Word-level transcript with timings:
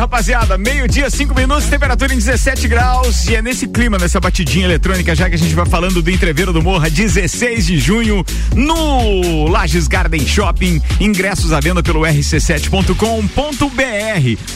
rapaziada, 0.00 0.56
meio-dia, 0.56 1.10
cinco 1.10 1.34
minutos, 1.34 1.66
temperatura 1.66 2.14
em 2.14 2.16
17 2.16 2.66
graus. 2.68 3.28
E 3.28 3.36
é 3.36 3.42
nesse 3.42 3.68
clima, 3.68 3.98
nessa 3.98 4.18
batidinha 4.18 4.64
eletrônica, 4.64 5.14
já 5.14 5.28
que 5.28 5.34
a 5.34 5.38
gente 5.38 5.54
vai 5.54 5.66
falando 5.66 6.00
do 6.00 6.10
entreveiro 6.10 6.54
do 6.54 6.62
Morra, 6.62 6.88
16 6.88 7.66
de 7.66 7.78
junho, 7.78 8.24
no 8.54 9.46
Lages 9.48 9.86
Garden 9.86 10.26
Shopping. 10.26 10.80
Ingressos 10.98 11.52
à 11.52 11.60
venda 11.60 11.82
pelo 11.82 12.00
rc7.com.br. 12.00 12.96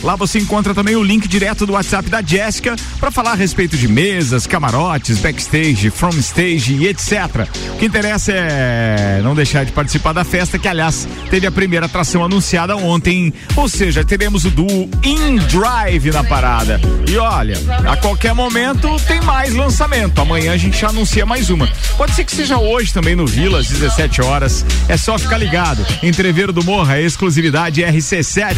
Lá 0.03 0.17
você 0.17 0.39
encontra 0.39 0.73
também 0.73 0.97
o 0.97 1.03
link 1.03 1.29
direto 1.29 1.67
do 1.67 1.75
WhatsApp 1.75 2.09
da 2.09 2.23
Jéssica 2.23 2.75
para 2.99 3.11
falar 3.11 3.33
a 3.33 3.37
respeito 3.37 3.77
de 3.77 3.87
mesas, 3.87 4.47
camarotes, 4.47 5.19
backstage, 5.19 5.91
from 5.91 6.17
stage 6.21 6.73
e 6.73 6.87
etc. 6.87 7.47
O 7.75 7.77
que 7.77 7.85
interessa 7.85 8.33
é 8.33 9.21
não 9.23 9.35
deixar 9.35 9.67
de 9.67 9.73
participar 9.73 10.15
da 10.15 10.25
festa, 10.25 10.59
que 10.59 10.69
aliás 10.69 11.07
teve 11.29 11.47
a 11.47 11.53
primeira 11.53 11.85
atração 11.85 12.25
anunciada 12.25 12.75
ontem. 12.77 13.31
Ou 13.55 13.69
seja, 13.69 14.03
teremos 14.03 14.47
o 14.47 14.51
duo 14.51 14.89
In 15.03 15.34
Drive 15.39 16.11
na 16.11 16.25
parada. 16.25 16.81
E 17.09 17.17
olha, 17.17 17.57
a 17.89 17.97
qualquer 17.97 18.35
momento 18.35 18.97
tem 19.07 19.21
mais 19.21 19.55
lançamento. 19.55 20.21
Amanhã 20.21 20.53
a 20.53 20.57
gente 20.57 20.79
já 20.81 20.89
anuncia 20.89 21.27
mais 21.27 21.51
uma. 21.51 21.69
Pode 21.97 22.13
ser 22.13 22.25
que 22.25 22.35
seja 22.35 22.59
hoje 22.59 22.93
também 22.93 23.15
no 23.15 23.27
Vila, 23.27 23.61
às 23.61 23.69
17 23.69 24.23
horas. 24.23 24.65
É 24.89 24.97
só 24.97 25.19
ficar 25.19 25.39
ligado. 25.39 25.85
Entreveiro 26.03 26.53
do 26.53 26.65
Morra, 26.65 27.01
exclusividade 27.01 27.83
RC7. 27.83 28.55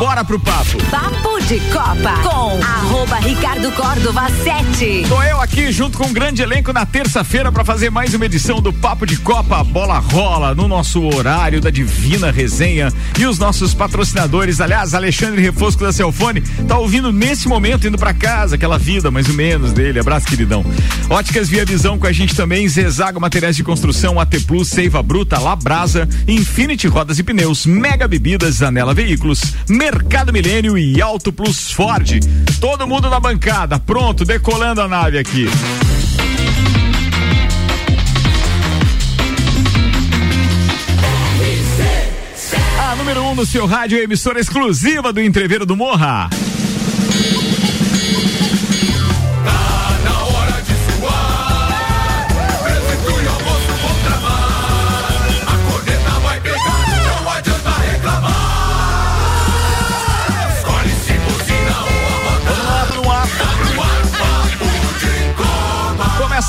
Bora 0.00 0.24
pro 0.24 0.40
papo. 0.40 0.82
Papo 0.90 1.38
de 1.42 1.60
Copa 1.70 2.14
com 2.22 2.64
arroba 2.64 3.16
Ricardo 3.16 3.70
Córdova 3.72 4.30
7. 4.30 5.04
Tô 5.06 5.22
eu 5.22 5.42
aqui 5.42 5.70
junto 5.70 5.98
com 5.98 6.06
um 6.06 6.12
grande 6.14 6.40
elenco 6.40 6.72
na 6.72 6.86
terça-feira 6.86 7.52
para 7.52 7.66
fazer 7.66 7.90
mais 7.90 8.14
uma 8.14 8.24
edição 8.24 8.62
do 8.62 8.72
Papo 8.72 9.04
de 9.04 9.18
Copa. 9.18 9.60
A 9.60 9.64
bola 9.64 9.98
rola 9.98 10.54
no 10.54 10.66
nosso 10.66 11.04
horário 11.04 11.60
da 11.60 11.68
Divina 11.68 12.30
Resenha 12.30 12.90
e 13.18 13.26
os 13.26 13.38
nossos 13.38 13.74
patrocinadores. 13.74 14.58
Aliás, 14.58 14.94
Alexandre 14.94 15.42
Refosco 15.42 15.82
da 15.82 15.92
Celfone 15.92 16.40
tá 16.66 16.78
ouvindo 16.78 17.12
nesse 17.12 17.46
momento 17.46 17.86
indo 17.86 17.98
para 17.98 18.14
casa, 18.14 18.54
aquela 18.54 18.78
vida 18.78 19.10
mais 19.10 19.28
ou 19.28 19.34
menos 19.34 19.74
dele. 19.74 20.00
Abraço, 20.00 20.26
queridão. 20.26 20.64
Óticas 21.10 21.50
Via 21.50 21.66
Visão 21.66 21.98
com 21.98 22.06
a 22.06 22.12
gente 22.12 22.34
também. 22.34 22.66
Zezago 22.66 23.20
Materiais 23.20 23.54
de 23.54 23.62
Construção, 23.62 24.18
AT 24.18 24.40
Plus, 24.46 24.68
Seiva 24.68 25.02
Bruta, 25.02 25.38
Labrasa, 25.38 26.08
Infinity 26.26 26.86
Rodas 26.86 27.18
e 27.18 27.22
Pneus, 27.22 27.66
Mega 27.66 28.08
Bebidas, 28.08 28.62
Anela 28.62 28.94
Veículos, 28.94 29.42
Mercado 29.92 30.32
Milênio 30.32 30.78
e 30.78 31.02
Auto 31.02 31.32
Plus 31.32 31.72
Ford. 31.72 32.20
Todo 32.60 32.86
mundo 32.86 33.10
na 33.10 33.18
bancada, 33.18 33.76
pronto, 33.76 34.24
decolando 34.24 34.80
a 34.80 34.86
nave 34.86 35.18
aqui. 35.18 35.48
A 42.78 42.94
número 42.94 43.20
1 43.20 43.30
um 43.30 43.34
no 43.34 43.44
seu 43.44 43.66
rádio, 43.66 43.98
emissora 43.98 44.38
exclusiva 44.38 45.12
do 45.12 45.20
Entreveiro 45.20 45.66
do 45.66 45.74
Morra. 45.74 46.30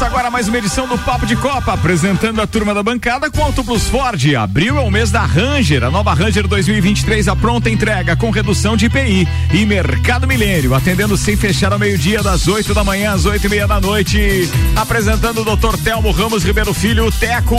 Começa 0.01 0.17
agora 0.17 0.31
mais 0.31 0.47
uma 0.47 0.57
edição 0.57 0.87
do 0.87 0.97
Papo 0.97 1.27
de 1.27 1.35
Copa, 1.35 1.73
apresentando 1.73 2.41
a 2.41 2.47
turma 2.47 2.73
da 2.73 2.81
bancada 2.81 3.29
com 3.29 3.43
Auto 3.43 3.63
Plus 3.63 3.83
Ford. 3.83 4.19
Abril 4.33 4.75
é 4.75 4.81
o 4.81 4.89
mês 4.89 5.11
da 5.11 5.23
Ranger, 5.23 5.83
a 5.83 5.91
nova 5.91 6.11
Ranger 6.11 6.47
2023, 6.47 7.27
a 7.27 7.35
pronta 7.35 7.69
entrega 7.69 8.15
com 8.15 8.31
redução 8.31 8.75
de 8.75 8.87
IPI. 8.87 9.27
E 9.53 9.63
Mercado 9.63 10.25
Milênio, 10.25 10.73
atendendo 10.73 11.15
sem 11.15 11.35
fechar 11.35 11.71
ao 11.71 11.77
meio-dia, 11.77 12.23
das 12.23 12.47
8 12.47 12.73
da 12.73 12.83
manhã 12.83 13.11
às 13.11 13.25
8 13.25 13.45
e 13.45 13.49
meia 13.49 13.67
da 13.67 13.79
noite. 13.79 14.49
Apresentando 14.75 15.41
o 15.41 15.55
Dr. 15.55 15.77
Telmo 15.83 16.09
Ramos 16.09 16.43
Ribeiro 16.43 16.73
Filho, 16.73 17.11
Teco, 17.11 17.55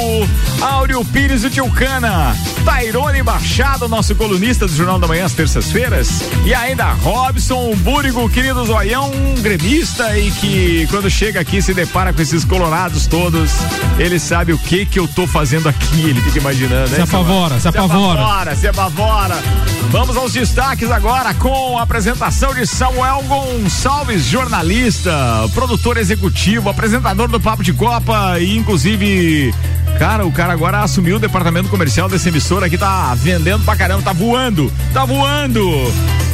Áureo 0.61 1.05
Pires, 1.05 1.45
o 1.45 1.51
Tilcana, 1.51 2.37
Tairone 2.65 3.23
Machado, 3.23 3.87
nosso 3.87 4.17
colunista 4.17 4.67
do 4.67 4.75
Jornal 4.75 4.99
da 4.99 5.07
Manhã 5.07 5.27
às 5.27 5.33
terças-feiras. 5.33 6.09
E 6.45 6.53
ainda 6.53 6.91
Robson 6.95 7.73
Búrigo, 7.77 8.29
querido 8.29 8.65
zoião, 8.65 9.13
um 9.13 9.41
gremista 9.41 10.19
e 10.19 10.33
que 10.33 10.89
quando 10.91 11.09
chega 11.09 11.39
aqui 11.39 11.63
se 11.63 11.73
depara 11.73 12.13
com 12.13 12.32
esses 12.33 12.45
colorados 12.47 13.07
todos, 13.07 13.51
ele 13.99 14.19
sabe 14.19 14.55
o 14.55 14.59
que 14.59 14.87
que 14.87 14.99
eu 14.99 15.07
tô 15.07 15.27
fazendo 15.27 15.69
aqui, 15.69 16.01
ele 16.01 16.21
fica 16.23 16.39
imaginando, 16.39 16.89
né? 16.89 16.97
Se 16.97 17.03
apavora, 17.03 17.61
se 17.61 17.69
apavora. 17.69 18.19
Se 18.19 18.25
apavora, 18.25 18.57
se 18.57 18.69
apavora. 18.69 19.43
Vamos 19.91 20.17
aos 20.17 20.33
destaques 20.33 20.91
agora 20.91 21.35
com 21.35 21.77
a 21.77 21.83
apresentação 21.83 22.55
de 22.55 22.67
Samuel 22.67 23.23
Gonçalves, 23.29 24.25
jornalista, 24.25 25.13
produtor 25.53 25.99
executivo, 25.99 26.71
apresentador 26.71 27.29
do 27.29 27.39
Papo 27.39 27.63
de 27.63 27.75
Copa 27.75 28.39
e 28.41 28.57
inclusive 28.57 29.53
Cara, 29.99 30.25
o 30.25 30.33
cara 30.33 30.55
agora 30.55 30.81
assumiu 30.81 31.17
o 31.17 31.19
departamento 31.19 31.69
comercial 31.69 32.09
dessa 32.09 32.29
emissora 32.29 32.67
aqui, 32.67 32.79
tá 32.79 33.15
vendendo 33.15 33.63
pra 33.63 33.77
caramba, 33.77 34.03
tá 34.03 34.13
voando, 34.13 34.73
tá 34.93 35.05
voando. 35.05 35.63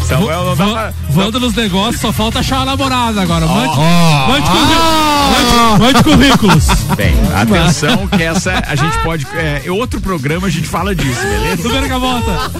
Samuel, 0.08 0.44
não 0.44 0.56
dá 0.56 0.64
pra, 0.66 0.92
Voando 1.10 1.40
nos 1.40 1.54
negócios, 1.54 2.00
só 2.00 2.12
falta 2.12 2.38
achar 2.40 2.60
a 2.60 2.64
namorada 2.64 3.20
agora. 3.22 3.46
Mande, 3.46 3.68
Oh. 3.76 4.28
mande, 4.28 4.48
mande- 4.48 5.80
mande 5.82 6.02
currículos. 6.04 6.66
Bem, 6.96 7.14
atenção 7.34 8.06
que 8.08 8.22
essa 8.22 8.62
a 8.66 8.74
gente 8.74 8.96
pode. 9.02 9.26
É, 9.34 9.62
outro 9.70 10.00
programa 10.00 10.46
a 10.46 10.50
gente 10.50 10.66
fala 10.66 10.94
disso, 10.94 11.20
beleza? 11.20 11.62
Do 11.62 11.70
Bergamota. 11.70 12.50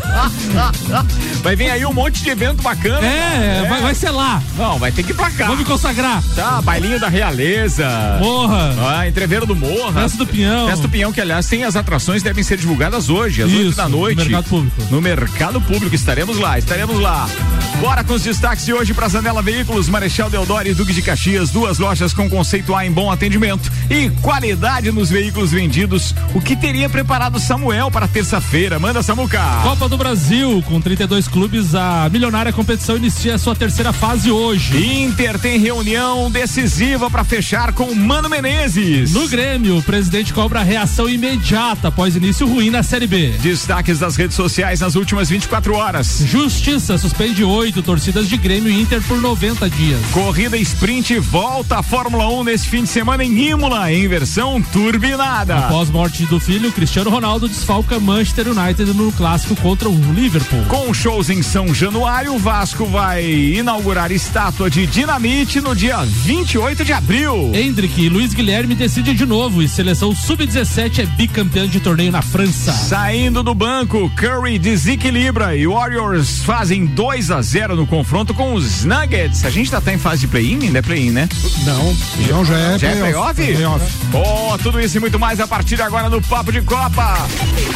Vai 1.43 1.57
vir 1.57 1.71
aí 1.71 1.85
um 1.87 1.93
monte 1.93 2.23
de 2.23 2.31
evento 2.31 2.63
bacana. 2.63 3.05
É, 3.07 3.67
Vai, 3.69 3.81
vai 3.83 3.95
ser 3.95 4.11
lá. 4.11 4.43
Não, 4.57 4.79
vai 4.79 4.91
ter 4.93 5.03
que 5.03 5.13
ir 5.13 5.15
pra 5.15 5.31
cá. 5.31 5.45
Vamos 5.45 5.61
me 5.61 5.65
consagrar. 5.65 6.23
Tá, 6.35 6.61
bailinho 6.63 6.99
da 7.01 7.09
realeza. 7.09 7.87
Morra. 8.21 8.75
Ah, 8.99 9.09
entreveiro 9.09 9.47
do 9.47 9.55
Morra. 9.57 10.03
Festa 10.03 10.19
do 10.19 10.27
Pinhão. 10.27 10.67
Festa 10.69 10.83
do 10.83 10.89
Pinhão, 10.89 11.13
que 11.13 11.21
aliás 11.21 11.47
tem 11.47 11.65
as 11.65 11.77
atrações 11.77 12.23
devem 12.23 12.43
ser 12.45 12.57
divulgadas 12.59 13.09
hoje, 13.09 13.43
às 13.43 13.51
8 13.51 13.69
Isso, 13.69 13.77
da 13.77 13.89
noite. 13.89 14.19
no 14.19 14.25
Mercado 14.25 14.45
Público. 14.49 14.77
No 14.91 15.01
Mercado 15.01 15.61
Público, 15.61 15.95
estaremos 15.95 16.39
lá, 16.39 16.59
estaremos 16.59 16.99
lá. 17.01 17.29
Bora 17.81 18.03
com 18.03 18.15
os 18.15 18.23
destaques 18.23 18.65
de 18.67 18.73
hoje 18.73 18.93
para 18.93 19.07
Zanela 19.09 19.41
Veículos, 19.41 19.89
Marechal 19.89 20.29
Deodoro 20.29 20.67
e 20.67 20.75
Duque 20.75 20.93
de 20.93 21.01
Caxias, 21.01 21.51
duas 21.51 21.79
lojas 21.79 22.13
com 22.13 22.29
conceito 22.29 22.75
A 22.75 22.85
em 22.85 22.91
bom 22.91 23.09
atendimento 23.09 23.71
e 23.89 24.11
qualidade 24.21 24.91
nos 24.91 25.11
veículos 25.11 25.53
vendidos. 25.53 26.13
O 26.35 26.41
que 26.41 26.57
teria 26.57 26.89
preparado 26.89 27.39
Samuel 27.39 27.89
para 27.89 28.09
terça-feira? 28.09 28.81
Manda 28.81 29.01
Samuca. 29.01 29.41
Copa 29.63 29.89
do 29.89 29.97
Brasil, 29.97 30.61
com 30.67 30.81
32 30.81 31.29
clubes, 31.29 31.73
a 31.73 32.09
milionária 32.11 32.53
competição 32.53 32.97
inicia 32.97 33.37
a 33.37 33.39
sua 33.39 33.55
terceira 33.55 33.93
fase 33.93 34.29
hoje. 34.29 34.77
Inter 35.03 35.39
tem 35.39 35.57
reunião 35.61 36.29
decisiva 36.33 37.09
para 37.09 37.23
fechar 37.23 37.73
com 37.73 37.95
Mano 37.95 38.29
Menezes. 38.29 39.13
No 39.13 39.29
Grêmio, 39.29 39.79
o 39.79 39.83
presidente 39.83 40.35
cobra 40.35 40.65
reação 40.65 41.09
imediata 41.09 41.89
após 41.89 42.17
início 42.17 42.45
ruim 42.45 42.71
na 42.71 42.83
Série 42.83 43.07
B. 43.07 43.35
Destaques 43.41 44.01
das 44.01 44.17
redes 44.17 44.35
sociais 44.35 44.81
nas 44.81 44.97
últimas 44.97 45.29
24 45.29 45.75
horas. 45.75 46.23
Justiça 46.27 46.99
suspende 47.29 47.45
oito 47.45 47.83
torcidas 47.83 48.29
de 48.29 48.37
Grêmio 48.37 48.71
e 48.71 48.81
Inter 48.81 49.03
por 49.03 49.21
90 49.21 49.69
dias. 49.71 50.01
Corrida 50.13 50.57
sprint 50.57 51.19
volta 51.19 51.79
à 51.79 51.83
Fórmula 51.83 52.29
1 52.29 52.45
nesse 52.45 52.69
fim 52.69 52.83
de 52.85 52.89
semana 52.89 53.25
em 53.25 53.51
Imola, 53.51 53.93
em 53.93 54.09
versão 54.09 54.63
turbinada. 54.63 55.59
Após 55.59 55.91
morte 55.91 56.25
do 56.27 56.41
filho, 56.41 56.73
Cristiano 56.73 57.11
Ronaldo 57.11 57.49
desfalca 57.49 57.99
Manchester 57.99 58.49
United 58.49 58.93
no 58.95 59.13
clássico 59.13 59.57
contra 59.57 59.89
o 59.89 60.13
Liverpool. 60.13 60.65
Com 60.69 60.93
shows 60.95 61.29
em 61.29 61.43
São 61.43 61.75
Januário, 61.75 62.35
o 62.35 62.39
Vasco 62.39 62.87
vai 62.87 63.25
inaugurar 63.25 64.11
estátua 64.11 64.71
de 64.71 64.87
dinamite 64.87 65.61
no 65.61 65.75
dia 65.75 65.99
28 65.99 66.85
de 66.85 66.93
abril. 66.93 67.53
Hendrick 67.55 68.01
e 68.01 68.09
Luiz 68.09 68.33
Guilherme 68.33 68.75
decidem 68.75 69.15
de 69.15 69.27
novo 69.27 69.63
e 69.63 69.69
seleção 69.69 70.15
sub-17 70.15 71.01
é 71.01 71.07
bicampeã 71.07 71.69
de 71.69 71.81
torneio 71.81 72.13
na 72.13 72.23
França. 72.23 72.73
Saindo 72.73 73.43
do 73.43 73.55
banco, 73.55 74.11
Curry 74.17 74.59
desequilibra 74.59 75.55
e 75.57 75.67
Warriors 75.67 76.39
fazem 76.43 76.87
2 77.19 77.33
a 77.33 77.43
0 77.43 77.75
no 77.75 77.85
confronto 77.85 78.33
com 78.33 78.55
os 78.55 78.85
Nuggets. 78.85 79.45
A 79.45 79.51
gente 79.51 79.69
tá, 79.69 79.81
tá 79.81 79.93
em 79.93 79.99
fase 79.99 80.21
de 80.21 80.29
play-in? 80.29 80.63
Ainda 80.63 80.79
é 80.79 80.83
play-in, 80.83 81.11
né? 81.11 81.29
Não, 81.65 81.97
não 82.31 82.45
já 82.45 82.57
é 82.57 82.79
Já 82.79 82.91
é 82.91 82.97
playoff? 82.97 83.35
playoff. 83.55 83.85
Oh, 84.15 84.57
tudo 84.59 84.81
isso 84.81 84.97
e 84.99 85.01
muito 85.01 85.19
mais 85.19 85.41
a 85.41 85.47
partir 85.49 85.75
de 85.75 85.83
agora 85.83 86.09
no 86.09 86.23
Papo 86.23 86.53
de 86.53 86.63
Copa. 86.63 87.29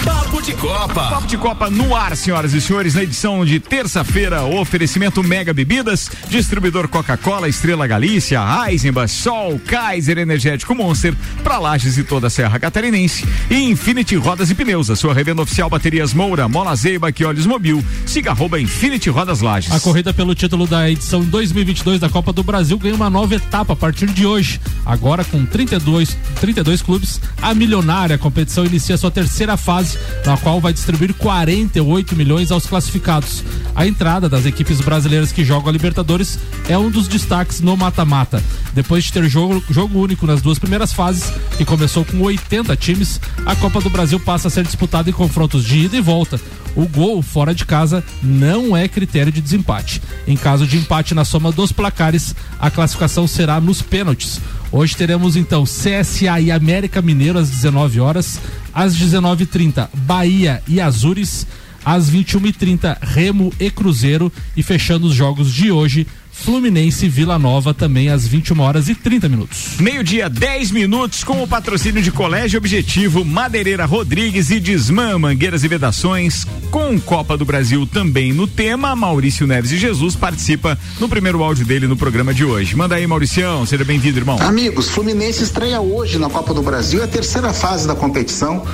Papo 0.04 0.40
de 0.40 0.52
Copa. 0.52 1.08
Papo 1.08 1.26
de 1.26 1.36
Copa 1.36 1.68
no 1.68 1.94
ar, 1.96 2.16
senhoras 2.16 2.52
e 2.54 2.60
senhores, 2.60 2.94
na 2.94 3.02
edição 3.02 3.44
de 3.44 3.58
terça-feira, 3.58 4.42
oferecimento 4.44 5.24
Mega 5.24 5.52
Bebidas, 5.52 6.08
distribuidor 6.28 6.86
Coca-Cola, 6.86 7.48
Estrela 7.48 7.84
Galícia, 7.88 8.40
Eisenbach, 8.68 9.10
Sol, 9.10 9.60
Kaiser 9.66 10.18
Energético 10.18 10.72
Monster, 10.72 11.14
pra 11.42 11.58
Lages 11.58 11.98
e 11.98 12.04
toda 12.04 12.28
a 12.28 12.30
Serra 12.30 12.60
Catarinense 12.60 13.26
e 13.50 13.56
Infinity 13.56 14.14
Rodas 14.14 14.50
e 14.50 14.54
Pneus, 14.54 14.88
a 14.88 14.94
sua 14.94 15.12
revenda 15.12 15.42
oficial 15.42 15.68
Baterias 15.68 16.14
Moura, 16.14 16.48
Mola 16.48 16.76
Zeiba, 16.76 17.10
que 17.10 17.24
olhos 17.24 17.44
mobil, 17.44 17.84
siga 18.06 18.30
arroba 18.30 18.60
Infinity 18.60 19.10
Rodas 19.10 19.31
das. 19.40 19.72
A 19.72 19.80
corrida 19.80 20.12
pelo 20.12 20.34
título 20.34 20.66
da 20.66 20.90
edição 20.90 21.22
2022 21.22 22.00
da 22.00 22.08
Copa 22.08 22.32
do 22.32 22.42
Brasil 22.42 22.76
ganha 22.78 22.94
uma 22.94 23.08
nova 23.08 23.34
etapa 23.34 23.72
a 23.72 23.76
partir 23.76 24.06
de 24.06 24.26
hoje. 24.26 24.60
Agora 24.84 25.24
com 25.24 25.46
32, 25.46 26.16
32 26.40 26.82
clubes, 26.82 27.20
a 27.40 27.54
milionária 27.54 28.18
competição 28.18 28.64
inicia 28.64 28.96
sua 28.96 29.10
terceira 29.10 29.56
fase, 29.56 29.98
na 30.26 30.36
qual 30.36 30.60
vai 30.60 30.72
distribuir 30.72 31.14
48 31.14 32.14
milhões 32.16 32.50
aos 32.50 32.66
classificados. 32.66 33.42
A 33.74 33.86
entrada 33.86 34.28
das 34.28 34.44
equipes 34.44 34.80
brasileiras 34.80 35.32
que 35.32 35.44
jogam 35.44 35.68
a 35.68 35.72
Libertadores 35.72 36.38
é 36.68 36.76
um 36.76 36.90
dos 36.90 37.08
destaques 37.08 37.60
no 37.60 37.76
mata-mata. 37.76 38.42
Depois 38.74 39.04
de 39.04 39.12
ter 39.12 39.28
jogo, 39.28 39.62
jogo 39.70 39.98
único 40.00 40.26
nas 40.26 40.42
duas 40.42 40.58
primeiras 40.58 40.92
fases, 40.92 41.32
que 41.56 41.64
começou 41.64 42.04
com 42.04 42.20
80 42.20 42.76
times, 42.76 43.20
a 43.46 43.56
Copa 43.56 43.80
do 43.80 43.90
Brasil 43.90 44.20
passa 44.20 44.48
a 44.48 44.50
ser 44.50 44.64
disputada 44.64 45.08
em 45.08 45.12
confrontos 45.12 45.64
de 45.64 45.78
ida 45.78 45.96
e 45.96 46.00
volta. 46.00 46.40
O 46.74 46.86
gol 46.86 47.22
fora 47.22 47.54
de 47.54 47.64
casa 47.64 48.02
não 48.22 48.76
é 48.76 48.88
critério 48.88 49.32
de 49.32 49.40
desempate. 49.40 50.02
Em 50.26 50.36
caso 50.36 50.66
de 50.66 50.78
empate 50.78 51.14
na 51.14 51.24
soma 51.24 51.52
dos 51.52 51.72
placares, 51.72 52.34
a 52.58 52.70
classificação 52.70 53.26
será 53.26 53.60
nos 53.60 53.82
pênaltis. 53.82 54.40
Hoje 54.70 54.96
teremos 54.96 55.36
então 55.36 55.64
CSA 55.64 56.40
e 56.40 56.50
América 56.50 57.02
Mineiro 57.02 57.38
às 57.38 57.50
19 57.50 58.00
horas, 58.00 58.40
às 58.72 58.96
19h30 58.96 59.88
Bahia 59.92 60.62
e 60.66 60.80
Azures, 60.80 61.46
às 61.84 62.10
21h30 62.10 62.96
Remo 63.02 63.52
e 63.60 63.70
Cruzeiro 63.70 64.32
e 64.56 64.62
fechando 64.62 65.06
os 65.06 65.14
jogos 65.14 65.52
de 65.52 65.70
hoje 65.70 66.06
Fluminense 66.32 67.08
Vila 67.08 67.38
Nova 67.38 67.72
também 67.72 68.08
às 68.08 68.26
21 68.26 68.58
horas 68.60 68.88
e 68.88 68.94
30 68.94 69.28
minutos. 69.28 69.74
Meio-dia, 69.78 70.28
10 70.28 70.70
minutos, 70.72 71.22
com 71.22 71.42
o 71.42 71.46
patrocínio 71.46 72.02
de 72.02 72.10
Colégio 72.10 72.58
Objetivo, 72.58 73.24
Madeireira 73.24 73.84
Rodrigues 73.84 74.50
e 74.50 74.58
Desmã, 74.58 75.18
Mangueiras 75.18 75.62
e 75.62 75.68
Vedações, 75.68 76.46
com 76.70 76.98
Copa 76.98 77.36
do 77.36 77.44
Brasil 77.44 77.86
também 77.86 78.32
no 78.32 78.46
tema. 78.46 78.96
Maurício 78.96 79.46
Neves 79.46 79.70
e 79.70 79.78
Jesus 79.78 80.16
participa 80.16 80.78
no 80.98 81.08
primeiro 81.08 81.42
áudio 81.42 81.64
dele 81.64 81.86
no 81.86 81.96
programa 81.96 82.32
de 82.32 82.44
hoje. 82.44 82.74
Manda 82.74 82.96
aí, 82.96 83.06
Mauricião, 83.06 83.64
seja 83.66 83.84
bem-vindo, 83.84 84.18
irmão. 84.18 84.40
Amigos, 84.40 84.88
Fluminense 84.88 85.44
estreia 85.44 85.80
hoje 85.80 86.18
na 86.18 86.30
Copa 86.30 86.54
do 86.54 86.62
Brasil, 86.62 87.00
é 87.00 87.04
a 87.04 87.08
terceira 87.08 87.52
fase 87.52 87.86
da 87.86 87.94
competição 87.94 88.64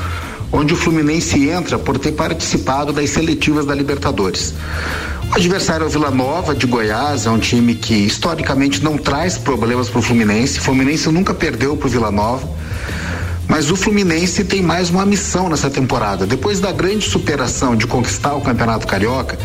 onde 0.53 0.75
o 0.75 0.77
Fluminense 0.77 1.49
entra 1.49 1.79
por 1.79 1.99
ter 1.99 2.13
participado 2.13 2.93
das 2.93 3.11
seletivas 3.11 3.67
da 3.67 3.75
Libertadores. 3.75 4.55
O 5.31 5.35
adversário 5.35 5.85
é 5.85 5.87
o 5.87 5.91
Vila 5.91 6.11
Nova 6.11 6.55
de 6.55 6.67
Goiás, 6.67 7.27
é 7.27 7.31
um 7.31 7.39
time 7.39 7.75
que 7.75 7.95
historicamente 7.95 8.83
não 8.83 8.97
traz 8.97 9.37
problemas 9.37 9.89
para 9.89 9.99
o 9.99 10.03
Fluminense. 10.03 10.59
O 10.59 10.63
Fluminense 10.63 11.09
nunca 11.11 11.35
perdeu 11.35 11.77
para 11.77 11.87
o 11.87 11.91
Vila 11.91 12.11
Nova. 12.11 12.49
Mas 13.47 13.71
o 13.71 13.77
Fluminense 13.77 14.45
tem 14.45 14.63
mais 14.63 14.91
uma 14.91 15.05
missão 15.07 15.49
nessa 15.49 15.71
temporada. 15.71 16.27
Depois 16.27 16.61
da 16.61 16.73
grande 16.73 17.09
superação 17.09 17.77
de 17.77 17.87
conquistar 17.87 18.35
o 18.35 18.41
Campeonato 18.41 18.87
Carioca 18.87 19.39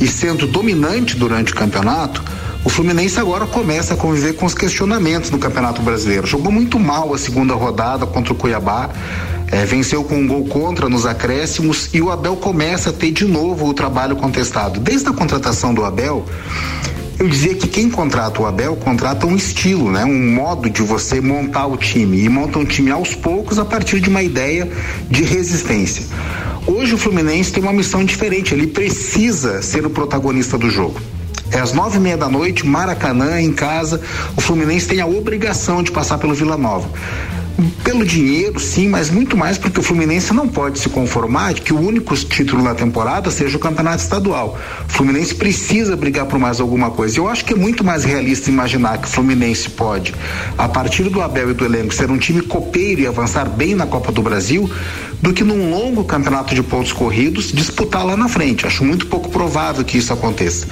e 0.00 0.06
sendo 0.06 0.46
dominante 0.46 1.16
durante 1.16 1.52
o 1.52 1.56
campeonato, 1.56 2.22
o 2.64 2.68
Fluminense 2.68 3.20
agora 3.20 3.46
começa 3.46 3.94
a 3.94 3.96
conviver 3.96 4.34
com 4.34 4.46
os 4.46 4.54
questionamentos 4.54 5.30
no 5.30 5.38
Campeonato 5.38 5.82
Brasileiro. 5.82 6.26
Jogou 6.26 6.50
muito 6.50 6.78
mal 6.80 7.12
a 7.12 7.18
segunda 7.18 7.54
rodada 7.54 8.06
contra 8.06 8.32
o 8.32 8.36
Cuiabá 8.36 8.90
é, 9.54 9.64
venceu 9.64 10.02
com 10.02 10.16
um 10.16 10.26
gol 10.26 10.44
contra 10.46 10.88
nos 10.88 11.06
acréscimos 11.06 11.88
e 11.94 12.02
o 12.02 12.10
Abel 12.10 12.34
começa 12.34 12.90
a 12.90 12.92
ter 12.92 13.12
de 13.12 13.24
novo 13.24 13.68
o 13.68 13.72
trabalho 13.72 14.16
contestado. 14.16 14.80
Desde 14.80 15.08
a 15.08 15.12
contratação 15.12 15.72
do 15.72 15.84
Abel, 15.84 16.26
eu 17.20 17.28
dizia 17.28 17.54
que 17.54 17.68
quem 17.68 17.88
contrata 17.88 18.42
o 18.42 18.46
Abel 18.46 18.74
contrata 18.74 19.28
um 19.28 19.36
estilo, 19.36 19.92
né? 19.92 20.04
Um 20.04 20.34
modo 20.34 20.68
de 20.68 20.82
você 20.82 21.20
montar 21.20 21.68
o 21.68 21.76
time 21.76 22.24
e 22.24 22.28
monta 22.28 22.58
um 22.58 22.64
time 22.64 22.90
aos 22.90 23.14
poucos 23.14 23.56
a 23.56 23.64
partir 23.64 24.00
de 24.00 24.08
uma 24.08 24.24
ideia 24.24 24.68
de 25.08 25.22
resistência. 25.22 26.04
Hoje 26.66 26.92
o 26.92 26.98
Fluminense 26.98 27.52
tem 27.52 27.62
uma 27.62 27.72
missão 27.72 28.04
diferente, 28.04 28.52
ele 28.52 28.66
precisa 28.66 29.62
ser 29.62 29.86
o 29.86 29.90
protagonista 29.90 30.58
do 30.58 30.68
jogo. 30.68 31.00
É 31.52 31.60
às 31.60 31.72
nove 31.72 31.98
e 31.98 32.00
meia 32.00 32.16
da 32.16 32.28
noite, 32.28 32.66
Maracanã, 32.66 33.40
em 33.40 33.52
casa. 33.52 34.00
O 34.36 34.40
Fluminense 34.40 34.88
tem 34.88 35.00
a 35.00 35.06
obrigação 35.06 35.80
de 35.80 35.92
passar 35.92 36.18
pelo 36.18 36.34
Vila 36.34 36.56
Nova 36.56 36.88
pelo 37.84 38.04
dinheiro, 38.04 38.58
sim, 38.58 38.88
mas 38.88 39.10
muito 39.10 39.36
mais 39.36 39.56
porque 39.56 39.78
o 39.78 39.82
Fluminense 39.82 40.32
não 40.32 40.48
pode 40.48 40.78
se 40.78 40.88
conformar 40.88 41.54
de 41.54 41.60
que 41.60 41.72
o 41.72 41.78
único 41.78 42.14
título 42.16 42.62
na 42.62 42.74
temporada 42.74 43.30
seja 43.30 43.56
o 43.56 43.60
campeonato 43.60 44.02
estadual. 44.02 44.58
O 44.88 44.92
Fluminense 44.92 45.34
precisa 45.34 45.96
brigar 45.96 46.26
por 46.26 46.38
mais 46.38 46.60
alguma 46.60 46.90
coisa. 46.90 47.18
Eu 47.18 47.28
acho 47.28 47.44
que 47.44 47.52
é 47.52 47.56
muito 47.56 47.84
mais 47.84 48.04
realista 48.04 48.50
imaginar 48.50 48.98
que 48.98 49.06
o 49.06 49.10
Fluminense 49.10 49.70
pode, 49.70 50.14
a 50.58 50.68
partir 50.68 51.04
do 51.04 51.22
Abel 51.22 51.50
e 51.50 51.54
do 51.54 51.64
elenco, 51.64 51.94
ser 51.94 52.10
um 52.10 52.18
time 52.18 52.40
copeiro 52.40 53.02
e 53.02 53.06
avançar 53.06 53.48
bem 53.48 53.74
na 53.74 53.86
Copa 53.86 54.10
do 54.10 54.22
Brasil, 54.22 54.68
do 55.22 55.32
que 55.32 55.44
num 55.44 55.70
longo 55.70 56.04
campeonato 56.04 56.54
de 56.54 56.62
pontos 56.62 56.92
corridos 56.92 57.52
disputar 57.52 58.04
lá 58.04 58.16
na 58.16 58.28
frente. 58.28 58.66
Acho 58.66 58.84
muito 58.84 59.06
pouco 59.06 59.28
provável 59.28 59.84
que 59.84 59.98
isso 59.98 60.12
aconteça. 60.12 60.66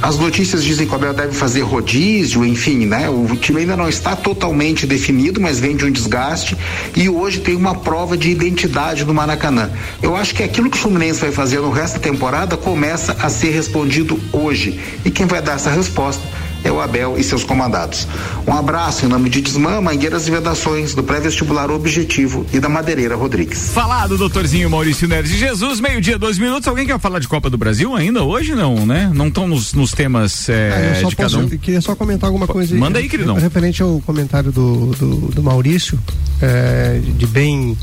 As 0.00 0.16
notícias 0.16 0.62
dizem 0.62 0.86
que 0.86 0.92
o 0.92 0.94
Abel 0.94 1.12
deve 1.12 1.34
fazer 1.34 1.62
rodízio, 1.62 2.44
enfim, 2.44 2.86
né? 2.86 3.10
O 3.10 3.34
time 3.36 3.62
ainda 3.62 3.76
não 3.76 3.88
está 3.88 4.14
totalmente 4.14 4.86
definido, 4.86 5.40
mas 5.40 5.58
vem 5.58 5.76
de 5.76 5.84
um 5.84 5.90
desgaste 5.90 6.56
e 6.94 7.08
hoje 7.08 7.40
tem 7.40 7.56
uma 7.56 7.74
prova 7.74 8.16
de 8.16 8.30
identidade 8.30 9.04
no 9.04 9.12
Maracanã. 9.12 9.70
Eu 10.00 10.14
acho 10.14 10.34
que 10.36 10.42
aquilo 10.42 10.70
que 10.70 10.76
o 10.76 10.80
Fluminense 10.80 11.20
vai 11.20 11.32
fazer 11.32 11.58
no 11.58 11.70
resto 11.70 11.94
da 11.94 12.00
temporada 12.00 12.56
começa 12.56 13.16
a 13.20 13.28
ser 13.28 13.50
respondido 13.50 14.20
hoje. 14.32 14.78
E 15.04 15.10
quem 15.10 15.26
vai 15.26 15.42
dar 15.42 15.54
essa 15.54 15.70
resposta 15.70 16.22
é 16.64 16.70
o 16.70 16.80
Abel 16.80 17.16
e 17.18 17.24
seus 17.24 17.44
comandados. 17.44 18.06
Um 18.46 18.52
abraço 18.52 19.06
em 19.06 19.08
nome 19.08 19.30
de 19.30 19.40
Desmã, 19.40 19.80
Mangueiras 19.80 20.26
e 20.26 20.30
Vedações, 20.30 20.94
do 20.94 21.02
pré-vestibular 21.02 21.70
Objetivo 21.70 22.46
e 22.52 22.60
da 22.60 22.68
Madeireira 22.68 23.16
Rodrigues. 23.16 23.70
Falado, 23.72 24.16
doutorzinho 24.16 24.68
Maurício 24.70 25.08
Neres 25.08 25.30
de 25.30 25.38
Jesus, 25.38 25.80
meio-dia, 25.80 26.18
dois 26.18 26.38
minutos. 26.38 26.68
Alguém 26.68 26.86
quer 26.86 26.98
falar 26.98 27.18
de 27.18 27.28
Copa 27.28 27.48
do 27.48 27.58
Brasil 27.58 27.94
ainda 27.94 28.22
hoje? 28.22 28.54
Não, 28.54 28.86
né? 28.86 29.10
Não 29.14 29.28
estão 29.28 29.46
nos, 29.46 29.72
nos, 29.72 29.92
temas 29.92 30.48
é, 30.48 31.00
é, 31.02 31.04
de 31.04 31.16
cada 31.16 31.38
um. 31.38 31.48
queria 31.48 31.80
só 31.80 31.94
comentar 31.94 32.28
alguma 32.28 32.46
coisa 32.46 32.74
aí. 32.74 32.80
Manda 32.80 32.98
aí, 32.98 33.08
queridão. 33.08 33.36
Referente 33.36 33.82
ao 33.82 34.00
comentário 34.00 34.52
do, 34.52 34.86
do, 34.86 35.16
do 35.28 35.42
Maurício, 35.42 35.98
é, 36.40 37.00
de 37.02 37.26
bem 37.26 37.76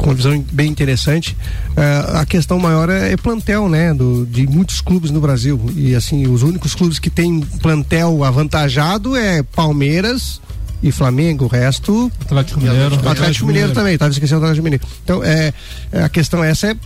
com 0.00 0.06
uma 0.06 0.14
visão 0.14 0.44
bem 0.50 0.70
interessante. 0.70 1.36
Uh, 1.70 2.16
a 2.16 2.26
questão 2.26 2.58
maior 2.58 2.88
é, 2.88 3.12
é, 3.12 3.16
plantel, 3.16 3.68
né? 3.68 3.92
Do, 3.92 4.26
de 4.26 4.46
muitos 4.46 4.80
clubes 4.80 5.10
no 5.10 5.20
Brasil. 5.20 5.60
E 5.76 5.94
assim, 5.94 6.26
os 6.26 6.42
únicos 6.42 6.74
clubes 6.74 6.98
que 6.98 7.10
têm 7.10 7.40
plantel 7.62 8.24
avantajado 8.24 9.14
é 9.14 9.42
Palmeiras 9.42 10.40
e 10.82 10.90
Flamengo, 10.90 11.44
o 11.44 11.48
resto. 11.48 12.10
Atlético 12.22 12.60
Mineiro. 12.60 12.86
Atlético, 12.86 13.08
Atlético 13.08 13.46
Mineiro, 13.46 13.68
Mineiro 13.68 13.72
também, 13.72 13.94
estava 13.94 14.10
esquecendo 14.10 14.40
o 14.40 14.44
Atlético 14.44 14.64
Mineiro. 14.64 14.84
Então, 15.04 15.22
é, 15.22 15.52
a 15.92 16.08
questão 16.08 16.42
essa 16.42 16.68
é 16.68 16.76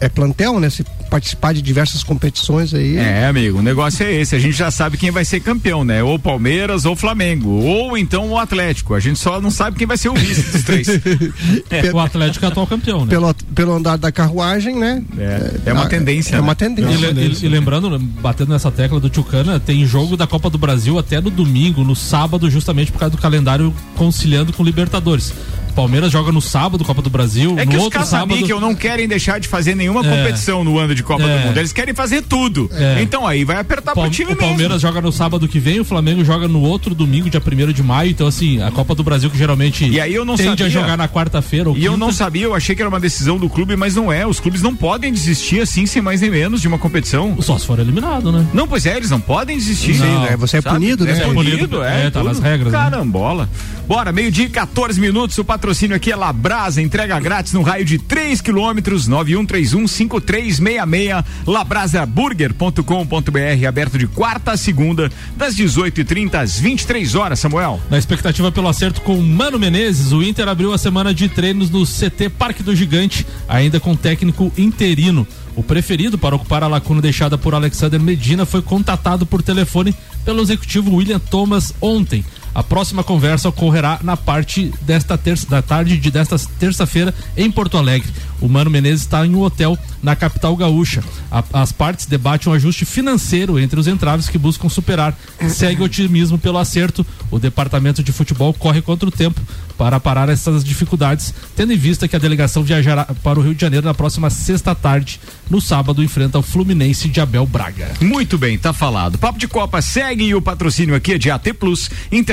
é 0.00 0.08
plantel, 0.08 0.58
né? 0.58 0.70
Se 0.70 0.82
participar 1.10 1.52
de 1.52 1.60
diversas 1.60 2.02
competições 2.02 2.72
aí. 2.72 2.96
É, 2.96 3.26
amigo, 3.26 3.58
o 3.58 3.62
negócio 3.62 4.04
é 4.04 4.12
esse. 4.12 4.34
A 4.34 4.38
gente 4.38 4.56
já 4.56 4.70
sabe 4.70 4.96
quem 4.96 5.10
vai 5.10 5.24
ser 5.24 5.40
campeão, 5.40 5.84
né? 5.84 6.02
Ou 6.02 6.18
Palmeiras 6.18 6.86
ou 6.86 6.96
Flamengo. 6.96 7.50
Ou 7.50 7.98
então 7.98 8.30
o 8.30 8.38
Atlético. 8.38 8.94
A 8.94 9.00
gente 9.00 9.18
só 9.18 9.40
não 9.40 9.50
sabe 9.50 9.76
quem 9.76 9.86
vai 9.86 9.98
ser 9.98 10.08
o 10.08 10.14
vice 10.14 10.42
dos 10.50 10.62
três. 10.62 10.88
é. 11.68 11.92
O 11.92 11.98
Atlético 11.98 12.44
é 12.44 12.48
atual 12.48 12.66
campeão, 12.66 13.04
né? 13.04 13.10
Pelo, 13.10 13.34
pelo 13.54 13.72
andar 13.74 13.98
da 13.98 14.10
carruagem, 14.10 14.78
né? 14.78 15.02
É, 15.18 15.60
é 15.66 15.72
uma 15.72 15.86
tendência. 15.86 16.30
É 16.30 16.36
né? 16.36 16.40
uma 16.40 16.54
tendência. 16.54 17.10
E, 17.10 17.44
e, 17.44 17.46
e, 17.46 17.48
lembrando, 17.48 17.98
batendo 17.98 18.52
nessa 18.52 18.70
tecla 18.70 18.98
do 18.98 19.10
Tchucana, 19.10 19.60
tem 19.60 19.84
jogo 19.84 20.16
da 20.16 20.26
Copa 20.26 20.48
do 20.48 20.56
Brasil 20.56 20.98
até 20.98 21.20
no 21.20 21.30
domingo, 21.30 21.84
no 21.84 21.94
sábado, 21.94 22.50
justamente 22.50 22.90
por 22.90 22.98
causa 22.98 23.14
do 23.14 23.20
calendário 23.20 23.74
conciliando 23.96 24.52
com 24.52 24.64
Libertadores. 24.64 25.34
Palmeiras 25.80 26.12
joga 26.12 26.30
no 26.30 26.42
sábado, 26.42 26.84
Copa 26.84 27.00
do 27.00 27.08
Brasil. 27.08 27.54
É 27.56 27.64
no 27.64 27.70
que 27.70 27.76
os 27.78 27.84
outro 27.84 28.04
sábado 28.04 28.46
não 28.60 28.74
querem 28.74 29.08
deixar 29.08 29.40
de 29.40 29.48
fazer 29.48 29.74
nenhuma 29.74 30.06
é. 30.06 30.10
competição 30.10 30.62
no 30.62 30.78
ano 30.78 30.94
de 30.94 31.02
Copa 31.02 31.22
é. 31.22 31.38
do 31.38 31.46
Mundo. 31.46 31.56
Eles 31.56 31.72
querem 31.72 31.94
fazer 31.94 32.20
tudo. 32.20 32.70
É. 32.74 33.00
Então 33.00 33.26
aí 33.26 33.44
vai 33.44 33.56
apertar 33.56 33.94
Pal 33.94 34.04
pro 34.04 34.12
time 34.12 34.32
o 34.32 34.36
mesmo. 34.36 34.44
O 34.44 34.48
Palmeiras 34.50 34.82
joga 34.82 35.00
no 35.00 35.10
sábado 35.10 35.48
que 35.48 35.58
vem, 35.58 35.80
o 35.80 35.84
Flamengo 35.84 36.22
joga 36.22 36.46
no 36.46 36.60
outro 36.60 36.94
domingo, 36.94 37.30
dia 37.30 37.40
1 37.40 37.72
de 37.72 37.82
maio. 37.82 38.10
Então, 38.10 38.26
assim, 38.26 38.60
a 38.60 38.70
Copa 38.70 38.94
do 38.94 39.02
Brasil 39.02 39.30
que 39.30 39.38
geralmente 39.38 39.88
e 39.88 39.98
aí 39.98 40.14
eu 40.14 40.22
não 40.22 40.36
tende 40.36 40.50
sabia. 40.50 40.66
a 40.66 40.68
jogar 40.68 40.98
na 40.98 41.08
quarta-feira. 41.08 41.70
E 41.70 41.74
quinta. 41.74 41.86
eu 41.86 41.96
não 41.96 42.12
sabia, 42.12 42.44
eu 42.44 42.54
achei 42.54 42.76
que 42.76 42.82
era 42.82 42.88
uma 42.90 43.00
decisão 43.00 43.38
do 43.38 43.48
clube, 43.48 43.74
mas 43.74 43.94
não 43.94 44.12
é. 44.12 44.26
Os 44.26 44.38
clubes 44.38 44.60
não 44.60 44.76
podem 44.76 45.10
desistir 45.10 45.62
assim, 45.62 45.86
sem 45.86 46.02
mais 46.02 46.20
nem 46.20 46.30
menos, 46.30 46.60
de 46.60 46.68
uma 46.68 46.78
competição. 46.78 47.40
Só 47.40 47.56
se 47.56 47.66
for 47.66 47.78
eliminado, 47.78 48.30
né? 48.30 48.46
Não, 48.52 48.68
pois 48.68 48.84
é, 48.84 48.98
eles 48.98 49.10
não 49.10 49.20
podem 49.20 49.56
desistir. 49.56 49.96
Não. 49.96 50.24
Né? 50.24 50.36
Você 50.36 50.58
é 50.58 50.60
Sabe? 50.60 50.74
punido, 50.74 51.06
né? 51.06 51.12
É 51.12 51.32
punido, 51.32 51.82
é. 51.82 52.06
é 52.06 52.10
tá 52.10 52.22
nas 52.22 52.38
regras. 52.38 52.70
Né? 52.70 52.78
Carambola. 52.78 53.44
Né? 53.44 53.48
Bora, 53.88 54.12
meio-dia 54.12 54.48
14 54.48 55.00
minutos. 55.00 55.36
O 55.38 55.44
patrocínio 55.44 55.69
aqui 55.70 56.10
é 56.10 56.16
Labrasa, 56.16 56.82
entrega 56.82 57.20
grátis 57.20 57.52
no 57.52 57.62
raio 57.62 57.84
de 57.84 57.96
3 57.96 58.40
quilômetros, 58.40 59.08
91315366, 59.08 61.24
labrasaburger.com.br, 61.46 63.66
aberto 63.68 63.96
de 63.96 64.08
quarta 64.08 64.50
a 64.50 64.56
segunda, 64.56 65.08
das 65.36 65.54
18h30 65.54 66.34
às 66.34 66.58
23 66.58 67.14
horas, 67.14 67.38
Samuel. 67.38 67.80
Na 67.88 67.98
expectativa 67.98 68.50
pelo 68.50 68.66
acerto 68.66 69.00
com 69.02 69.16
Mano 69.20 69.60
Menezes, 69.60 70.10
o 70.10 70.24
Inter 70.24 70.48
abriu 70.48 70.72
a 70.72 70.78
semana 70.78 71.14
de 71.14 71.28
treinos 71.28 71.70
no 71.70 71.86
CT 71.86 72.30
Parque 72.36 72.64
do 72.64 72.74
Gigante, 72.74 73.24
ainda 73.48 73.78
com 73.78 73.94
técnico 73.94 74.52
interino. 74.58 75.24
O 75.54 75.62
preferido 75.62 76.18
para 76.18 76.34
ocupar 76.34 76.64
a 76.64 76.68
lacuna 76.68 77.00
deixada 77.00 77.38
por 77.38 77.54
Alexander 77.54 78.00
Medina 78.00 78.44
foi 78.44 78.60
contatado 78.60 79.24
por 79.24 79.40
telefone 79.40 79.94
pelo 80.24 80.42
executivo 80.42 80.96
William 80.96 81.20
Thomas 81.20 81.72
ontem. 81.80 82.24
A 82.54 82.62
próxima 82.62 83.04
conversa 83.04 83.48
ocorrerá 83.48 84.00
na 84.02 84.16
parte 84.16 84.72
desta 84.82 85.16
terça 85.16 85.48
da 85.48 85.62
tarde 85.62 85.96
de 85.96 86.10
desta 86.10 86.38
terça-feira 86.58 87.14
em 87.36 87.50
Porto 87.50 87.78
Alegre. 87.78 88.10
O 88.40 88.48
Mano 88.48 88.70
Menezes 88.70 89.02
está 89.02 89.24
em 89.26 89.34
um 89.34 89.42
hotel 89.42 89.78
na 90.02 90.16
capital 90.16 90.56
gaúcha. 90.56 91.04
A, 91.30 91.44
as 91.52 91.72
partes 91.72 92.06
debatem 92.06 92.50
um 92.50 92.54
ajuste 92.54 92.84
financeiro 92.84 93.58
entre 93.58 93.78
os 93.78 93.86
entraves 93.86 94.28
que 94.28 94.38
buscam 94.38 94.68
superar. 94.68 95.16
Segue 95.48 95.82
otimismo 95.82 96.38
pelo 96.38 96.58
acerto. 96.58 97.06
O 97.30 97.38
departamento 97.38 98.02
de 98.02 98.12
futebol 98.12 98.52
corre 98.54 98.80
contra 98.80 99.08
o 99.08 99.12
tempo 99.12 99.40
para 99.76 99.98
parar 99.98 100.28
essas 100.28 100.62
dificuldades, 100.62 101.32
tendo 101.56 101.72
em 101.72 101.76
vista 101.76 102.06
que 102.06 102.14
a 102.14 102.18
delegação 102.18 102.62
viajará 102.62 103.06
para 103.22 103.38
o 103.38 103.42
Rio 103.42 103.54
de 103.54 103.60
Janeiro 103.62 103.86
na 103.86 103.94
próxima 103.94 104.28
sexta 104.28 104.74
tarde. 104.74 105.18
No 105.48 105.58
sábado, 105.60 106.02
enfrenta 106.02 106.38
o 106.38 106.42
Fluminense 106.42 107.08
de 107.08 107.18
Abel 107.20 107.46
Braga. 107.46 107.90
Muito 108.00 108.36
bem, 108.36 108.58
tá 108.58 108.72
falado. 108.72 109.16
Papo 109.18 109.38
de 109.38 109.48
Copa 109.48 109.80
segue 109.80 110.24
e 110.24 110.34
o 110.34 110.42
patrocínio 110.42 110.94
aqui 110.94 111.14
é 111.14 111.18
de 111.18 111.30
AT 111.30 111.54
Plus. 111.58 111.90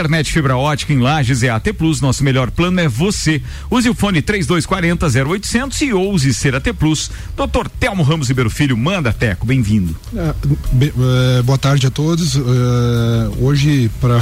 Internet 0.07 0.31
fibra 0.31 0.55
ótica 0.55 0.93
em 0.93 0.99
Lages 0.99 1.43
é 1.43 1.49
AT 1.49 1.73
Plus. 1.77 1.99
Nosso 1.99 2.23
melhor 2.23 2.49
plano 2.49 2.79
é 2.79 2.87
você. 2.87 3.41
Use 3.69 3.89
o 3.89 3.93
fone 3.93 4.21
3240 4.21 5.05
0800 5.29 5.81
e 5.81 5.93
ouse 5.93 6.33
ser 6.33 6.55
AT 6.55 6.71
Plus. 6.79 7.11
Doutor 7.35 7.67
Telmo 7.69 8.03
Ramos 8.03 8.29
Ribeiro 8.29 8.49
Filho, 8.49 8.77
manda 8.77 9.11
Teco, 9.11 9.45
bem-vindo. 9.45 9.93
É, 10.15 10.33
é, 11.39 11.41
boa 11.41 11.57
tarde 11.57 11.87
a 11.87 11.91
todos. 11.91 12.37
É, 12.37 12.39
hoje, 13.41 13.91
para 13.99 14.21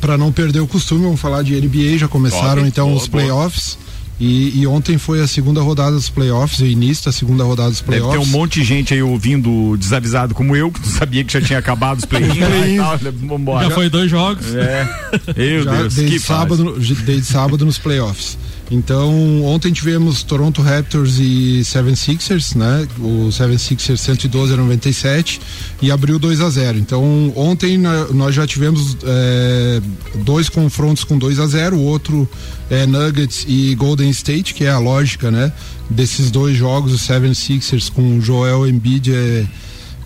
para 0.00 0.16
não 0.16 0.32
perder 0.32 0.60
o 0.60 0.66
costume, 0.66 1.02
vamos 1.02 1.20
falar 1.20 1.42
de 1.42 1.60
NBA. 1.60 1.98
Já 1.98 2.08
começaram 2.08 2.62
Top, 2.62 2.68
então 2.68 2.86
boa, 2.86 2.98
os 2.98 3.06
playoffs. 3.06 3.76
E, 4.18 4.60
e 4.60 4.66
ontem 4.66 4.96
foi 4.96 5.20
a 5.20 5.26
segunda 5.26 5.60
rodada 5.60 5.92
dos 5.92 6.08
playoffs, 6.08 6.60
o 6.60 6.66
início 6.66 7.06
da 7.06 7.12
segunda 7.12 7.42
rodada 7.42 7.70
dos 7.70 7.80
Deve 7.80 7.92
ter 7.92 8.06
playoffs. 8.06 8.28
um 8.28 8.30
monte 8.30 8.60
de 8.60 8.64
gente 8.64 8.94
aí 8.94 9.02
ouvindo 9.02 9.76
desavisado 9.76 10.34
como 10.34 10.54
eu, 10.54 10.70
que 10.70 10.78
não 10.78 10.86
sabia 10.86 11.24
que 11.24 11.32
já 11.32 11.40
tinha 11.40 11.58
acabado 11.58 11.98
os 11.98 12.04
play-ins. 12.04 12.34
e 12.38 12.76
tal. 12.76 12.98
Vambora. 13.12 13.68
Já 13.68 13.74
foi 13.74 13.88
dois 13.88 14.10
jogos. 14.10 14.54
É. 14.54 14.88
Meu 15.36 15.64
já 15.64 15.72
Deus, 15.72 15.94
desde 15.94 16.12
que 16.14 16.20
sábado, 16.20 16.78
desde 16.78 17.24
sábado 17.24 17.64
nos 17.64 17.78
playoffs. 17.78 18.38
Então, 18.70 19.44
ontem 19.44 19.72
tivemos 19.72 20.22
Toronto 20.22 20.62
Raptors 20.62 21.18
e 21.18 21.60
76ers, 21.62 22.56
né? 22.56 22.88
O 22.98 23.28
76ers 23.28 23.98
112 23.98 24.54
a 24.54 24.56
97 24.56 25.40
e 25.82 25.90
abriu 25.90 26.18
2 26.18 26.40
a 26.40 26.48
0. 26.48 26.78
Então, 26.78 27.32
ontem 27.36 27.76
nós 27.78 28.34
já 28.34 28.46
tivemos 28.46 28.96
é, 29.04 29.82
dois 30.24 30.48
confrontos 30.48 31.04
com 31.04 31.18
2 31.18 31.38
a 31.40 31.46
0, 31.46 31.76
o 31.76 31.82
outro 31.82 32.28
é 32.70 32.86
Nuggets 32.86 33.44
e 33.46 33.74
Golden 33.74 34.08
State, 34.10 34.54
que 34.54 34.64
é 34.64 34.70
a 34.70 34.78
lógica, 34.78 35.30
né? 35.30 35.52
Desses 35.90 36.30
dois 36.30 36.56
jogos, 36.56 36.94
o 36.94 36.96
76ers 36.96 37.92
com 37.92 38.18
Joel 38.20 38.66
Embiid 38.66 39.12
é 39.14 39.46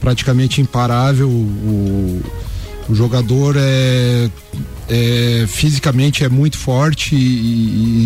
praticamente 0.01 0.61
imparável. 0.61 1.29
O, 1.29 2.23
o 2.89 2.95
jogador 2.95 3.55
é, 3.57 4.29
é, 4.89 5.45
fisicamente 5.47 6.25
é 6.25 6.29
muito 6.29 6.57
forte 6.57 7.15
e, 7.15 7.19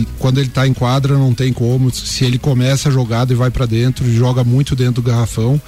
e 0.03 0.09
quando 0.19 0.39
ele 0.39 0.49
está 0.49 0.67
em 0.67 0.75
quadra 0.75 1.17
não 1.17 1.33
tem 1.33 1.53
como. 1.53 1.91
Se 1.93 2.25
ele 2.25 2.39
começa 2.39 2.89
a 2.89 2.93
jogada 2.93 3.33
e 3.33 3.37
vai 3.37 3.51
para 3.51 3.67
dentro, 3.67 4.11
joga 4.12 4.43
muito 4.45 4.75
dentro 4.75 5.03
do 5.03 5.03
garrafão 5.03 5.61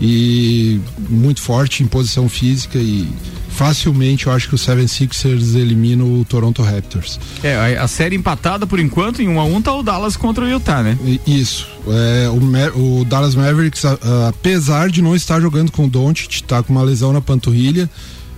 e 0.00 0.80
muito 1.08 1.40
forte 1.42 1.82
em 1.82 1.86
posição 1.86 2.28
física 2.28 2.78
e 2.78 3.06
facilmente 3.50 4.26
eu 4.26 4.32
acho 4.32 4.48
que 4.48 4.54
o 4.54 4.58
76ers 4.58 5.54
elimina 5.54 6.02
o 6.04 6.24
Toronto 6.24 6.62
Raptors. 6.62 7.20
É, 7.42 7.76
a, 7.76 7.86
série 7.86 8.16
empatada 8.16 8.66
por 8.66 8.80
enquanto, 8.80 9.20
em 9.20 9.28
1 9.28 9.32
um 9.34 9.40
a 9.40 9.44
1 9.44 9.54
um, 9.56 9.60
tá 9.62 9.74
o 9.74 9.82
Dallas 9.82 10.16
contra 10.16 10.44
o 10.44 10.48
Utah, 10.48 10.82
né? 10.82 10.96
Isso. 11.26 11.68
É, 11.86 12.28
o, 12.30 13.00
o 13.00 13.04
Dallas 13.04 13.34
Mavericks, 13.34 13.84
a- 13.84 13.98
a- 14.00 14.28
apesar 14.28 14.88
de 14.88 15.02
não 15.02 15.14
estar 15.14 15.40
jogando 15.40 15.70
com 15.70 15.84
o 15.84 15.88
Doncic, 15.88 16.40
tá 16.42 16.62
com 16.62 16.72
uma 16.72 16.82
lesão 16.82 17.12
na 17.12 17.20
panturrilha. 17.20 17.90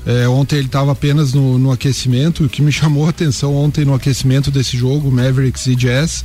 É, 0.04 0.28
ontem 0.28 0.56
ele 0.56 0.66
estava 0.66 0.92
apenas 0.92 1.32
no, 1.32 1.58
no 1.58 1.70
aquecimento. 1.70 2.44
O 2.44 2.48
que 2.48 2.62
me 2.62 2.70
chamou 2.72 3.06
a 3.06 3.10
atenção 3.10 3.54
ontem 3.54 3.84
no 3.84 3.94
aquecimento 3.94 4.50
desse 4.50 4.76
jogo, 4.76 5.10
Mavericks 5.10 5.66
e 5.66 5.74
Jazz, 5.76 6.24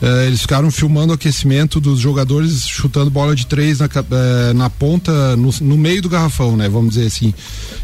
é, 0.00 0.26
eles 0.26 0.42
ficaram 0.42 0.70
filmando 0.70 1.12
o 1.12 1.14
aquecimento 1.14 1.80
dos 1.80 2.00
jogadores 2.00 2.66
chutando 2.66 3.10
bola 3.10 3.34
de 3.34 3.46
três 3.46 3.78
na, 3.80 3.86
é, 3.86 4.52
na 4.52 4.70
ponta, 4.70 5.36
no, 5.36 5.50
no 5.60 5.76
meio 5.76 6.02
do 6.02 6.08
garrafão, 6.08 6.56
né? 6.56 6.68
Vamos 6.68 6.94
dizer 6.94 7.06
assim. 7.06 7.34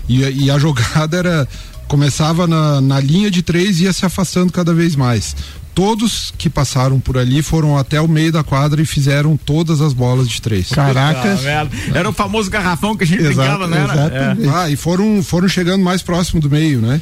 E, 0.08 0.22
e 0.22 0.50
a 0.50 0.58
jogada 0.60 1.16
era 1.16 1.48
começava 1.88 2.46
na, 2.46 2.80
na 2.80 2.98
linha 3.00 3.30
de 3.30 3.42
três 3.42 3.78
e 3.78 3.84
ia 3.84 3.92
se 3.92 4.06
afastando 4.06 4.50
cada 4.50 4.72
vez 4.72 4.96
mais. 4.96 5.36
Todos 5.74 6.32
que 6.36 6.50
passaram 6.50 7.00
por 7.00 7.16
ali 7.16 7.42
foram 7.42 7.78
até 7.78 8.00
o 8.00 8.06
meio 8.06 8.30
da 8.30 8.44
quadra 8.44 8.82
e 8.82 8.84
fizeram 8.84 9.36
todas 9.36 9.80
as 9.80 9.92
bolas 9.92 10.28
de 10.28 10.40
três. 10.42 10.68
Caracas. 10.68 11.40
Ah. 11.46 11.66
Era 11.94 12.08
o 12.08 12.12
famoso 12.12 12.50
garrafão 12.50 12.96
que 12.96 13.04
a 13.04 13.06
gente 13.06 13.22
brincava, 13.22 13.66
né? 13.66 13.86
Ah, 14.54 14.68
e 14.68 14.76
foram, 14.76 15.22
foram 15.22 15.48
chegando 15.48 15.82
mais 15.82 16.02
próximo 16.02 16.40
do 16.40 16.50
meio, 16.50 16.80
né? 16.80 17.00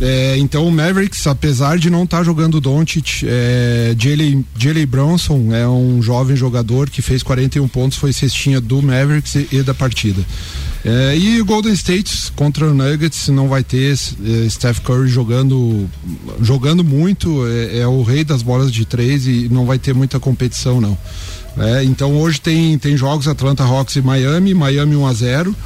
É, 0.00 0.36
então 0.38 0.66
o 0.66 0.70
Mavericks, 0.70 1.26
apesar 1.26 1.76
de 1.76 1.90
não 1.90 2.04
estar 2.04 2.22
jogando 2.22 2.56
o 2.56 2.60
Doncic, 2.60 3.24
é, 3.24 3.96
Jalen 3.98 4.44
Jalen 4.56 4.86
Bronson 4.86 5.52
é 5.52 5.66
um 5.66 6.00
jovem 6.00 6.36
jogador 6.36 6.88
que 6.88 7.02
fez 7.02 7.22
41 7.22 7.66
pontos, 7.66 7.98
foi 7.98 8.12
cestinha 8.12 8.60
do 8.60 8.80
Mavericks 8.80 9.34
e, 9.34 9.48
e 9.50 9.62
da 9.62 9.74
partida. 9.74 10.24
É, 10.84 11.16
e 11.16 11.40
o 11.40 11.44
Golden 11.44 11.72
State 11.72 12.30
contra 12.36 12.66
o 12.66 12.74
Nuggets 12.74 13.28
não 13.28 13.48
vai 13.48 13.64
ter 13.64 13.92
é, 13.92 14.48
Steph 14.48 14.78
Curry 14.80 15.08
jogando 15.08 15.88
jogando 16.40 16.84
muito, 16.84 17.44
é, 17.48 17.78
é 17.78 17.86
o 17.86 18.02
rei 18.02 18.22
das 18.22 18.42
bolas 18.42 18.70
de 18.70 18.84
três 18.84 19.26
e 19.26 19.48
não 19.50 19.66
vai 19.66 19.78
ter 19.78 19.94
muita 19.94 20.20
competição 20.20 20.80
não. 20.80 20.96
É, 21.56 21.82
então 21.82 22.14
hoje 22.14 22.40
tem, 22.40 22.78
tem 22.78 22.96
jogos 22.96 23.26
Atlanta 23.26 23.64
Hawks 23.64 23.96
e 23.96 24.02
Miami, 24.02 24.54
Miami 24.54 24.94
1 24.94 25.06
a 25.06 25.12
0 25.12 25.56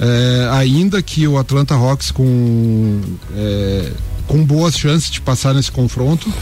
é, 0.00 0.48
ainda 0.52 1.00
que 1.02 1.26
o 1.26 1.38
Atlanta 1.38 1.74
Hawks 1.74 2.10
com, 2.10 3.00
é, 3.36 3.90
com 4.26 4.44
boas 4.44 4.76
chances 4.78 5.10
de 5.10 5.20
passar 5.20 5.54
nesse 5.54 5.70
confronto. 5.70 6.32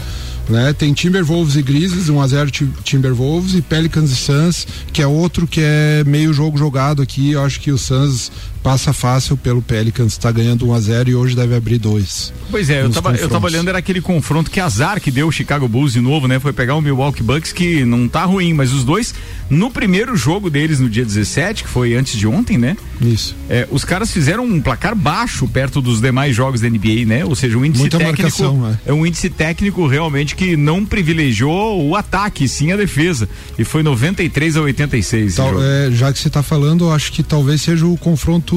Né? 0.49 0.73
Tem 0.73 0.91
Timberwolves 0.93 1.55
e 1.55 1.61
Grizzlies, 1.61 2.09
1x0 2.09 2.51
Ti- 2.51 2.69
Timberwolves 2.83 3.53
e 3.55 3.61
Pelicans 3.61 4.11
e 4.11 4.15
Suns, 4.15 4.67
que 4.91 5.01
é 5.01 5.07
outro 5.07 5.47
que 5.47 5.61
é 5.63 6.03
meio 6.05 6.33
jogo 6.33 6.57
jogado 6.57 7.01
aqui. 7.01 7.31
Eu 7.31 7.41
acho 7.43 7.61
que 7.61 7.71
o 7.71 7.77
Suns 7.77 8.29
passa 8.63 8.93
fácil 8.93 9.35
pelo 9.35 9.61
Pelicans, 9.61 10.13
está 10.13 10.31
ganhando 10.31 10.65
1x0 10.65 11.09
e 11.09 11.15
hoje 11.15 11.35
deve 11.35 11.53
abrir 11.53 11.77
dois. 11.77 12.33
Pois 12.49 12.69
é, 12.69 12.81
eu 12.81 12.89
tava, 12.89 13.15
eu 13.15 13.27
tava 13.29 13.45
olhando, 13.47 13.67
era 13.67 13.77
aquele 13.77 13.99
confronto 13.99 14.49
que 14.49 14.59
azar 14.59 15.01
que 15.01 15.11
deu 15.11 15.27
o 15.27 15.31
Chicago 15.31 15.67
Bulls 15.67 15.93
de 15.93 15.99
novo, 15.99 16.27
né? 16.27 16.39
Foi 16.39 16.53
pegar 16.53 16.75
o 16.75 16.81
Milwaukee 16.81 17.21
Bucks, 17.21 17.51
que 17.51 17.83
não 17.83 18.07
tá 18.07 18.23
ruim, 18.23 18.53
mas 18.53 18.71
os 18.71 18.83
dois, 18.85 19.13
no 19.49 19.69
primeiro 19.69 20.15
jogo 20.15 20.49
deles 20.49 20.79
no 20.79 20.89
dia 20.89 21.03
17, 21.03 21.63
que 21.63 21.69
foi 21.69 21.93
antes 21.95 22.17
de 22.17 22.25
ontem, 22.25 22.57
né? 22.57 22.77
Isso. 23.01 23.35
É, 23.49 23.67
os 23.69 23.83
caras 23.83 24.11
fizeram 24.11 24.45
um 24.45 24.61
placar 24.61 24.95
baixo 24.95 25.47
perto 25.47 25.81
dos 25.81 25.99
demais 25.99 26.33
jogos 26.35 26.61
da 26.61 26.69
NBA, 26.69 27.05
né? 27.05 27.25
Ou 27.25 27.35
seja, 27.35 27.57
um 27.57 27.65
índice 27.65 27.81
Muita 27.81 27.97
técnico. 27.97 28.21
marcação, 28.21 28.61
né? 28.61 28.79
É 28.85 28.93
um 28.93 29.05
índice 29.05 29.29
técnico 29.29 29.85
realmente 29.87 30.35
que 30.35 30.55
não 30.55 30.85
privilegiou 30.85 31.85
o 31.85 31.95
ataque, 31.95 32.47
sim 32.47 32.71
a 32.71 32.77
defesa. 32.77 33.27
E 33.59 33.63
foi 33.65 33.83
93 33.83 34.55
a 34.57 34.61
86. 34.61 35.27
esse 35.27 35.35
Tal- 35.35 35.61
é, 35.61 35.91
já 35.91 36.13
que 36.13 36.19
você 36.19 36.27
está 36.27 36.41
falando, 36.41 36.85
eu 36.85 36.93
acho 36.93 37.11
que 37.11 37.23
talvez 37.23 37.61
seja 37.61 37.85
o 37.85 37.97
confronto, 37.97 38.52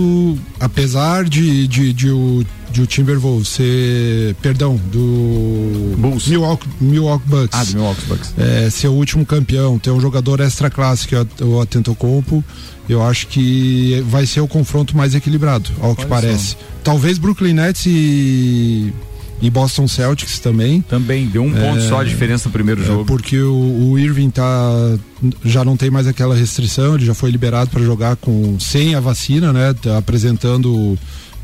apesar 0.60 1.24
de, 1.24 1.66
de, 1.66 1.92
de 1.92 2.10
o, 2.10 2.44
de 2.70 2.82
o 2.82 2.86
Timberwolves 2.86 3.48
ser, 3.48 4.34
perdão, 4.42 4.76
do 4.92 5.94
Bulls. 5.96 6.26
Milwaukee, 6.28 6.68
Milwaukee 6.80 7.28
Bucks. 7.28 7.58
Ah, 7.58 7.64
do 7.64 7.72
Milwaukee 7.74 8.06
Bucks. 8.06 8.34
é, 8.38 8.70
ser 8.70 8.88
o 8.88 8.92
último 8.92 9.24
campeão, 9.24 9.78
ter 9.78 9.90
um 9.90 10.00
jogador 10.00 10.40
extra 10.40 10.70
classe 10.70 11.06
que 11.06 11.14
é 11.14 11.26
o 11.42 11.60
Atentocompo, 11.60 12.44
eu 12.88 13.02
acho 13.02 13.26
que 13.26 14.04
vai 14.08 14.26
ser 14.26 14.40
o 14.40 14.48
confronto 14.48 14.96
mais 14.96 15.14
equilibrado, 15.14 15.70
ao 15.80 15.94
que 15.94 16.06
parece. 16.06 16.56
Talvez 16.84 17.18
Brooklyn 17.18 17.54
Nets 17.54 17.84
e, 17.86 18.92
e 19.40 19.50
Boston 19.50 19.86
Celtics 19.86 20.38
também. 20.38 20.80
Também 20.82 21.26
deu 21.26 21.42
um 21.42 21.52
ponto 21.52 21.80
só 21.82 22.00
a 22.00 22.04
diferença 22.04 22.48
no 22.48 22.52
primeiro 22.52 22.82
É, 22.82 22.84
jogo. 22.86 23.04
porque 23.04 23.38
o, 23.38 23.90
o 23.90 23.98
Irving 23.98 24.30
tá 24.30 24.96
já 25.44 25.64
não 25.64 25.76
tem 25.76 25.90
mais 25.90 26.06
aquela 26.06 26.34
restrição, 26.34 26.94
ele 26.94 27.04
já 27.04 27.14
foi 27.14 27.30
liberado 27.30 27.70
para 27.70 27.82
jogar 27.82 28.16
com 28.16 28.58
sem 28.58 28.94
a 28.94 29.00
vacina, 29.00 29.52
né? 29.52 29.74
Tá 29.74 29.98
apresentando 29.98 30.98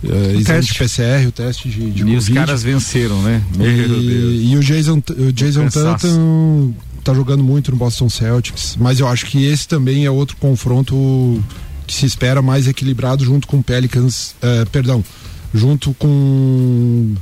eh, 0.04 0.08
exame 0.38 0.44
teste. 0.44 0.72
de 0.72 0.78
PCR, 0.78 1.26
o 1.28 1.32
teste 1.32 1.68
de, 1.68 1.90
de 1.90 2.02
E 2.02 2.16
os 2.16 2.24
Covid. 2.26 2.34
caras 2.34 2.62
venceram, 2.62 3.20
né? 3.22 3.42
E, 3.60 4.52
e 4.52 4.56
o 4.56 4.60
Jason, 4.60 5.02
o 5.18 5.32
Jason. 5.32 5.68
Tatum 5.68 6.72
tá 7.04 7.12
jogando 7.14 7.42
muito 7.42 7.70
no 7.72 7.76
Boston 7.76 8.08
Celtics, 8.08 8.76
mas 8.80 9.00
eu 9.00 9.08
acho 9.08 9.26
que 9.26 9.44
esse 9.44 9.66
também 9.68 10.04
é 10.06 10.10
outro 10.10 10.36
confronto 10.36 11.42
que 11.86 11.94
se 11.94 12.06
espera 12.06 12.40
mais 12.40 12.68
equilibrado 12.68 13.24
junto 13.24 13.46
com 13.48 13.60
Pelicans, 13.60 14.34
eh, 14.40 14.64
perdão, 14.70 15.04
junto 15.52 15.92
com 15.94 17.14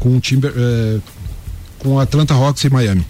com 0.00 0.16
o 0.16 0.20
Timber, 0.20 0.52
eh, 0.56 0.98
com 1.78 2.00
Atlanta 2.00 2.34
Hawks 2.34 2.64
e 2.64 2.70
Miami. 2.70 3.04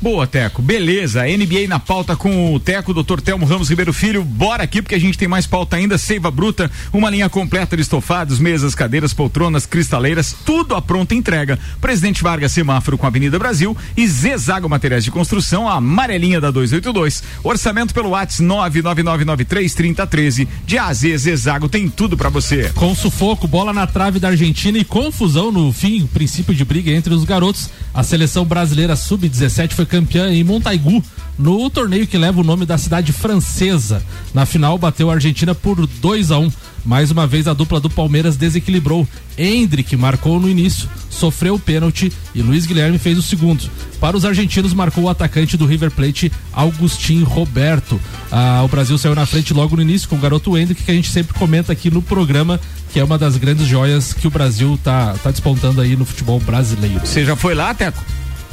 Boa, 0.00 0.28
Teco. 0.28 0.62
Beleza. 0.62 1.24
NBA 1.24 1.66
na 1.68 1.80
pauta 1.80 2.14
com 2.14 2.54
o 2.54 2.60
Teco, 2.60 2.94
Dr. 2.94 3.20
Telmo 3.20 3.44
Ramos 3.44 3.68
Ribeiro 3.68 3.92
Filho. 3.92 4.22
Bora 4.24 4.62
aqui 4.62 4.80
porque 4.80 4.94
a 4.94 5.00
gente 5.00 5.18
tem 5.18 5.26
mais 5.26 5.44
pauta 5.46 5.76
ainda. 5.76 5.98
Seiva 5.98 6.30
Bruta, 6.30 6.70
uma 6.92 7.10
linha 7.10 7.28
completa 7.28 7.74
de 7.76 7.82
estofados, 7.82 8.38
mesas, 8.38 8.76
cadeiras, 8.76 9.12
poltronas, 9.12 9.66
cristaleiras, 9.66 10.36
tudo 10.44 10.76
à 10.76 10.82
pronta 10.82 11.16
entrega. 11.16 11.58
Presidente 11.80 12.22
Vargas 12.22 12.52
Semáforo 12.52 12.96
com 12.96 13.06
a 13.06 13.08
Avenida 13.08 13.36
Brasil 13.38 13.76
e 13.96 14.06
Zezago 14.06 14.68
Materiais 14.68 15.02
de 15.02 15.10
Construção, 15.10 15.68
a 15.68 15.74
amarelinha 15.74 16.40
da 16.40 16.52
282. 16.52 17.24
Orçamento 17.42 17.92
pelo 17.92 18.10
WhatsApp 18.10 18.44
999933013. 18.44 20.46
De 20.64 20.78
AZ 20.78 21.00
Zezago 21.00 21.68
tem 21.68 21.88
tudo 21.88 22.16
para 22.16 22.28
você. 22.28 22.70
Com 22.74 22.94
sufoco, 22.94 23.48
bola 23.48 23.72
na 23.72 23.84
trave 23.86 24.20
da 24.20 24.28
Argentina 24.28 24.78
e 24.78 24.84
confusão 24.84 25.50
no 25.50 25.72
fim, 25.72 26.06
princípio 26.06 26.54
de 26.54 26.64
briga 26.64 26.92
entre 26.92 27.12
os 27.12 27.24
garotos, 27.24 27.68
a 27.92 28.04
seleção 28.04 28.44
brasileira 28.44 28.94
sub-17 28.94 29.72
foi 29.72 29.87
campeã 29.88 30.30
em 30.30 30.44
Montaigu, 30.44 31.02
no 31.38 31.70
torneio 31.70 32.06
que 32.06 32.18
leva 32.18 32.40
o 32.40 32.44
nome 32.44 32.66
da 32.66 32.76
cidade 32.76 33.12
francesa. 33.12 34.02
Na 34.34 34.44
final, 34.44 34.76
bateu 34.76 35.10
a 35.10 35.14
Argentina 35.14 35.54
por 35.54 35.86
2 35.86 36.30
a 36.30 36.38
1 36.38 36.44
um. 36.44 36.52
Mais 36.84 37.10
uma 37.10 37.26
vez, 37.26 37.46
a 37.46 37.52
dupla 37.52 37.78
do 37.80 37.90
Palmeiras 37.90 38.36
desequilibrou. 38.36 39.06
Hendrick 39.36 39.94
marcou 39.96 40.40
no 40.40 40.48
início, 40.48 40.88
sofreu 41.10 41.54
o 41.54 41.58
pênalti 41.58 42.12
e 42.34 42.40
Luiz 42.40 42.66
Guilherme 42.66 42.98
fez 42.98 43.18
o 43.18 43.22
segundo. 43.22 43.68
Para 44.00 44.16
os 44.16 44.24
argentinos, 44.24 44.72
marcou 44.72 45.04
o 45.04 45.08
atacante 45.08 45.56
do 45.56 45.66
River 45.66 45.90
Plate, 45.90 46.32
Augustin 46.52 47.22
Roberto. 47.22 48.00
Ah, 48.32 48.62
o 48.64 48.68
Brasil 48.68 48.96
saiu 48.96 49.14
na 49.14 49.26
frente 49.26 49.52
logo 49.52 49.76
no 49.76 49.82
início 49.82 50.08
com 50.08 50.16
o 50.16 50.20
garoto 50.20 50.56
Hendrick, 50.56 50.82
que 50.82 50.90
a 50.90 50.94
gente 50.94 51.10
sempre 51.10 51.34
comenta 51.34 51.72
aqui 51.72 51.90
no 51.90 52.00
programa, 52.00 52.60
que 52.92 52.98
é 52.98 53.04
uma 53.04 53.18
das 53.18 53.36
grandes 53.36 53.66
joias 53.66 54.12
que 54.12 54.26
o 54.26 54.30
Brasil 54.30 54.78
tá, 54.82 55.14
tá 55.22 55.30
despontando 55.30 55.80
aí 55.80 55.96
no 55.96 56.04
futebol 56.04 56.40
brasileiro. 56.40 57.00
Você 57.04 57.24
já 57.24 57.36
foi 57.36 57.54
lá, 57.54 57.74
Teco? 57.74 58.02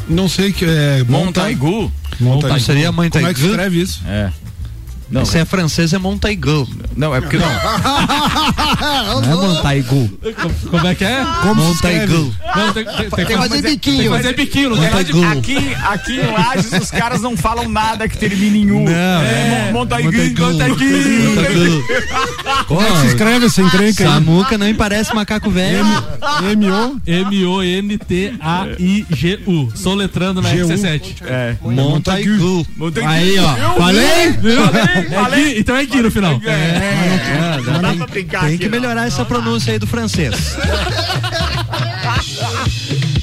Não 0.08 0.30
sei 0.30 0.52
que 0.52 0.66
é. 0.66 1.04
Montaigu. 1.08 1.92
Montaigu. 2.20 2.60
Seria 2.60 2.92
Montaigu? 2.92 3.12
Como 3.12 3.28
é 3.28 3.34
que 3.34 3.46
escreve 3.46 3.82
isso? 3.82 4.02
É. 4.08 4.32
Não, 5.10 5.24
Se 5.24 5.38
é 5.38 5.46
francês 5.46 5.94
é 5.94 5.98
Montaigu. 6.00 6.68
não, 6.98 7.14
é 7.16 7.22
porque 7.22 7.38
não. 7.38 7.48
Não 9.22 9.32
é 9.32 9.36
Montaigu. 9.48 10.10
Como 10.70 10.88
é 10.88 10.96
que 10.96 11.04
é? 11.04 11.24
Como 11.42 11.64
Montaigu. 11.64 12.34
Não, 12.56 12.74
tem, 12.74 12.86
tem, 12.86 13.10
tem, 13.10 13.26
que 13.26 13.38
fazer 13.38 13.62
tem 13.62 13.72
biquinho. 13.72 14.04
que 14.04 14.10
fazer 14.10 14.36
biquinho, 14.36 14.72
tem 14.76 14.84
Montaigu. 14.84 15.24
Aqui, 15.26 15.76
aqui 15.84 16.14
em 16.20 16.32
Lages 16.32 16.72
os 16.74 16.92
caras 16.92 17.22
não 17.22 17.38
falam 17.38 17.70
nada 17.70 18.08
que 18.10 18.18
termine 18.18 18.62
em 18.64 18.72
U. 18.72 18.80
Não, 18.86 18.92
é. 18.92 19.70
Montaigu, 19.72 20.12
Montaigu. 20.12 20.44
Montaigu. 20.44 21.86
Como 22.68 22.82
é 22.82 22.92
que 22.92 22.98
se 22.98 23.08
escreve 23.08 23.46
essa 23.46 23.62
encrenca 23.62 24.04
aí? 24.04 24.10
Samuca 24.10 24.58
nem 24.58 24.74
parece 24.74 25.14
macaco 25.14 25.50
velho. 25.52 25.86
M-O? 26.52 27.00
M-O-N-T-A-I-G-U. 28.46 29.72
Soletrando 29.76 30.42
na 30.42 30.50
G1. 30.50 30.68
RC7. 30.68 31.02
É. 31.26 31.56
Montaigu. 31.62 32.66
Montaigu. 32.76 33.08
Aí, 33.08 33.38
ó. 33.40 33.56
Eu 33.58 33.76
Falei? 33.78 34.34
Falei, 35.04 35.44
É 35.44 35.48
aqui, 35.50 35.60
então 35.60 35.76
é 35.76 35.82
aqui 35.82 36.02
no 36.02 36.12
final. 36.12 36.42
É, 36.46 37.62
não 37.62 37.82
dá 37.82 37.94
pra 37.94 38.08
brincar 38.08 38.40
Tem 38.42 38.50
aqui, 38.50 38.58
que 38.60 38.70
não. 38.70 38.80
melhorar 38.80 39.08
essa 39.08 39.26
pronúncia 39.26 39.74
aí 39.74 39.80
do 39.80 39.88
francês. 39.88 40.56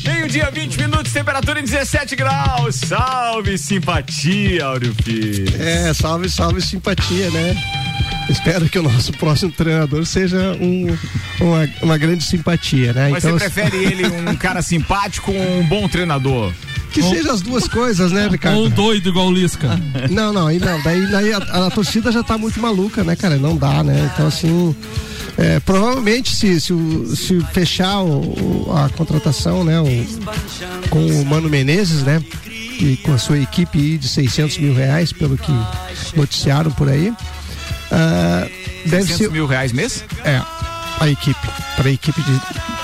Meio-dia, 0.04 0.50
20 0.52 0.76
minutos, 0.78 1.12
temperatura 1.12 1.60
em 1.60 1.64
17 1.64 2.16
graus. 2.16 2.76
Salve, 2.76 3.56
simpatia, 3.56 4.64
Áureo. 4.64 4.94
É, 5.58 5.92
salve, 5.94 6.28
salve 6.28 6.60
simpatia, 6.60 7.30
né? 7.30 7.56
Espero 8.28 8.68
que 8.68 8.78
o 8.78 8.82
nosso 8.82 9.12
próximo 9.12 9.52
treinador 9.52 10.04
seja 10.06 10.56
um, 10.60 10.86
uma, 11.40 11.68
uma 11.82 11.98
grande 11.98 12.24
simpatia, 12.24 12.92
né? 12.92 13.08
Mas 13.10 13.24
então, 13.24 13.38
você 13.38 13.50
prefere 13.50 13.84
ele 13.84 14.06
um 14.06 14.34
cara 14.36 14.62
simpático 14.62 15.32
ou 15.32 15.60
um 15.60 15.66
bom 15.66 15.88
treinador? 15.88 16.52
Que 16.92 17.02
seja 17.02 17.32
as 17.32 17.40
duas 17.40 17.66
coisas, 17.68 18.12
né, 18.12 18.22
Ou 18.22 18.28
um 18.28 18.32
Ricardo? 18.32 18.68
doido 18.70 19.08
igual 19.08 19.26
o 19.28 19.32
Lisca. 19.32 19.68
Não, 20.10 20.32
não, 20.32 20.46
aí 20.46 20.58
não. 20.58 20.80
Daí, 20.82 21.06
daí 21.06 21.32
a, 21.32 21.38
a 21.38 21.70
torcida 21.70 22.12
já 22.12 22.22
tá 22.22 22.36
muito 22.38 22.60
maluca, 22.60 23.02
né, 23.02 23.16
cara? 23.16 23.36
Não 23.36 23.56
dá, 23.56 23.82
né? 23.82 24.10
Então, 24.12 24.26
assim. 24.26 24.74
é, 25.38 25.58
provavelmente, 25.60 26.34
se, 26.34 26.60
se, 26.60 26.72
se 27.16 27.40
fechar 27.52 28.00
o- 28.02 28.70
a 28.76 28.88
contratação, 28.90 29.64
né, 29.64 29.80
o- 29.80 30.88
com 30.90 31.06
o 31.06 31.24
Mano 31.24 31.48
Menezes, 31.48 32.02
né, 32.02 32.22
e 32.46 32.96
com 32.98 33.12
a 33.14 33.18
sua 33.18 33.38
equipe 33.38 33.78
aí 33.78 33.96
de 33.98 34.08
600 34.08 34.58
mil 34.58 34.74
reais, 34.74 35.12
pelo 35.12 35.38
que 35.38 35.52
noticiaram 36.14 36.70
por 36.72 36.88
aí, 36.88 37.12
ah, 37.90 38.46
deve 38.84 39.02
600 39.04 39.16
ser 39.16 39.30
mil 39.30 39.46
reais 39.46 39.72
mês? 39.72 40.04
é, 40.24 40.40
a 41.00 41.08
equipe, 41.08 41.48
para 41.76 41.88
a 41.88 41.92
equipe 41.92 42.20
de 42.22 42.40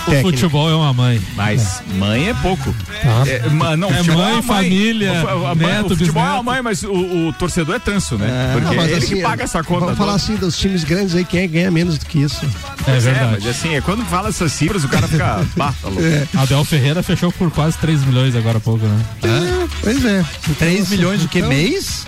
O 0.09 0.11
técnica. 0.11 0.37
futebol 0.37 0.71
é 0.71 0.75
uma 0.75 0.93
mãe. 0.93 1.21
Mas 1.37 1.83
mãe 1.95 2.29
é 2.31 2.35
pouco. 2.35 2.75
Tá. 3.03 3.23
É, 3.29 3.49
ma- 3.51 3.77
não, 3.77 3.91
É 3.91 3.95
futebol 3.99 4.19
mãe, 4.25 4.39
a 4.39 4.43
família, 4.43 5.13
O, 5.37 5.47
a 5.47 5.55
mãe- 5.55 5.67
neto, 5.67 5.95
o 5.95 5.97
futebol 5.97 6.23
é 6.23 6.27
a 6.27 6.29
bisneto. 6.31 6.45
mãe, 6.45 6.63
mas 6.63 6.83
o, 6.83 6.93
o 7.29 7.33
torcedor 7.35 7.77
é 7.77 7.79
tanso, 7.79 8.17
né? 8.17 8.51
Porque 8.53 8.67
Não, 8.69 8.75
mas 8.75 8.87
é 8.91 8.95
ele 8.97 9.05
assim, 9.05 9.17
que 9.17 9.23
paga 9.23 9.45
essa 9.45 9.63
conta. 9.63 9.81
Vamos 9.87 9.99
falar 9.99 10.15
assim 10.15 10.37
dos 10.37 10.57
times 10.57 10.85
grandes 10.85 11.15
aí, 11.15 11.25
quem 11.25 11.41
é 11.41 11.47
ganha 11.47 11.71
menos 11.71 11.99
do 11.99 12.07
que 12.07 12.19
isso? 12.21 12.45
É 12.45 12.49
Pois 12.85 13.07
é, 13.07 13.13
verdade. 13.13 13.37
mas 13.41 13.47
assim, 13.47 13.75
é 13.75 13.81
quando 13.81 14.05
fala 14.07 14.29
essas 14.29 14.53
cifras, 14.53 14.85
o 14.85 14.89
cara 14.89 15.07
fica. 15.09 15.47
Bah, 15.57 15.73
tá 15.81 15.89
louco. 15.89 16.03
Abel 16.37 16.65
Ferreira 16.65 17.03
fechou 17.03 17.31
por 17.33 17.51
quase 17.51 17.77
3 17.79 18.05
milhões 18.05 18.35
agora 18.37 18.59
há 18.59 18.61
pouco, 18.61 18.85
né? 18.87 19.05
É, 19.25 19.69
pois 19.83 20.05
é. 20.05 20.25
3 20.59 20.89
milhões 20.91 21.21
do 21.23 21.29
que 21.29 21.39
Então, 21.39 21.51
mês? 21.51 22.07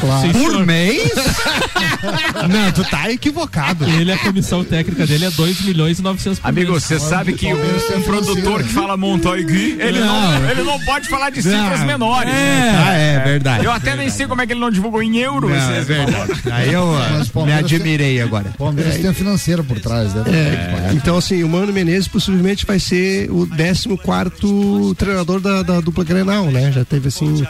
Claro. 0.00 0.22
Sim, 0.26 0.32
Por 0.32 0.50
senhor. 0.52 0.66
mês? 0.66 1.10
Não, 2.48 2.72
tu 2.72 2.84
tá 2.88 3.10
equivocado. 3.10 3.84
Ele, 3.84 4.12
a 4.12 4.18
comissão 4.18 4.64
técnica 4.64 5.06
dele 5.06 5.26
é 5.26 5.30
2 5.30 5.62
milhões 5.62 5.98
e 5.98 6.02
900 6.02 6.38
por 6.38 6.48
Amigo, 6.48 6.72
mês. 6.72 6.84
você 6.84 6.98
sabe 6.98 7.19
que 7.24 7.46
um, 7.46 7.96
um 7.98 8.02
produtor 8.02 8.62
que 8.62 8.70
fala 8.70 8.96
Montaigui, 8.96 9.76
ele 9.78 10.00
não, 10.00 10.50
ele 10.50 10.62
não 10.62 10.78
pode 10.80 11.08
falar 11.08 11.30
de 11.30 11.42
cifras 11.42 11.80
menores. 11.84 12.32
Ah, 12.32 12.92
é 12.92 13.18
verdade. 13.20 13.64
Eu 13.64 13.72
até 13.72 13.96
nem 13.96 14.10
sei 14.10 14.26
como 14.26 14.40
é 14.40 14.46
que 14.46 14.52
ele 14.52 14.60
não 14.60 14.70
divulgou 14.70 15.02
em 15.02 15.16
euro. 15.18 15.48
Não, 15.48 15.56
é 15.56 15.80
verdade. 15.82 16.32
Aí 16.50 16.72
eu 16.72 16.94
ah, 16.94 17.44
me 17.44 17.52
admirei 17.52 18.20
agora. 18.20 18.52
Palmeiras 18.56 18.96
tem 18.96 19.08
a 19.08 19.14
financeira 19.14 19.62
por 19.62 19.80
trás, 19.80 20.14
né? 20.14 20.24
É, 20.26 20.92
então, 20.94 21.16
assim, 21.16 21.42
o 21.42 21.48
Mano 21.48 21.72
Menezes 21.72 22.08
possivelmente 22.08 22.66
vai 22.66 22.78
ser 22.78 23.30
o 23.30 23.46
14 23.46 24.94
treinador 24.96 25.40
da, 25.40 25.62
da 25.62 25.80
dupla 25.80 26.04
Grenal, 26.04 26.46
né? 26.46 26.72
Já 26.72 26.84
teve, 26.84 27.08
assim, 27.08 27.46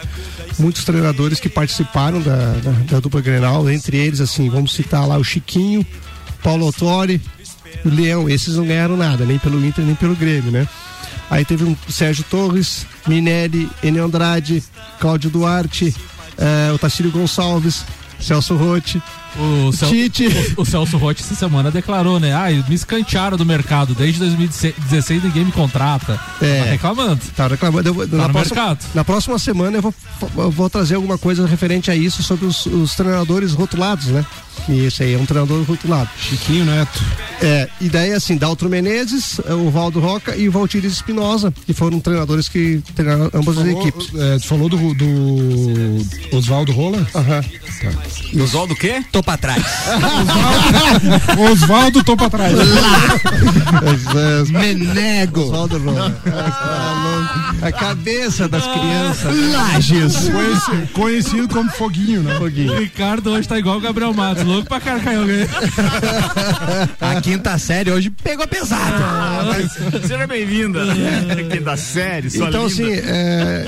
muitos 0.59 0.85
treinadores 0.85 1.40
que 1.40 1.48
participaram 1.48 2.20
da, 2.20 2.37
da, 2.37 2.70
da 2.92 3.00
dupla 3.00 3.20
Grenal, 3.20 3.68
entre 3.70 3.96
eles, 3.96 4.20
assim, 4.20 4.48
vamos 4.48 4.72
citar 4.72 5.06
lá 5.06 5.16
o 5.16 5.24
Chiquinho, 5.24 5.85
Paulo 6.42 6.66
Autori, 6.66 7.20
o 7.85 7.88
Leão. 7.88 8.28
Esses 8.28 8.56
não 8.56 8.66
ganharam 8.66 8.96
nada, 8.96 9.24
nem 9.24 9.38
pelo 9.38 9.64
Inter, 9.64 9.85
nem 9.85 9.94
pelo 9.94 10.16
Grêmio, 10.16 10.50
né? 10.50 10.66
Aí 11.30 11.44
teve 11.44 11.64
um 11.64 11.76
Sérgio 11.88 12.24
Torres, 12.28 12.87
Minelli, 13.06 13.70
Enio 13.83 14.04
Andrade, 14.04 14.62
Cláudio 14.98 15.30
Duarte, 15.30 15.94
eh, 16.37 16.72
o 16.74 16.78
Tacílio 16.78 17.12
Gonçalves, 17.12 17.85
Celso 18.18 18.56
Rotti, 18.56 19.00
O, 19.38 19.72
Cel- 19.72 19.88
Tite. 19.90 20.26
o, 20.56 20.62
o 20.62 20.64
Celso 20.64 20.96
Rotti 20.98 21.22
essa 21.22 21.34
semana 21.34 21.70
declarou, 21.70 22.18
né? 22.18 22.32
Ah, 22.34 22.50
me 22.68 22.74
escantearam 22.74 23.36
do 23.36 23.46
mercado. 23.46 23.94
Desde 23.94 24.18
2016 24.20 25.22
ninguém 25.24 25.44
me 25.44 25.52
contrata. 25.52 26.20
É. 26.42 26.64
Tá 26.64 26.70
reclamando. 26.70 27.20
Tá 27.36 27.46
reclamando. 27.46 27.88
Eu 27.88 27.94
Tá 28.08 28.16
na, 28.16 28.26
no 28.28 28.32
próxima, 28.32 28.56
mercado. 28.56 28.86
na 28.94 29.04
próxima 29.04 29.38
semana 29.38 29.78
eu 29.78 29.82
vou, 29.82 29.94
eu 30.36 30.50
vou 30.50 30.68
trazer 30.68 30.96
alguma 30.96 31.16
coisa 31.18 31.46
referente 31.46 31.90
a 31.90 31.94
isso 31.96 32.22
sobre 32.22 32.46
os, 32.46 32.66
os 32.66 32.94
treinadores 32.94 33.52
rotulados, 33.52 34.06
né? 34.06 34.24
E 34.68 34.80
esse 34.84 35.02
aí 35.02 35.14
é 35.14 35.18
um 35.18 35.24
treinador 35.24 35.62
rotulado. 35.64 36.10
Chiquinho 36.18 36.64
Neto. 36.64 37.02
É, 37.40 37.68
e 37.80 37.88
daí 37.88 38.12
assim, 38.12 38.36
Daltro 38.36 38.68
Menezes, 38.68 39.38
o 39.48 39.70
Valdo 39.70 40.00
Roca 40.00 40.36
e 40.36 40.48
o 40.48 40.52
Valtiris 40.52 40.92
Espinosa, 40.92 41.52
que 41.66 41.72
foram 41.72 41.98
treinadores 41.98 42.48
que 42.48 42.82
treinaram 42.94 43.30
ambas 43.32 43.56
as 43.58 43.66
equipes. 43.66 44.08
É, 44.14 44.38
tu 44.38 44.46
falou 44.46 44.68
do, 44.68 44.76
do 44.94 46.36
Oswaldo 46.36 46.72
Rola? 46.72 47.06
Aham. 47.14 47.40
Oswaldo 48.42 48.74
o 48.74 48.76
quê? 48.76 49.02
Tô 49.10 49.19
pra 49.22 49.37
trás. 49.37 49.62
Oswaldo, 51.52 52.02
tô 52.04 52.16
pra 52.16 52.30
trás. 52.30 52.54
Menego. 54.50 55.42
Oswaldo 55.42 55.78
Roca. 55.78 56.14
A 57.62 57.72
cabeça 57.72 58.48
das 58.48 58.64
crianças. 58.66 59.35
Lages. 59.52 60.28
Conheci- 60.28 60.92
conhecido 60.92 61.48
como 61.48 61.70
Foguinho, 61.70 62.22
né? 62.22 62.38
O 62.38 62.78
Ricardo 62.78 63.30
hoje 63.30 63.46
tá 63.48 63.59
igual 63.59 63.76
o 63.78 63.80
Gabriel 63.80 64.12
Matos, 64.14 64.44
louco 64.44 64.68
pra 64.68 64.80
carcar 64.80 65.16
alguém. 65.16 65.46
A 67.00 67.20
quinta 67.20 67.59
série 67.59 67.90
hoje 67.90 68.11
pegou 68.11 68.46
pesado. 68.46 68.94
Seja 70.06 70.26
bem-vinda. 70.26 70.80
Quinta 71.50 71.76
série, 71.76 72.30
sua 72.30 72.48
Então, 72.48 72.66
linda. 72.66 72.72
assim, 72.72 72.92
é, 72.92 73.64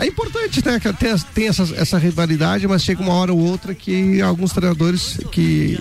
é 0.00 0.06
importante, 0.06 0.64
né? 0.64 0.80
que 0.80 0.92
Tem, 0.94 1.14
tem 1.34 1.48
essa, 1.48 1.62
essa 1.76 1.98
rivalidade, 1.98 2.66
mas 2.66 2.82
chega 2.82 3.02
uma 3.02 3.12
hora 3.14 3.32
ou 3.32 3.38
outra 3.38 3.74
que 3.74 4.20
alguns 4.22 4.52
treinadores 4.52 4.93
que. 5.32 5.78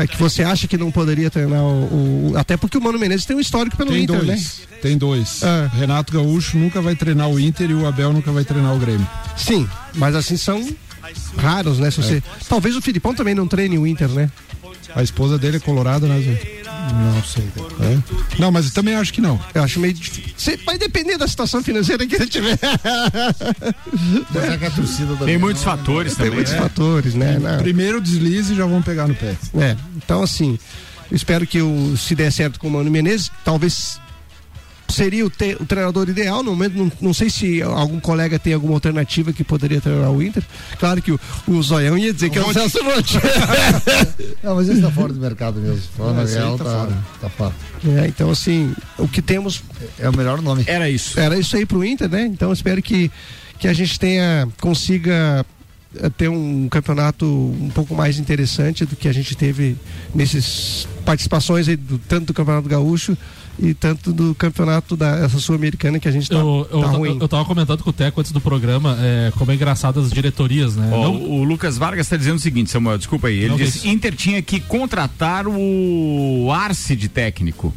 é, 0.00 0.06
que 0.06 0.16
você 0.16 0.42
acha 0.42 0.66
que 0.68 0.76
não 0.76 0.90
poderia 0.90 1.30
treinar 1.30 1.62
o, 1.62 2.30
o- 2.32 2.36
Até 2.36 2.56
porque 2.56 2.76
o 2.78 2.80
Mano 2.80 2.98
Menezes 2.98 3.24
tem 3.26 3.36
um 3.36 3.40
histórico 3.40 3.76
pelo 3.76 3.90
Tem 3.90 4.04
Inter, 4.04 4.18
né? 4.22 4.24
dois. 4.34 4.60
Tem 4.82 4.96
dois. 4.98 5.42
Ah. 5.42 5.70
Renato 5.72 6.12
Gaúcho 6.12 6.56
nunca 6.58 6.80
vai 6.80 6.94
treinar 6.96 7.28
o 7.28 7.38
Inter 7.38 7.70
e 7.70 7.74
o 7.74 7.86
Abel 7.86 8.12
nunca 8.12 8.30
vai 8.32 8.44
treinar 8.44 8.74
o 8.74 8.78
Grêmio. 8.78 9.06
Sim, 9.36 9.68
mas 9.94 10.14
assim 10.14 10.36
são 10.36 10.66
raros, 11.36 11.78
né? 11.78 11.90
Se 11.90 12.02
você... 12.02 12.22
Talvez 12.48 12.76
o 12.76 12.80
Filipão 12.82 13.14
também 13.14 13.34
não 13.34 13.46
treine 13.48 13.76
o 13.78 13.86
Inter, 13.86 14.08
né? 14.08 14.30
A 14.94 15.02
esposa 15.02 15.38
dele 15.38 15.56
é 15.58 15.60
colorada, 15.60 16.06
né, 16.06 16.20
Zé? 16.20 16.60
Não 16.92 17.22
sei. 17.22 17.44
É? 17.80 18.38
Não, 18.38 18.50
mas 18.50 18.66
eu 18.66 18.72
também 18.72 18.94
acho 18.94 19.12
que 19.12 19.20
não. 19.20 19.40
Eu 19.54 19.62
acho 19.62 19.78
meio 19.78 19.94
difícil. 19.94 20.58
Vai 20.64 20.76
depender 20.78 21.16
da 21.16 21.28
situação 21.28 21.62
financeira 21.62 22.06
que 22.06 22.14
ele 22.16 22.26
tiver. 22.26 22.58
Mas 24.34 24.44
é 24.44 24.56
que 24.56 24.64
a 24.64 24.70
torcida 24.70 25.16
Tem 25.24 25.38
muitos 25.38 25.62
fatores 25.62 26.14
Tem 26.14 26.26
também. 26.26 26.36
muitos 26.36 26.52
né? 26.52 26.58
fatores, 26.58 27.14
né? 27.14 27.38
Não. 27.38 27.58
Primeiro 27.58 28.00
deslize 28.00 28.52
e 28.52 28.56
já 28.56 28.66
vão 28.66 28.82
pegar 28.82 29.06
no 29.06 29.14
pé. 29.14 29.36
É, 29.58 29.76
então 29.96 30.22
assim, 30.22 30.58
eu 31.10 31.16
espero 31.16 31.46
que 31.46 31.60
o, 31.60 31.96
se 31.96 32.14
der 32.14 32.32
certo 32.32 32.58
com 32.58 32.68
o 32.68 32.70
Mano 32.70 32.90
Menezes, 32.90 33.30
talvez 33.44 34.00
seria 34.90 35.24
o, 35.24 35.30
te- 35.30 35.56
o 35.60 35.64
treinador 35.66 36.08
ideal. 36.08 36.42
No 36.42 36.50
momento, 36.50 36.76
não, 36.76 36.92
não 37.00 37.14
sei 37.14 37.30
se 37.30 37.62
algum 37.62 38.00
colega 38.00 38.38
tem 38.38 38.52
alguma 38.54 38.74
alternativa 38.74 39.32
que 39.32 39.42
poderia 39.44 39.80
treinar 39.80 40.10
o 40.10 40.22
Inter. 40.22 40.42
Claro 40.78 41.00
que 41.00 41.12
o, 41.12 41.20
o 41.46 41.62
Zoião 41.62 41.96
ia 41.96 42.12
dizer 42.12 42.30
que 42.30 42.38
é 42.38 42.42
o 42.42 42.52
Celso 42.52 42.82
Rotti. 42.82 43.18
Não, 44.42 44.54
mas 44.56 44.68
esse 44.68 44.80
tá 44.80 44.90
fora 44.90 45.12
do 45.12 45.20
mercado 45.20 45.60
mesmo. 45.60 45.82
Falando 45.96 46.14
Não, 46.16 46.22
a 46.22 46.24
esse 46.24 46.36
aí 46.36 46.42
real, 46.44 46.58
tá 46.58 46.64
tá, 46.64 46.70
fora. 46.70 46.98
tá 47.20 47.28
fora. 47.30 47.54
É, 48.02 48.06
então 48.08 48.30
assim, 48.30 48.74
o 48.98 49.08
que 49.08 49.22
temos 49.22 49.62
É 49.98 50.08
o 50.08 50.16
melhor 50.16 50.40
nome. 50.42 50.64
Era 50.66 50.88
isso. 50.90 51.18
era 51.18 51.38
isso 51.38 51.56
aí 51.56 51.64
pro 51.66 51.84
Inter, 51.84 52.08
né? 52.08 52.26
Então 52.26 52.52
espero 52.52 52.82
que, 52.82 53.10
que 53.58 53.68
a 53.68 53.72
gente 53.72 53.98
tenha, 53.98 54.48
consiga 54.60 55.44
eh, 55.96 56.10
ter 56.10 56.28
um 56.28 56.68
campeonato 56.68 57.24
um 57.26 57.70
pouco 57.70 57.94
mais 57.94 58.18
interessante 58.18 58.84
do 58.84 58.96
que 58.96 59.08
a 59.08 59.12
gente 59.12 59.34
teve 59.36 59.76
nesses 60.14 60.86
participações 61.04 61.68
aí 61.68 61.76
do, 61.76 61.98
tanto 61.98 62.26
do 62.26 62.34
Campeonato 62.34 62.68
Gaúcho 62.68 63.16
e 63.62 63.74
tanto 63.74 64.12
do 64.12 64.34
campeonato 64.34 64.96
da 64.96 65.18
essa 65.24 65.38
sul-americana 65.38 65.98
que 65.98 66.08
a 66.08 66.10
gente 66.10 66.28
tá, 66.28 66.36
Eu, 66.36 66.66
eu, 66.70 66.80
tá 66.80 66.86
eu, 66.86 66.92
ruim. 66.98 67.18
eu 67.20 67.28
tava 67.28 67.44
comentando 67.44 67.82
com 67.82 67.90
o 67.90 67.92
Teco 67.92 68.20
antes 68.20 68.32
do 68.32 68.40
programa 68.40 68.96
é, 69.00 69.32
como 69.36 69.50
é 69.50 69.54
engraçado 69.54 70.00
as 70.00 70.10
diretorias, 70.10 70.76
né? 70.76 70.88
Ó, 70.92 71.02
Não- 71.04 71.14
o 71.22 71.44
Lucas 71.44 71.76
Vargas 71.76 72.06
está 72.06 72.16
dizendo 72.16 72.36
o 72.36 72.40
seguinte, 72.40 72.70
Samuel, 72.70 72.98
desculpa 72.98 73.28
aí. 73.28 73.38
Ele 73.38 73.48
Não, 73.50 73.56
disse. 73.56 73.88
Inter 73.88 74.14
tinha 74.14 74.40
que 74.42 74.60
contratar 74.60 75.46
o 75.46 76.50
Arce 76.52 76.96
de 76.96 77.08
técnico. 77.08 77.74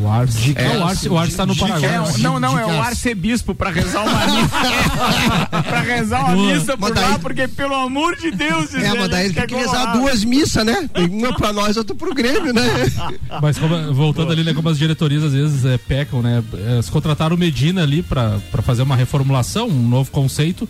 O 0.00 0.08
Arce. 0.08 0.52
É. 0.56 0.68
Não, 0.74 0.80
o 0.80 0.84
Arce, 0.88 1.08
o 1.08 1.18
Arce 1.18 1.36
tá 1.36 1.46
no 1.46 1.56
Paraguai. 1.56 1.94
É, 1.94 2.18
não, 2.18 2.38
não, 2.40 2.58
é 2.58 2.66
o 2.66 2.80
arcebispo 2.82 3.54
pra 3.54 3.70
rezar 3.70 4.02
uma 4.02 4.26
missa. 4.26 5.62
pra 5.62 5.80
rezar 5.80 6.20
uma 6.26 6.34
Boa. 6.34 6.54
missa 6.54 6.76
por 6.76 6.94
daí- 6.94 7.10
lá, 7.10 7.18
porque 7.18 7.48
pelo 7.48 7.74
amor 7.74 8.16
de 8.16 8.30
Deus, 8.30 8.74
É, 8.74 8.94
mas 8.94 9.08
daí 9.08 9.24
ele 9.26 9.34
tem 9.34 9.46
que 9.46 9.54
rezar 9.54 9.92
duas 9.96 10.24
missas, 10.24 10.64
né? 10.64 10.88
Tem 10.92 11.06
uma 11.06 11.34
pra 11.34 11.52
nós, 11.52 11.76
outra 11.76 11.94
pro 11.94 12.14
Grêmio, 12.14 12.52
né? 12.52 12.62
Mas 13.42 13.58
como- 13.58 13.92
voltando 13.94 14.32
ali, 14.32 14.42
né, 14.44 14.52
como 14.54 14.68
as 14.68 14.78
diretorias 14.78 15.22
às 15.24 15.32
vezes 15.32 15.64
é, 15.64 15.76
pecam, 15.76 16.22
né? 16.22 16.42
Eles 16.52 16.88
contrataram 16.88 17.34
o 17.36 17.38
Medina 17.38 17.82
ali 17.82 18.02
pra 18.02 18.38
pra 18.50 18.62
fazer 18.62 18.82
uma 18.82 18.96
reformulação, 18.96 19.68
um 19.68 19.88
novo 19.88 20.10
conceito. 20.10 20.68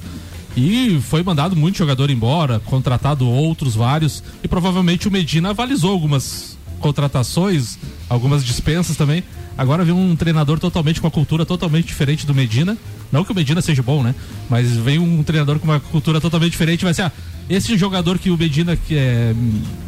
E 0.56 1.00
foi 1.08 1.22
mandado 1.22 1.56
muito 1.56 1.78
jogador 1.78 2.10
embora, 2.10 2.60
contratado 2.60 3.28
outros 3.28 3.74
vários. 3.74 4.22
E 4.42 4.48
provavelmente 4.48 5.08
o 5.08 5.10
Medina 5.10 5.50
avalizou 5.50 5.90
algumas 5.90 6.56
contratações, 6.78 7.78
algumas 8.08 8.44
dispensas 8.44 8.96
também. 8.96 9.22
Agora 9.56 9.84
vem 9.84 9.94
um 9.94 10.16
treinador 10.16 10.58
totalmente 10.58 11.00
com 11.00 11.06
a 11.06 11.10
cultura 11.10 11.46
totalmente 11.46 11.86
diferente 11.86 12.26
do 12.26 12.34
Medina. 12.34 12.76
Não 13.12 13.24
que 13.24 13.30
o 13.30 13.34
Medina 13.34 13.62
seja 13.62 13.82
bom, 13.82 14.02
né? 14.02 14.14
Mas 14.50 14.72
vem 14.76 14.98
um 14.98 15.22
treinador 15.22 15.58
com 15.60 15.66
uma 15.66 15.78
cultura 15.78 16.20
totalmente 16.20 16.50
diferente 16.50 16.80
e 16.80 16.84
vai 16.84 16.92
ser, 16.94 17.02
ah, 17.02 17.12
esse 17.48 17.76
jogador 17.78 18.18
que 18.18 18.30
o 18.30 18.36
Medina 18.36 18.74
que, 18.76 18.96
é, 18.96 19.32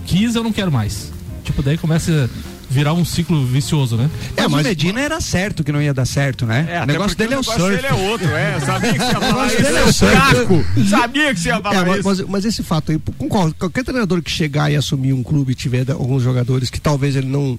quis, 0.06 0.36
eu 0.36 0.44
não 0.44 0.52
quero 0.52 0.70
mais. 0.70 1.12
Tipo, 1.42 1.62
daí 1.62 1.76
começa 1.76 2.28
a 2.30 2.72
virar 2.72 2.92
um 2.92 3.04
ciclo 3.04 3.44
vicioso, 3.44 3.96
né? 3.96 4.08
É, 4.36 4.46
mas, 4.46 4.64
o 4.64 4.68
Medina 4.68 5.00
era 5.00 5.20
certo 5.20 5.64
que 5.64 5.72
não 5.72 5.82
ia 5.82 5.92
dar 5.94 6.04
certo, 6.04 6.46
né? 6.46 6.66
É, 6.68 6.82
o 6.82 6.86
negócio 6.86 7.16
dele 7.16 7.34
é 7.34 7.36
o 7.36 7.40
negócio 7.40 7.60
surf. 7.60 7.76
dele 7.76 7.86
é 7.88 8.08
outro, 8.08 8.28
é. 8.30 8.60
Sabia 8.60 8.92
que 8.92 8.98
você 8.98 9.04
ia 9.04 9.10
falar 9.20 9.26
negócio 9.26 9.62
dele 9.62 9.76
é 9.78 9.82
o 9.84 9.88
isso. 9.88 9.98
surf. 9.98 10.16
Caco, 10.16 10.64
sabia 10.88 11.34
que 11.34 11.40
você 11.40 11.48
ia 11.48 11.60
falar 11.60 11.74
É, 11.74 11.84
mas, 11.84 11.98
isso. 11.98 12.08
mas- 12.08 12.20
mas 12.28 12.44
esse 12.44 12.62
fato 12.62 12.92
aí, 12.92 13.00
com 13.18 13.28
qual- 13.28 13.52
qualquer 13.58 13.84
treinador 13.84 14.22
que 14.22 14.30
chegar 14.30 14.70
e 14.70 14.76
assumir 14.76 15.12
um 15.12 15.22
clube 15.24 15.52
e 15.52 15.54
tiver 15.56 15.90
alguns 15.90 16.22
jogadores 16.22 16.70
que 16.70 16.80
talvez 16.80 17.16
ele 17.16 17.26
não. 17.28 17.58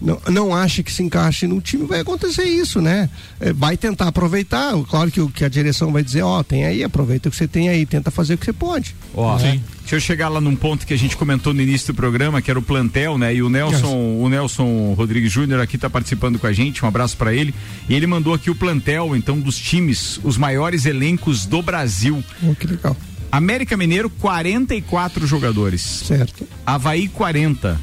Não, 0.00 0.20
não 0.30 0.54
ache 0.54 0.82
que 0.82 0.92
se 0.92 1.02
encaixe 1.02 1.46
no 1.46 1.60
time, 1.60 1.86
vai 1.86 2.00
acontecer 2.00 2.44
isso, 2.44 2.80
né? 2.80 3.08
É, 3.40 3.52
vai 3.52 3.76
tentar 3.76 4.08
aproveitar. 4.08 4.72
Claro 4.88 5.10
que, 5.10 5.26
que 5.28 5.44
a 5.44 5.48
direção 5.48 5.92
vai 5.92 6.02
dizer: 6.02 6.22
Ó, 6.22 6.42
tem 6.42 6.66
aí, 6.66 6.84
aproveita 6.84 7.28
o 7.28 7.30
que 7.30 7.36
você 7.36 7.48
tem 7.48 7.68
aí, 7.68 7.86
tenta 7.86 8.10
fazer 8.10 8.34
o 8.34 8.38
que 8.38 8.44
você 8.44 8.52
pode. 8.52 8.94
Ó, 9.14 9.38
Sim. 9.38 9.62
deixa 9.80 9.96
eu 9.96 10.00
chegar 10.00 10.28
lá 10.28 10.40
num 10.40 10.54
ponto 10.54 10.86
que 10.86 10.92
a 10.92 10.98
gente 10.98 11.16
comentou 11.16 11.54
no 11.54 11.62
início 11.62 11.92
do 11.92 11.96
programa, 11.96 12.42
que 12.42 12.50
era 12.50 12.58
o 12.58 12.62
plantel, 12.62 13.16
né? 13.16 13.34
E 13.34 13.42
o 13.42 13.48
Nelson, 13.48 14.18
o 14.20 14.28
Nelson 14.28 14.94
Rodrigues 14.94 15.32
Júnior 15.32 15.60
aqui 15.60 15.78
tá 15.78 15.88
participando 15.88 16.38
com 16.38 16.46
a 16.46 16.52
gente, 16.52 16.84
um 16.84 16.88
abraço 16.88 17.16
pra 17.16 17.32
ele. 17.34 17.54
E 17.88 17.94
ele 17.94 18.06
mandou 18.06 18.34
aqui 18.34 18.50
o 18.50 18.54
plantel, 18.54 19.16
então, 19.16 19.40
dos 19.40 19.56
times, 19.56 20.20
os 20.22 20.36
maiores 20.36 20.84
elencos 20.84 21.46
do 21.46 21.62
Brasil. 21.62 22.22
Oh, 22.42 22.54
que 22.54 22.66
legal. 22.66 22.96
América 23.30 23.76
Mineiro, 23.76 24.08
44 24.08 25.26
jogadores. 25.26 25.82
Certo. 25.82 26.46
Havaí 26.64 27.08
40, 27.08 27.78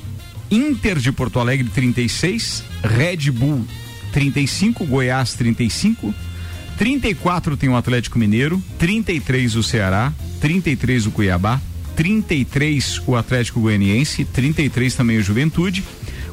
Inter 0.52 1.00
de 1.00 1.12
Porto 1.12 1.40
Alegre 1.40 1.68
36, 1.70 2.64
Red 2.84 3.32
Bull 3.32 3.66
35, 4.12 4.86
Goiás 4.86 5.34
35, 5.34 6.14
34 6.78 7.58
tem 7.58 7.70
o 7.70 7.76
Atlético 7.76 8.20
Mineiro, 8.20 8.62
33 8.78 9.56
o 9.56 9.64
Ceará, 9.64 10.14
33 10.40 11.08
o 11.08 11.12
Cuiabá, 11.12 11.60
33 11.96 13.02
o 13.08 13.16
Atlético 13.16 13.62
Goianiense, 13.62 14.26
33 14.26 14.96
também 14.96 15.18
o 15.18 15.24
Juventude. 15.24 15.84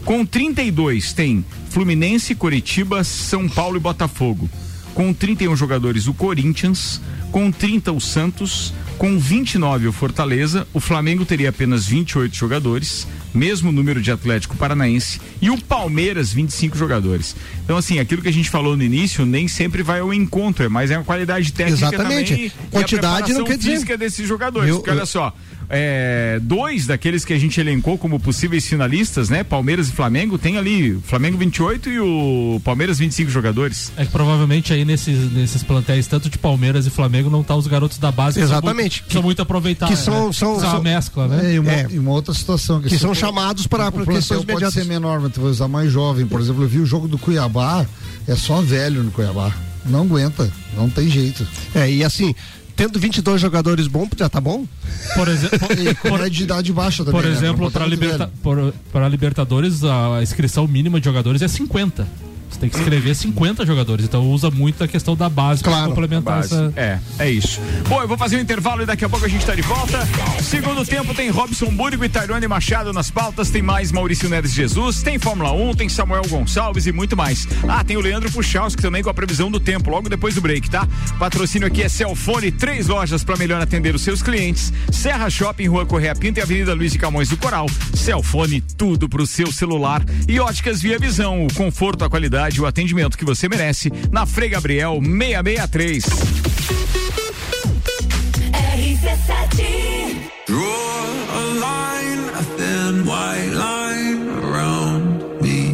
Com 0.05 0.25
32 0.25 1.13
tem 1.13 1.45
Fluminense, 1.69 2.35
Coritiba, 2.35 3.05
São 3.05 3.49
Paulo 3.49 3.77
e 3.77 3.81
Botafogo. 3.81 4.49
Com 4.95 5.13
31 5.13 5.55
jogadores 5.57 6.07
o 6.07 6.15
Corinthians, 6.15 7.01
com 7.31 7.51
30 7.51 7.93
o 7.93 8.01
Santos, 8.01 8.75
com 8.99 9.19
29 9.19 9.89
o 9.89 9.93
Fortaleza, 9.93 10.67
o 10.75 10.81
Flamengo 10.81 11.25
teria 11.25 11.51
apenas 11.51 11.87
28 11.87 12.35
jogadores, 12.35 13.07
mesmo 13.35 13.71
número 13.73 14.01
de 14.01 14.11
Atlético 14.11 14.57
Paranaense, 14.57 15.21
e 15.41 15.51
o 15.51 15.61
Palmeiras 15.61 16.33
25 16.33 16.77
jogadores. 16.77 17.35
Então 17.65 17.77
assim, 17.77 17.99
aquilo 17.99 18.23
que 18.23 18.29
a 18.29 18.33
gente 18.33 18.51
falou 18.51 18.77
no 18.77 18.83
início 18.83 19.25
nem 19.27 19.47
sempre 19.49 19.83
vai 19.83 20.01
ao 20.01 20.13
encontro, 20.13 20.65
é 20.65 20.69
mais 20.69 20.91
é 20.91 20.97
a 20.97 21.03
qualidade 21.03 21.53
técnica 21.53 21.87
Exatamente. 21.87 22.33
também 22.35 22.53
Quantidade 22.71 23.31
e 23.31 23.35
a 23.35 23.39
não 23.39 23.45
quer 23.45 23.57
dizer- 23.57 23.71
física 23.73 23.97
desses 23.97 24.27
jogadores, 24.29 24.69
Eu- 24.71 24.77
porque 24.77 24.91
eu- 24.91 24.95
olha 24.95 25.07
só, 25.07 25.35
é, 25.73 26.41
dois 26.43 26.87
daqueles 26.87 27.25
que 27.25 27.33
a 27.33 27.39
gente 27.39 27.61
elencou 27.61 27.97
como 27.97 28.19
possíveis 28.19 28.67
finalistas, 28.67 29.29
né? 29.31 29.45
Palmeiras 29.45 29.89
e 29.89 29.93
Flamengo, 29.93 30.37
tem 30.37 30.59
ali 30.59 30.95
o 30.95 31.01
Flamengo 31.01 31.39
28 31.39 31.89
e 31.89 32.01
o 32.01 32.61
Palmeiras 32.65 32.99
25 32.99 33.31
jogadores. 33.31 33.93
É 33.97 34.05
que 34.05 34.11
provavelmente 34.11 34.73
aí 34.73 34.85
nesses, 34.85 35.33
nesses 35.33 35.63
plantéis, 35.63 36.07
tanto 36.07 36.29
de 36.29 36.37
Palmeiras 36.39 36.87
e 36.87 36.91
Flamengo, 36.91 37.31
não 37.31 37.43
tá 37.45 37.55
os 37.55 37.67
garotos 37.67 37.99
da 37.99 38.11
base. 38.11 38.41
que 38.41 38.47
são 38.47 38.57
Exatamente. 38.57 39.01
muito- 39.01 39.07
Que 39.07 39.13
são 39.13 39.23
muito 39.23 39.43
aproveitados. 39.43 39.97
que 39.99 40.05
são- 40.05 40.27
né? 40.27 40.33
são- 40.33 40.53
uma 40.55 40.61
são- 40.71 40.83
mescla, 40.83 41.29
né? 41.29 41.51
É, 41.51 41.55
e, 41.55 41.59
uma, 41.61 41.71
É. 41.73 41.87
e 41.91 41.99
uma 41.99 42.11
outra 42.11 42.35
situação. 42.35 42.81
Que 42.81 42.91
se 42.91 42.99
são 42.99 43.15
chamados 43.15 43.67
para 43.67 43.91
questões 43.93 44.27
pode 44.41 44.51
imediatas. 44.51 44.75
ser 44.75 44.85
menor, 44.87 45.21
mas 45.21 45.33
tu 45.33 45.41
vai 45.41 45.51
usar 45.51 45.69
mais 45.69 45.91
jovem. 45.93 46.27
Por 46.27 46.41
exemplo, 46.41 46.65
eu 46.65 46.69
vi 46.69 46.81
o 46.81 46.87
jogo 46.87 47.07
do 47.07 47.17
Cuiabá, 47.17 47.87
é 48.27 48.35
só 48.35 48.61
velho 48.61 49.03
no 49.05 49.11
Cuiabá. 49.13 49.53
Não 49.87 50.03
aguenta, 50.03 50.51
não 50.77 50.91
tem 50.91 51.09
jeito. 51.09 51.47
É, 51.75 51.91
e 51.91 52.05
assim, 52.05 52.35
tendo 52.81 52.99
22 52.99 53.39
jogadores 53.39 53.87
bons, 53.87 54.09
já 54.17 54.27
tá 54.27 54.41
bom? 54.41 54.67
Por 55.15 55.29
exemplo, 55.29 55.59
com 56.01 56.17
é 56.17 56.31
de 56.31 56.45
idade 56.45 56.73
baixa 56.73 57.05
também. 57.05 57.21
por 57.21 57.29
né? 57.29 57.37
exemplo 57.37 57.59
pode 57.65 57.75
para 57.75 57.87
liberta, 57.87 58.31
por- 58.43 58.73
Libertadores, 59.11 59.85
a 59.85 60.23
inscrição 60.23 60.67
mínima 60.67 60.99
de 60.99 61.05
jogadores 61.05 61.43
é 61.43 61.49
50. 61.49 62.09
Você 62.51 62.59
tem 62.61 62.69
que 62.69 62.77
escrever 62.77 63.15
50 63.15 63.65
jogadores. 63.65 64.05
Então 64.05 64.27
usa 64.31 64.51
muito 64.51 64.83
a 64.83 64.89
questão 64.89 65.15
da 65.17 65.29
base 65.29 65.63
para 65.63 65.73
Claro, 65.73 65.89
complementar 65.91 66.37
Base. 66.41 66.55
essa. 66.55 66.73
É, 66.77 66.99
é 67.19 67.31
isso. 67.31 67.61
Bom, 67.89 68.01
eu 68.03 68.09
vou 68.09 68.19
fazer 68.19 68.37
um 68.37 68.41
intervalo 68.41 68.83
e 68.83 68.87
daqui 68.87 69.05
a 69.05 69.09
pouco 69.09 69.25
a 69.25 69.29
gente 69.29 69.45
tá 69.47 69.55
de 69.55 69.63
volta. 69.63 69.99
Segundo 70.43 70.85
tempo 70.85 71.15
tem 71.15 71.31
Robson 71.31 71.67
Burgo 71.71 72.05
e 72.05 72.09
Tairone 72.09 72.47
Machado 72.49 72.93
nas 72.93 73.11
pautas, 73.11 73.51
tem 73.51 73.63
mais 73.63 73.93
Maurício 73.93 74.29
Neres 74.29 74.53
Jesus, 74.53 75.03
tem 75.03 75.19
Fórmula 75.19 75.53
1, 75.53 75.75
tem 75.75 75.89
Samuel 75.89 76.23
Gonçalves 76.29 76.87
e 76.87 76.93
muito 76.93 77.17
mais. 77.17 77.47
Ah, 77.69 77.85
tem 77.85 77.97
o 77.97 78.01
Leandro 78.01 78.31
Puchalski 78.31 78.83
também 78.83 79.03
com 79.03 79.11
a 79.11 79.15
previsão 79.15 79.51
do 79.51 79.61
tempo, 79.61 79.91
logo 79.91 80.09
depois 80.09 80.35
do 80.35 80.41
break, 80.41 80.69
tá? 80.69 80.87
Patrocínio 81.19 81.69
aqui 81.69 81.83
é 81.83 81.89
Celfone, 81.89 82.51
três 82.51 82.89
lojas 82.89 83.23
para 83.23 83.37
melhor 83.37 83.61
atender 83.63 83.95
os 83.95 84.03
seus 84.03 84.23
clientes. 84.23 84.73
Serra 84.91 85.31
Shopping, 85.31 85.67
Rua 85.69 85.87
Correia 85.87 86.15
Pinto 86.15 86.41
e 86.41 86.43
Avenida 86.43 86.75
Luiz 86.75 86.93
de 86.93 86.99
Camões 86.99 87.29
do 87.29 87.37
Coral. 87.37 87.67
Celfone, 87.95 88.61
tudo 88.61 89.09
pro 89.09 89.27
seu 89.27 89.53
celular. 89.53 90.03
E 90.27 90.41
Óticas 90.41 90.81
Via 90.83 90.99
Visão, 90.99 91.47
o 91.47 91.55
conforto, 91.55 92.05
a 92.05 92.11
qualidade 92.11 92.40
e 92.49 92.61
o 92.61 92.67
atendimento 92.67 93.19
que 93.19 93.25
você 93.25 93.49
merece. 93.49 93.93
Na 94.11 94.25
Frei 94.25 94.49
Gabriel 94.49 95.01
663. 95.03 96.05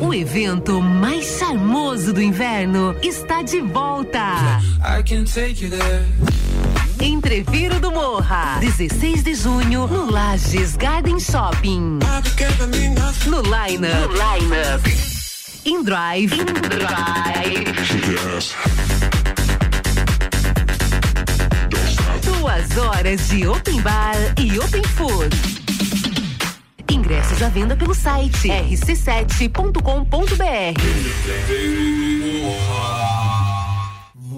O 0.00 0.14
evento 0.14 0.80
mais 0.80 1.38
charmoso 1.38 2.12
do 2.12 2.20
inverno 2.20 2.96
está 3.02 3.42
de 3.42 3.60
volta. 3.60 4.60
Entreviro 7.00 7.78
do 7.78 7.90
Morra, 7.90 8.58
16 8.60 9.22
de 9.22 9.34
junho, 9.34 9.86
no 9.86 10.10
Lages 10.10 10.76
Garden 10.76 11.20
Shopping. 11.20 11.98
No 13.26 13.42
Line 13.42 13.86
Up. 13.86 14.08
No 14.08 14.12
Line 14.12 14.56
Up. 14.74 15.15
In 15.66 15.82
Drive. 15.82 16.32
In 16.32 16.44
Drive. 16.44 17.64
Duas 22.22 22.78
horas 22.78 23.28
de 23.28 23.48
open 23.48 23.80
bar 23.80 24.14
e 24.38 24.56
open 24.60 24.84
food. 24.94 25.28
Ingressos 26.88 27.42
à 27.42 27.48
venda 27.48 27.76
pelo 27.76 27.96
site 27.96 28.48
rc7.com.br. 28.48 29.76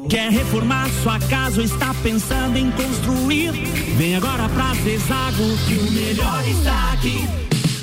Quer 0.08 0.30
reformar 0.30 0.88
sua 1.02 1.20
casa 1.20 1.58
ou 1.58 1.64
está 1.66 1.92
pensando 2.02 2.56
em 2.56 2.70
construir? 2.70 3.52
Vem 3.98 4.16
agora 4.16 4.48
pra 4.48 4.72
Zezago 4.82 5.58
que 5.66 5.74
o 5.74 5.92
melhor 5.92 6.42
está 6.48 6.92
aqui. 6.94 7.28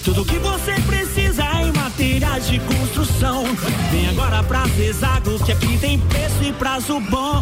Tudo 0.03 0.25
que 0.25 0.39
você 0.39 0.73
precisa 0.81 1.44
materiais 2.15 2.47
de 2.47 2.59
construção. 2.59 3.43
Vem 3.91 4.07
agora 4.09 4.41
pra 4.43 4.65
Zezago 4.67 5.43
que 5.43 5.51
aqui 5.51 5.77
tem 5.77 5.99
preço 5.99 6.43
e 6.43 6.53
prazo 6.53 6.99
bom. 7.01 7.41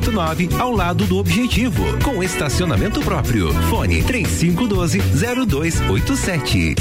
789 0.01 0.49
ao 0.59 0.71
lado 0.71 1.05
do 1.05 1.17
Objetivo. 1.17 1.83
Com 2.03 2.23
estacionamento 2.23 2.99
próprio. 3.01 3.53
Fone 3.69 4.03
3512 4.03 4.99
0287. 5.47 6.75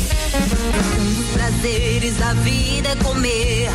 Um 0.98 1.14
dos 1.14 1.26
prazeres 1.28 2.16
da 2.16 2.32
vida 2.34 2.88
é 2.88 2.96
comer. 2.96 3.70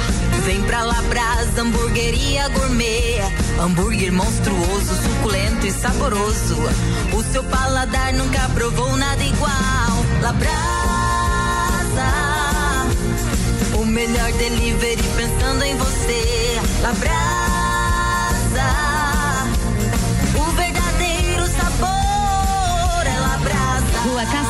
Vem 0.45 0.61
pra 0.63 0.83
Labrasa, 0.83 1.61
hamburgueria 1.61 2.47
gourmet. 2.49 3.21
Hambúrguer 3.59 4.11
monstruoso, 4.11 4.95
suculento 4.95 5.67
e 5.67 5.71
saboroso. 5.71 6.57
O 7.13 7.23
seu 7.31 7.43
paladar 7.43 8.13
nunca 8.13 8.49
provou 8.49 8.97
nada 8.97 9.23
igual. 9.23 10.05
Labrasa, 10.21 10.55
o 13.79 13.85
melhor 13.85 14.31
delivery 14.33 15.03
pensando 15.15 15.63
em 15.63 15.75
você. 15.77 16.59
Labrasa, 16.81 17.44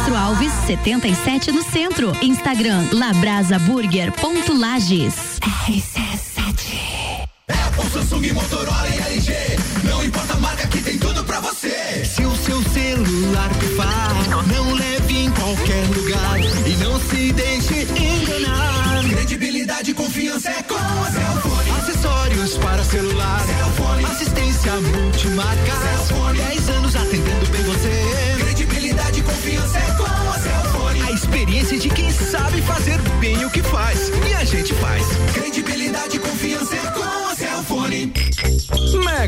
Castro 0.05 0.15
Alves, 0.15 0.53
77 0.67 1.51
no 1.51 1.63
centro. 1.63 2.15
Instagram 2.21 2.87
labrasaburger.lages. 2.91 5.39
Apple, 7.47 7.89
Samsung, 7.91 8.31
Motorola 8.33 8.87
e 8.87 8.99
LG. 9.13 9.33
Não 9.83 10.05
importa 10.05 10.33
a 10.33 10.37
marca 10.37 10.67
que 10.67 10.79
tem 10.81 10.99
tudo 10.99 11.23
pra 11.23 11.39
você. 11.39 12.05
Se 12.05 12.23
o 12.23 12.35
seu 12.35 12.61
celular 12.69 13.49
pifar, 13.55 14.13
não 14.45 14.75
leve 14.75 15.17
em 15.17 15.31
qualquer 15.31 15.87
lugar 15.87 16.39
e 16.39 16.75
não 16.83 16.99
se 16.99 17.33
deixe 17.33 17.87
enganar. 17.99 19.03
Credibilidade 19.09 19.89
e 19.89 19.95
confiança 19.95 20.51
é 20.51 20.61
com 20.61 20.75
a 20.75 21.09
Cellfone. 21.11 21.71
Acessórios 21.79 22.57
para 22.57 22.83
celular, 22.83 23.41
Cellfone. 23.41 24.05
assistência 24.05 24.73
multimarca, 24.73 25.73
Cellfone. 25.81 26.37
10 26.37 26.69
anos 26.69 26.95
atendendo 26.95 27.44
fazer 32.65 32.99
bem 33.19 33.45
o 33.45 33.49
que 33.49 33.61
faz 33.63 34.09
e 34.29 34.33
a 34.33 34.43
gente 34.43 34.73
faz. 34.73 35.24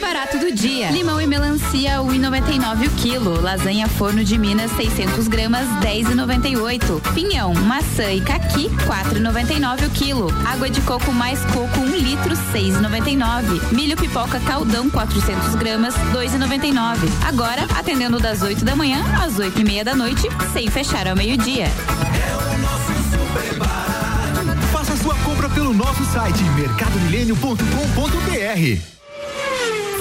barato 0.00 0.38
do 0.38 0.50
dia. 0.50 0.90
Limão 0.90 1.20
e 1.20 1.26
melancia 1.26 1.98
1,99 1.98 2.86
o 2.86 2.90
quilo. 2.96 3.38
Lasanha 3.40 3.86
forno 3.86 4.24
de 4.24 4.38
Minas 4.38 4.70
600 4.72 5.28
gramas 5.28 5.68
10,98. 5.80 7.12
Pinhão, 7.12 7.52
maçã 7.54 8.10
e 8.10 8.20
caqui 8.20 8.68
4,99 8.86 9.86
o 9.86 9.90
quilo. 9.90 10.28
Água 10.46 10.70
de 10.70 10.80
coco 10.80 11.12
mais 11.12 11.44
coco 11.46 11.80
1 11.80 11.96
litro 11.96 12.34
6,99. 12.52 13.72
Milho 13.72 13.96
pipoca 13.96 14.40
caldão 14.40 14.88
400 14.88 15.54
gramas 15.56 15.94
2,99. 16.12 16.96
Agora 17.28 17.66
atendendo 17.76 18.18
das 18.18 18.40
8 18.42 18.64
da 18.64 18.74
manhã 18.74 19.04
às 19.22 19.38
8 19.38 19.60
e 19.60 19.64
meia 19.64 19.84
da 19.84 19.94
noite 19.94 20.26
sem 20.52 20.70
fechar 20.70 21.06
ao 21.06 21.16
meio 21.16 21.36
dia. 21.36 21.66
Faça 24.72 24.96
sua 24.96 25.14
compra 25.16 25.48
pelo 25.50 25.74
nosso 25.74 26.04
site 26.06 26.42
mercadomilênio.com.br. 26.56 28.99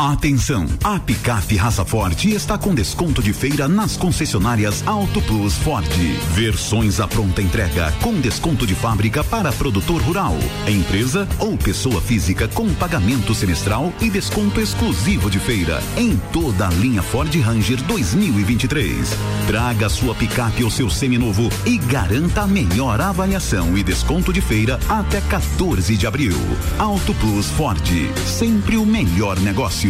Atenção! 0.00 0.64
A 0.82 0.98
picape 0.98 1.56
raça 1.56 1.84
forte 1.84 2.30
está 2.30 2.56
com 2.56 2.74
desconto 2.74 3.22
de 3.22 3.34
feira 3.34 3.68
nas 3.68 3.98
concessionárias 3.98 4.82
Auto 4.86 5.20
Plus 5.20 5.52
Ford. 5.58 5.86
Versões 6.32 7.00
à 7.00 7.06
pronta 7.06 7.42
entrega 7.42 7.92
com 8.00 8.18
desconto 8.18 8.66
de 8.66 8.74
fábrica 8.74 9.22
para 9.22 9.52
produtor 9.52 10.00
rural, 10.00 10.38
empresa 10.66 11.28
ou 11.38 11.54
pessoa 11.54 12.00
física 12.00 12.48
com 12.48 12.72
pagamento 12.72 13.34
semestral 13.34 13.92
e 14.00 14.08
desconto 14.08 14.58
exclusivo 14.58 15.28
de 15.28 15.38
feira 15.38 15.82
em 15.98 16.16
toda 16.32 16.68
a 16.68 16.70
linha 16.70 17.02
Ford 17.02 17.38
Ranger 17.38 17.82
2023. 17.82 19.06
Traga 19.46 19.90
sua 19.90 20.14
picape 20.14 20.64
ou 20.64 20.70
seu 20.70 20.88
seminovo 20.88 21.50
e 21.66 21.76
garanta 21.76 22.40
a 22.40 22.46
melhor 22.46 23.02
avaliação 23.02 23.76
e 23.76 23.82
desconto 23.82 24.32
de 24.32 24.40
feira 24.40 24.80
até 24.88 25.20
14 25.20 25.94
de 25.94 26.06
abril. 26.06 26.38
Auto 26.78 27.12
Plus 27.16 27.48
Ford, 27.50 27.86
sempre 28.24 28.78
o 28.78 28.86
melhor 28.86 29.38
negócio. 29.40 29.89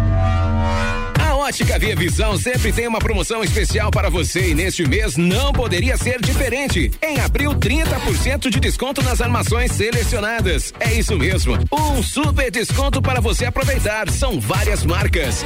Ótica 1.41 1.79
Via 1.79 1.95
Visão 1.95 2.37
sempre 2.37 2.71
tem 2.71 2.87
uma 2.87 2.99
promoção 2.99 3.43
especial 3.43 3.89
para 3.89 4.11
você 4.11 4.51
e 4.51 4.53
neste 4.53 4.87
mês 4.87 5.17
não 5.17 5.51
poderia 5.51 5.97
ser 5.97 6.21
diferente. 6.21 6.91
Em 7.01 7.19
abril, 7.19 7.55
30% 7.55 8.47
de 8.47 8.59
desconto 8.59 9.01
nas 9.01 9.21
armações 9.21 9.71
selecionadas. 9.71 10.71
É 10.79 10.93
isso 10.93 11.17
mesmo. 11.17 11.57
Um 11.71 12.03
super 12.03 12.51
desconto 12.51 13.01
para 13.01 13.19
você 13.19 13.45
aproveitar. 13.45 14.07
São 14.11 14.39
várias 14.39 14.85
marcas. 14.85 15.43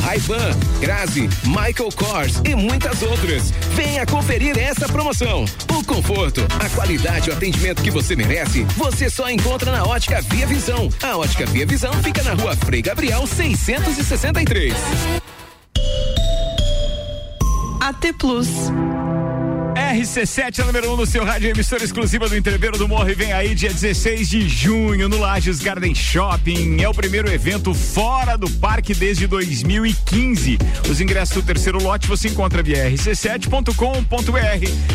Ray-Ban, 0.00 0.50
Grazi, 0.80 1.28
Michael 1.44 1.90
Kors 1.94 2.40
e 2.44 2.54
muitas 2.54 3.02
outras. 3.02 3.50
Venha 3.74 4.06
conferir 4.06 4.58
essa 4.58 4.88
promoção. 4.88 5.44
O 5.70 5.84
conforto, 5.84 6.40
a 6.58 6.68
qualidade 6.70 7.28
e 7.28 7.32
o 7.32 7.36
atendimento 7.36 7.82
que 7.82 7.90
você 7.90 8.16
merece, 8.16 8.64
você 8.76 9.10
só 9.10 9.30
encontra 9.30 9.70
na 9.70 9.84
Ótica 9.84 10.20
Via 10.22 10.46
Visão. 10.46 10.88
A 11.02 11.16
Ótica 11.16 11.46
Via 11.46 11.66
Visão 11.66 11.92
fica 12.02 12.22
na 12.22 12.34
rua 12.34 12.56
Frei 12.56 12.82
Gabriel 12.82 13.26
663. 13.26 14.74
AT 17.80 18.12
Plus. 18.18 18.48
RC7 19.92 20.60
é 20.60 20.64
número 20.64 20.88
1 20.88 20.94
um 20.94 20.96
no 20.96 21.04
seu 21.04 21.22
rádio, 21.22 21.50
emissora 21.50 21.84
exclusiva 21.84 22.26
do 22.26 22.34
Entreveiro 22.34 22.78
do 22.78 22.88
Morro. 22.88 23.10
E 23.10 23.14
vem 23.14 23.34
aí 23.34 23.54
dia 23.54 23.70
16 23.70 24.26
de 24.26 24.48
junho 24.48 25.06
no 25.06 25.18
Lages 25.18 25.58
Garden 25.58 25.94
Shopping. 25.94 26.80
É 26.80 26.88
o 26.88 26.94
primeiro 26.94 27.30
evento 27.30 27.74
fora 27.74 28.38
do 28.38 28.48
parque 28.52 28.94
desde 28.94 29.26
2015. 29.26 30.56
Os 30.90 30.98
ingressos 30.98 31.34
do 31.34 31.42
terceiro 31.42 31.82
lote 31.82 32.08
você 32.08 32.28
encontra 32.28 32.62
via 32.62 32.90
rc7.com.br. 32.90 33.76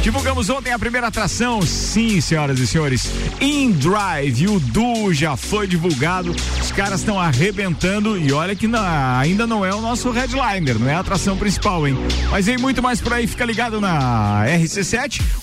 Divulgamos 0.02 0.50
ontem 0.50 0.74
a 0.74 0.80
primeira 0.80 1.08
atração. 1.08 1.62
Sim, 1.62 2.20
senhoras 2.20 2.58
e 2.58 2.66
senhores. 2.66 3.08
In 3.40 3.74
Drive. 3.74 4.48
O 4.48 4.60
Du 4.60 5.14
já 5.14 5.38
foi 5.38 5.68
divulgado. 5.68 6.36
Os 6.60 6.72
caras 6.72 7.02
estão 7.02 7.20
arrebentando. 7.20 8.18
E 8.18 8.34
olha 8.34 8.56
que 8.56 8.68
na, 8.68 9.20
ainda 9.20 9.46
não 9.46 9.64
é 9.64 9.76
o 9.76 9.80
nosso 9.80 10.10
headliner, 10.10 10.80
não 10.80 10.90
é 10.90 10.96
a 10.96 11.02
atração 11.02 11.38
principal, 11.38 11.88
hein? 11.88 11.96
Mas 12.32 12.48
vem 12.48 12.58
muito 12.58 12.82
mais 12.82 13.00
por 13.00 13.14
aí. 13.14 13.28
Fica 13.28 13.46
ligado 13.46 13.80
na 13.80 14.44
RC7 14.48 14.87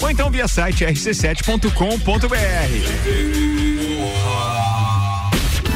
ou 0.00 0.10
então 0.10 0.30
via 0.30 0.48
site 0.48 0.84
rc7.com.br. 0.84 1.68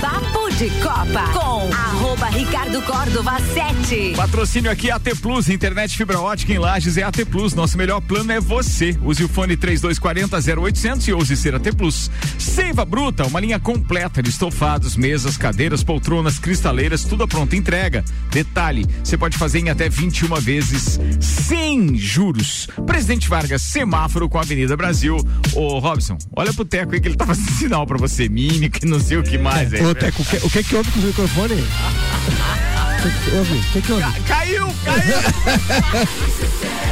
Papo 0.01 0.38
de 0.59 0.69
Copa 0.81 1.23
com 1.33 1.73
arroba 1.73 2.27
Ricardo 2.31 2.83
Córdova 2.83 3.39
7. 3.39 4.15
Patrocínio 4.17 4.69
aqui 4.69 4.91
AT 4.91 5.05
Plus, 5.23 5.49
internet 5.49 5.97
fibra 5.97 6.19
ótica 6.19 6.53
em 6.53 6.59
Lages 6.59 6.97
é 6.97 7.05
AT 7.05 7.25
Plus. 7.31 7.55
Nosso 7.55 7.79
melhor 7.79 8.01
plano 8.01 8.33
é 8.33 8.41
você. 8.41 8.99
Use 9.05 9.23
o 9.23 9.29
fone 9.29 9.57
3240 9.57 10.61
0800 10.61 11.07
e 11.07 11.13
ouse 11.13 11.37
ser 11.37 11.55
AT 11.55 11.73
Plus. 11.77 12.11
Seiva 12.37 12.85
Bruta, 12.85 13.25
uma 13.25 13.39
linha 13.39 13.61
completa 13.61 14.21
de 14.21 14.31
estofados, 14.31 14.97
mesas, 14.97 15.37
cadeiras, 15.37 15.85
poltronas, 15.85 16.41
cristaleiras, 16.41 17.05
tudo 17.05 17.23
a 17.23 17.29
pronta 17.29 17.55
entrega. 17.55 18.05
Detalhe, 18.29 18.85
você 19.05 19.17
pode 19.17 19.39
fazer 19.39 19.61
em 19.61 19.71
até 19.71 19.89
21 19.89 20.35
vezes 20.41 20.99
sem 21.21 21.97
juros. 21.97 22.67
Presidente 22.85 23.29
Vargas, 23.29 23.63
semáforo 23.63 24.29
com 24.29 24.39
a 24.39 24.41
Avenida 24.41 24.77
Brasil. 24.77 25.17
Ô 25.55 25.79
Robson, 25.79 26.19
olha 26.35 26.53
pro 26.53 26.65
Teco 26.65 26.95
aí 26.95 27.01
que 27.01 27.07
ele 27.07 27.17
tá 27.17 27.25
fazendo 27.25 27.53
sinal 27.53 27.87
pra 27.87 27.97
você, 27.97 28.29
mímica 28.29 28.81
e 28.85 28.89
não 28.89 28.99
sei 28.99 29.19
o 29.19 29.23
que 29.23 29.39
mais. 29.39 29.73
Ô, 29.73 29.95
Teco, 29.95 30.23
o 30.23 30.25
que, 30.25 30.48
o 30.49 30.51
que 30.51 30.65
que 30.65 30.77
houve 30.77 30.91
com 30.91 31.01
o 31.01 31.03
microfone? 31.03 31.63
O 32.99 33.01
que 33.01 33.31
que 33.31 33.37
houve? 33.37 33.59
O 33.59 33.63
que 33.73 33.83
que 33.83 33.93
houve? 33.93 34.21
Caiu, 34.23 34.67
caiu! 34.85 35.19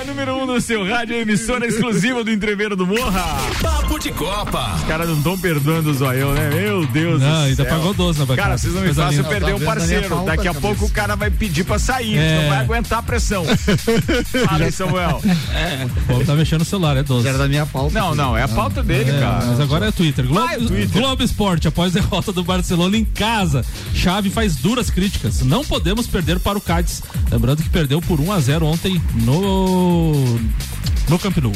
Ah, 0.00 0.04
número 0.04 0.34
1 0.36 0.42
um 0.42 0.46
no 0.46 0.60
seu 0.62 0.86
rádio, 0.88 1.14
emissora 1.16 1.66
exclusiva 1.66 2.24
do 2.24 2.30
Entreveiro 2.30 2.74
do 2.74 2.86
Morra. 2.86 3.22
Papo 3.60 3.98
de 3.98 4.10
Copa. 4.12 4.74
Os 4.76 4.84
caras 4.84 5.08
não 5.08 5.18
estão 5.18 5.38
perdoando 5.38 5.90
o 5.90 5.94
zoião, 5.94 6.32
né? 6.32 6.48
Meu 6.48 6.86
Deus 6.86 7.20
Não, 7.20 7.28
do 7.28 7.36
ainda 7.44 7.56
céu. 7.56 7.66
pagou 7.66 7.92
12 7.92 8.18
na 8.18 8.24
bancada. 8.24 8.42
Cara, 8.48 8.58
vocês 8.58 8.72
não 8.74 8.80
me 8.82 8.88
façam 8.94 9.10
linda. 9.10 9.24
perder 9.28 9.50
Tá 9.50 9.56
um 9.56 9.60
parceiro. 9.60 10.08
Daqui 10.24 10.30
a 10.48 10.54
cabeça. 10.54 10.60
pouco 10.60 10.84
o 10.86 10.90
cara 10.90 11.16
vai 11.16 11.30
pedir 11.30 11.64
pra 11.64 11.78
sair, 11.78 12.16
É. 12.16 12.40
não 12.42 12.48
vai 12.48 12.58
aguentar 12.60 12.98
a 13.00 13.02
pressão. 13.02 13.44
Fala 13.44 14.64
aí, 14.64 14.72
Samuel. 14.72 15.20
O 15.22 16.00
povo 16.06 16.24
tá 16.24 16.34
mexendo 16.34 16.60
no 16.60 16.64
celular, 16.64 16.96
é 16.96 17.02
12. 17.02 17.28
Era 17.28 17.36
da 17.36 17.48
minha 17.48 17.66
pauta. 17.66 17.98
Não, 17.98 18.14
não, 18.14 18.36
é 18.36 18.42
a 18.42 18.48
pauta 18.48 18.82
dele, 18.82 19.10
É, 19.10 19.20
cara. 19.20 19.44
Mas 19.46 19.60
agora 19.60 19.88
é 19.88 19.92
Twitter. 19.92 20.24
Globo, 20.26 20.46
Vai, 20.46 20.56
Twitter. 20.56 20.88
Globo 21.02 21.22
Esporte, 21.22 21.68
após 21.68 21.92
derrota 21.92 22.32
do 22.32 22.42
Barcelona 22.42 22.96
em 22.96 23.04
casa, 23.04 23.62
Xavi 23.94 24.30
faz 24.30 24.56
duras 24.56 24.88
críticas. 24.88 25.42
Não 25.42 25.62
podemos 25.64 26.06
perder 26.06 26.38
para 26.40 26.56
o 26.56 26.60
Cádiz. 26.60 27.02
Lembrando 27.30 27.62
que 27.62 27.68
perdeu 27.68 28.00
por 28.00 28.18
1 28.18 28.32
a 28.32 28.40
0 28.40 28.64
ontem 28.66 29.00
no 29.24 29.89
no 31.08 31.18
Camp 31.18 31.36
Nou. 31.38 31.52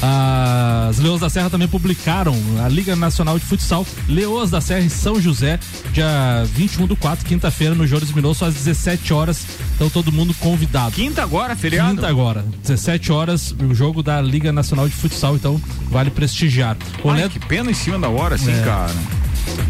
As 0.00 0.98
Leões 0.98 1.20
da 1.20 1.28
Serra 1.28 1.50
também 1.50 1.66
publicaram 1.66 2.34
a 2.64 2.68
Liga 2.68 2.94
Nacional 2.94 3.36
de 3.38 3.44
Futsal 3.44 3.84
Leões 4.08 4.48
da 4.50 4.60
Serra 4.60 4.80
em 4.84 4.88
São 4.88 5.20
José, 5.20 5.58
dia 5.92 6.44
21 6.54 6.86
do 6.86 6.94
4, 6.94 7.24
quinta-feira, 7.26 7.74
no 7.74 7.86
Jones 7.86 8.12
Minosso, 8.12 8.44
às 8.44 8.54
17 8.54 9.12
horas. 9.12 9.44
Então 9.74 9.90
todo 9.90 10.12
mundo 10.12 10.32
convidado. 10.34 10.92
Quinta 10.94 11.22
agora, 11.22 11.56
feriado? 11.56 11.90
Quinta 11.96 12.08
agora, 12.08 12.44
17 12.62 13.10
horas, 13.10 13.54
o 13.58 13.74
jogo 13.74 14.02
da 14.02 14.20
Liga 14.20 14.52
Nacional 14.52 14.88
de 14.88 14.94
Futsal, 14.94 15.34
então 15.34 15.60
vale 15.90 16.10
prestigiar. 16.10 16.76
Olé, 17.02 17.24
Ai, 17.24 17.28
que 17.28 17.40
pena 17.40 17.70
em 17.70 17.74
cima 17.74 17.98
da 17.98 18.08
hora, 18.08 18.36
assim, 18.36 18.52
É. 18.52 18.62
cara. 18.62 18.92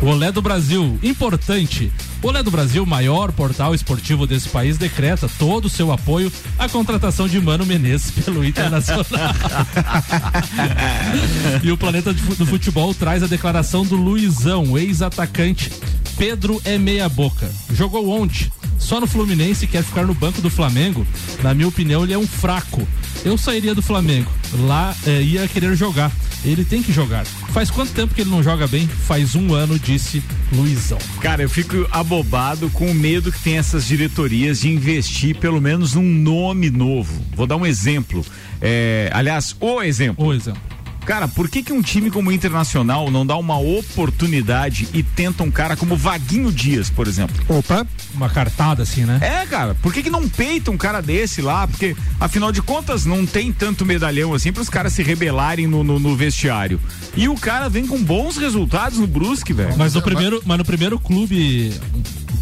Olé 0.01 0.31
do 0.31 0.41
Brasil, 0.41 0.99
importante. 1.03 1.93
Olé 2.23 2.43
do 2.43 2.51
Brasil, 2.51 2.85
maior 2.87 3.33
portal 3.33 3.75
esportivo 3.75 4.27
desse 4.27 4.49
país, 4.49 4.79
decreta 4.79 5.29
todo 5.39 5.67
o 5.67 5.71
seu 5.71 5.93
apoio 5.93 6.33
à 6.59 6.69
contratação 6.69 7.29
de 7.29 7.41
Mano 7.41 7.67
Menezes 7.67 8.11
pelo 8.25 8.45
Internacional. 8.45 9.05
e 11.63 11.71
o 11.71 11.77
Planeta 11.77 12.13
do 12.13 12.47
Futebol 12.47 12.95
traz 12.95 13.23
a 13.23 13.27
declaração 13.27 13.85
do 13.85 13.97
Luizão, 13.97 14.79
ex-atacante. 14.79 15.71
Pedro 16.17 16.61
é 16.65 16.79
meia 16.79 17.09
boca. 17.09 17.51
Jogou 17.73 18.09
ontem. 18.09 18.51
Só 18.79 19.01
no 19.01 19.07
Fluminense 19.07 19.67
quer 19.67 19.83
ficar 19.83 20.07
no 20.07 20.15
banco 20.15 20.41
do 20.41 20.49
Flamengo. 20.49 21.07
Na 21.43 21.53
minha 21.53 21.69
opinião, 21.69 22.05
ele 22.05 22.13
é 22.13 22.19
um 22.19 22.27
fraco. 22.27 22.87
Eu 23.25 23.37
sairia 23.37 23.75
do 23.75 23.83
Flamengo. 23.83 24.31
Lá 24.61 24.97
eh, 25.07 25.23
ia 25.23 25.49
querer 25.49 25.75
jogar. 25.77 26.11
Ele 26.45 26.65
tem 26.65 26.83
que 26.83 26.93
jogar. 26.93 27.25
Faz 27.53 27.71
quanto 27.71 27.93
tempo 27.93 28.15
que 28.15 28.21
ele 28.21 28.31
não 28.31 28.43
joga 28.43 28.67
bem? 28.67 28.87
Faz 28.87 29.35
um 29.35 29.53
ano, 29.53 29.79
disse 29.79 30.23
Luizão. 30.53 30.99
Cara, 31.21 31.43
eu 31.43 31.51
fico 31.51 31.87
abobado 31.91 32.71
com 32.71 32.91
o 32.91 32.95
medo 32.95 33.33
que 33.33 33.43
tem 33.43 33.59
essas 33.59 33.85
diretorias 33.87 34.61
de 34.61 34.69
investir 34.69 35.37
pelo 35.37 35.61
menos 35.61 35.95
num 35.95 36.03
nome 36.03 36.71
novo. 36.71 37.21
Vou 37.35 37.47
dar 37.47 37.57
um 37.57 37.67
exemplo. 37.67 38.25
É, 38.61 39.11
aliás, 39.13 39.57
o 39.61 39.83
exemplo. 39.83 40.27
O 40.27 40.33
exemplo. 40.33 40.63
Cara, 41.09 41.27
por 41.27 41.49
que, 41.49 41.63
que 41.63 41.73
um 41.73 41.81
time 41.81 42.11
como 42.11 42.29
o 42.29 42.33
Internacional 42.35 43.11
não 43.11 43.25
dá 43.25 43.35
uma 43.39 43.57
oportunidade 43.59 44.87
e 44.93 45.03
tenta 45.03 45.43
um 45.43 45.51
cara 45.51 45.75
como 45.75 45.97
Vaguinho 45.97 46.53
Dias, 46.53 46.91
por 46.91 47.09
exemplo? 47.09 47.35
Opa. 47.49 47.87
Uma 48.15 48.29
cartada 48.29 48.83
assim, 48.83 49.07
né? 49.07 49.19
É, 49.23 49.47
cara, 49.47 49.75
por 49.77 49.91
que, 49.91 50.03
que 50.03 50.11
não 50.11 50.29
peita 50.29 50.71
um 50.71 50.77
cara 50.77 51.01
desse 51.01 51.41
lá? 51.41 51.67
Porque, 51.67 51.97
afinal 52.21 52.53
de 52.53 52.61
contas, 52.61 53.07
não 53.07 53.25
tem 53.25 53.51
tanto 53.55 53.87
medalhão 53.87 54.35
assim 54.35 54.53
para 54.53 54.61
os 54.63 54.69
caras 54.69 54.93
se 54.93 55.03
rebelarem 55.03 55.67
no, 55.67 55.83
no- 55.83 55.99
no 55.99 56.15
vestiário. 56.15 56.79
E 57.17 57.27
o 57.27 57.37
cara 57.37 57.71
vem 57.71 57.87
com 57.87 58.03
bons 58.05 58.37
resultados 58.37 58.99
no 58.99 59.07
Brusque, 59.07 59.55
velho. 59.55 59.75
Mas 59.79 59.95
no 59.95 60.03
primeiro, 60.03 60.43
mas 60.45 60.59
no 60.59 60.65
primeiro 60.67 60.99
clube 60.99 61.73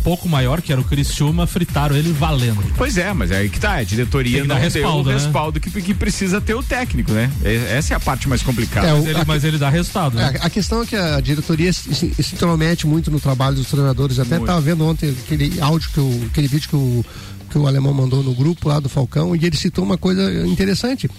pouco 0.07 0.29
maior, 0.29 0.63
que 0.63 0.71
era 0.71 0.81
o 0.81 0.85
Criciúma, 0.85 1.49
fritaram 1.49 1.97
ele 1.97 2.13
valendo. 2.13 2.63
Pois 2.77 2.97
é, 2.97 3.13
mas 3.13 3.33
é 3.33 3.39
aí 3.39 3.49
que 3.49 3.59
tá, 3.59 3.73
a 3.75 3.83
diretoria 3.83 4.39
não 4.39 4.47
dar 4.47 4.55
deu 4.61 4.63
respaldo, 4.71 5.09
o 5.09 5.13
né? 5.13 5.19
respaldo 5.19 5.59
que, 5.59 5.69
que 5.83 5.93
precisa 5.93 6.41
ter 6.41 6.55
o 6.55 6.63
técnico, 6.63 7.11
né? 7.11 7.29
Essa 7.71 7.95
é 7.95 7.97
a 7.97 7.99
parte 8.01 8.29
mais 8.29 8.41
complicada. 8.41 8.87
É, 8.87 8.93
o- 8.95 8.99
Mas 8.99 9.07
ele, 9.09 9.25
mas 9.27 9.45
ele 9.45 9.59
dá 9.59 9.69
resultado, 9.69 10.15
né? 10.15 10.35
É, 10.41 10.47
a 10.47 10.49
questão 10.49 10.83
é 10.83 10.87
que 10.87 10.95
a 10.95 11.19
diretoria 11.19 11.73
se, 11.73 11.93
se, 11.93 12.15
se 12.23 12.35
intromete 12.37 12.87
muito 12.87 13.11
no 13.11 13.19
trabalho 13.19 13.57
dos 13.57 13.67
treinadores. 13.67 14.21
Até 14.21 14.37
Muito. 14.37 14.43
estava 14.45 14.61
vendo 14.61 14.87
ontem 14.87 15.11
aquele 15.25 15.61
áudio, 15.61 15.91
que 15.93 15.99
o, 15.99 16.27
aquele 16.31 16.47
vídeo 16.47 16.69
que 16.69 16.77
o, 16.77 17.05
que 17.51 17.59
o 17.59 17.67
alemão 17.67 17.93
mandou 17.93 18.23
no 18.23 18.33
grupo 18.33 18.69
lá 18.69 18.79
do 18.79 18.89
Falcão, 18.89 19.35
e 19.35 19.45
ele 19.45 19.57
citou 19.57 19.83
uma 19.85 19.99
coisa 19.99 20.23
interessante. 20.47 21.11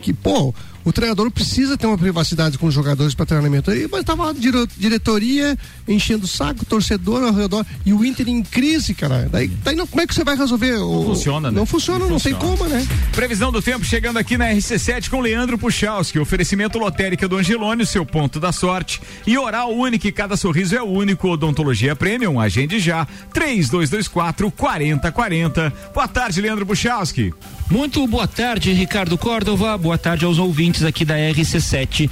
Que, 0.00 0.14
pô, 0.14 0.54
o 0.84 0.92
treinador 0.92 1.30
precisa 1.30 1.76
ter 1.76 1.86
uma 1.86 1.98
privacidade 1.98 2.58
com 2.58 2.66
os 2.66 2.74
jogadores 2.74 3.14
para 3.14 3.26
treinamento. 3.26 3.70
Aí, 3.70 3.88
mas 3.90 4.04
tava 4.04 4.28
a 4.28 4.32
dire- 4.32 4.66
diretoria 4.76 5.56
enchendo 5.86 6.24
o 6.24 6.28
saco, 6.28 6.64
torcedor 6.64 7.22
ao 7.22 7.32
redor, 7.32 7.64
e 7.84 7.92
o 7.92 8.04
Inter 8.04 8.28
em 8.28 8.42
crise, 8.42 8.94
cara. 8.94 9.28
Daí, 9.30 9.48
daí 9.48 9.74
não, 9.76 9.86
como 9.86 10.00
é 10.02 10.06
que 10.06 10.14
você 10.14 10.24
vai 10.24 10.36
resolver? 10.36 10.78
Não 10.78 11.04
funciona, 11.04 11.50
né? 11.50 11.58
Não 11.58 11.66
funciona, 11.66 11.98
não, 12.06 12.18
tem 12.18 12.32
funciona. 12.34 12.56
como, 12.56 12.68
né? 12.68 12.86
Previsão 13.12 13.50
do 13.52 13.60
tempo 13.62 13.84
chegando 13.84 14.16
aqui 14.18 14.36
na 14.38 14.46
RC7 14.52 15.08
com 15.08 15.20
Leandro 15.20 15.58
Puchalski. 15.58 16.18
Oferecimento 16.18 16.78
lotérica 16.78 17.28
do 17.28 17.36
Angelone, 17.36 17.84
seu 17.86 18.04
ponto 18.06 18.38
da 18.40 18.52
sorte. 18.52 19.00
E 19.26 19.36
oral 19.38 19.72
único, 19.74 20.06
e 20.06 20.12
cada 20.12 20.36
sorriso 20.36 20.74
é 20.76 20.82
único. 20.82 21.28
Odontologia 21.28 21.94
Premium, 21.96 22.40
agende 22.40 22.78
já. 22.78 23.06
3224 23.32 24.50
4040. 24.50 25.72
Boa 25.94 26.08
tarde, 26.08 26.40
Leandro 26.40 26.66
Puchalski. 26.66 27.32
Muito 27.72 28.06
boa 28.06 28.28
tarde, 28.28 28.70
Ricardo 28.74 29.16
Córdova. 29.16 29.78
Boa 29.78 29.96
tarde 29.96 30.26
aos 30.26 30.38
ouvintes 30.38 30.84
aqui 30.84 31.06
da 31.06 31.16
RC7. 31.16 32.10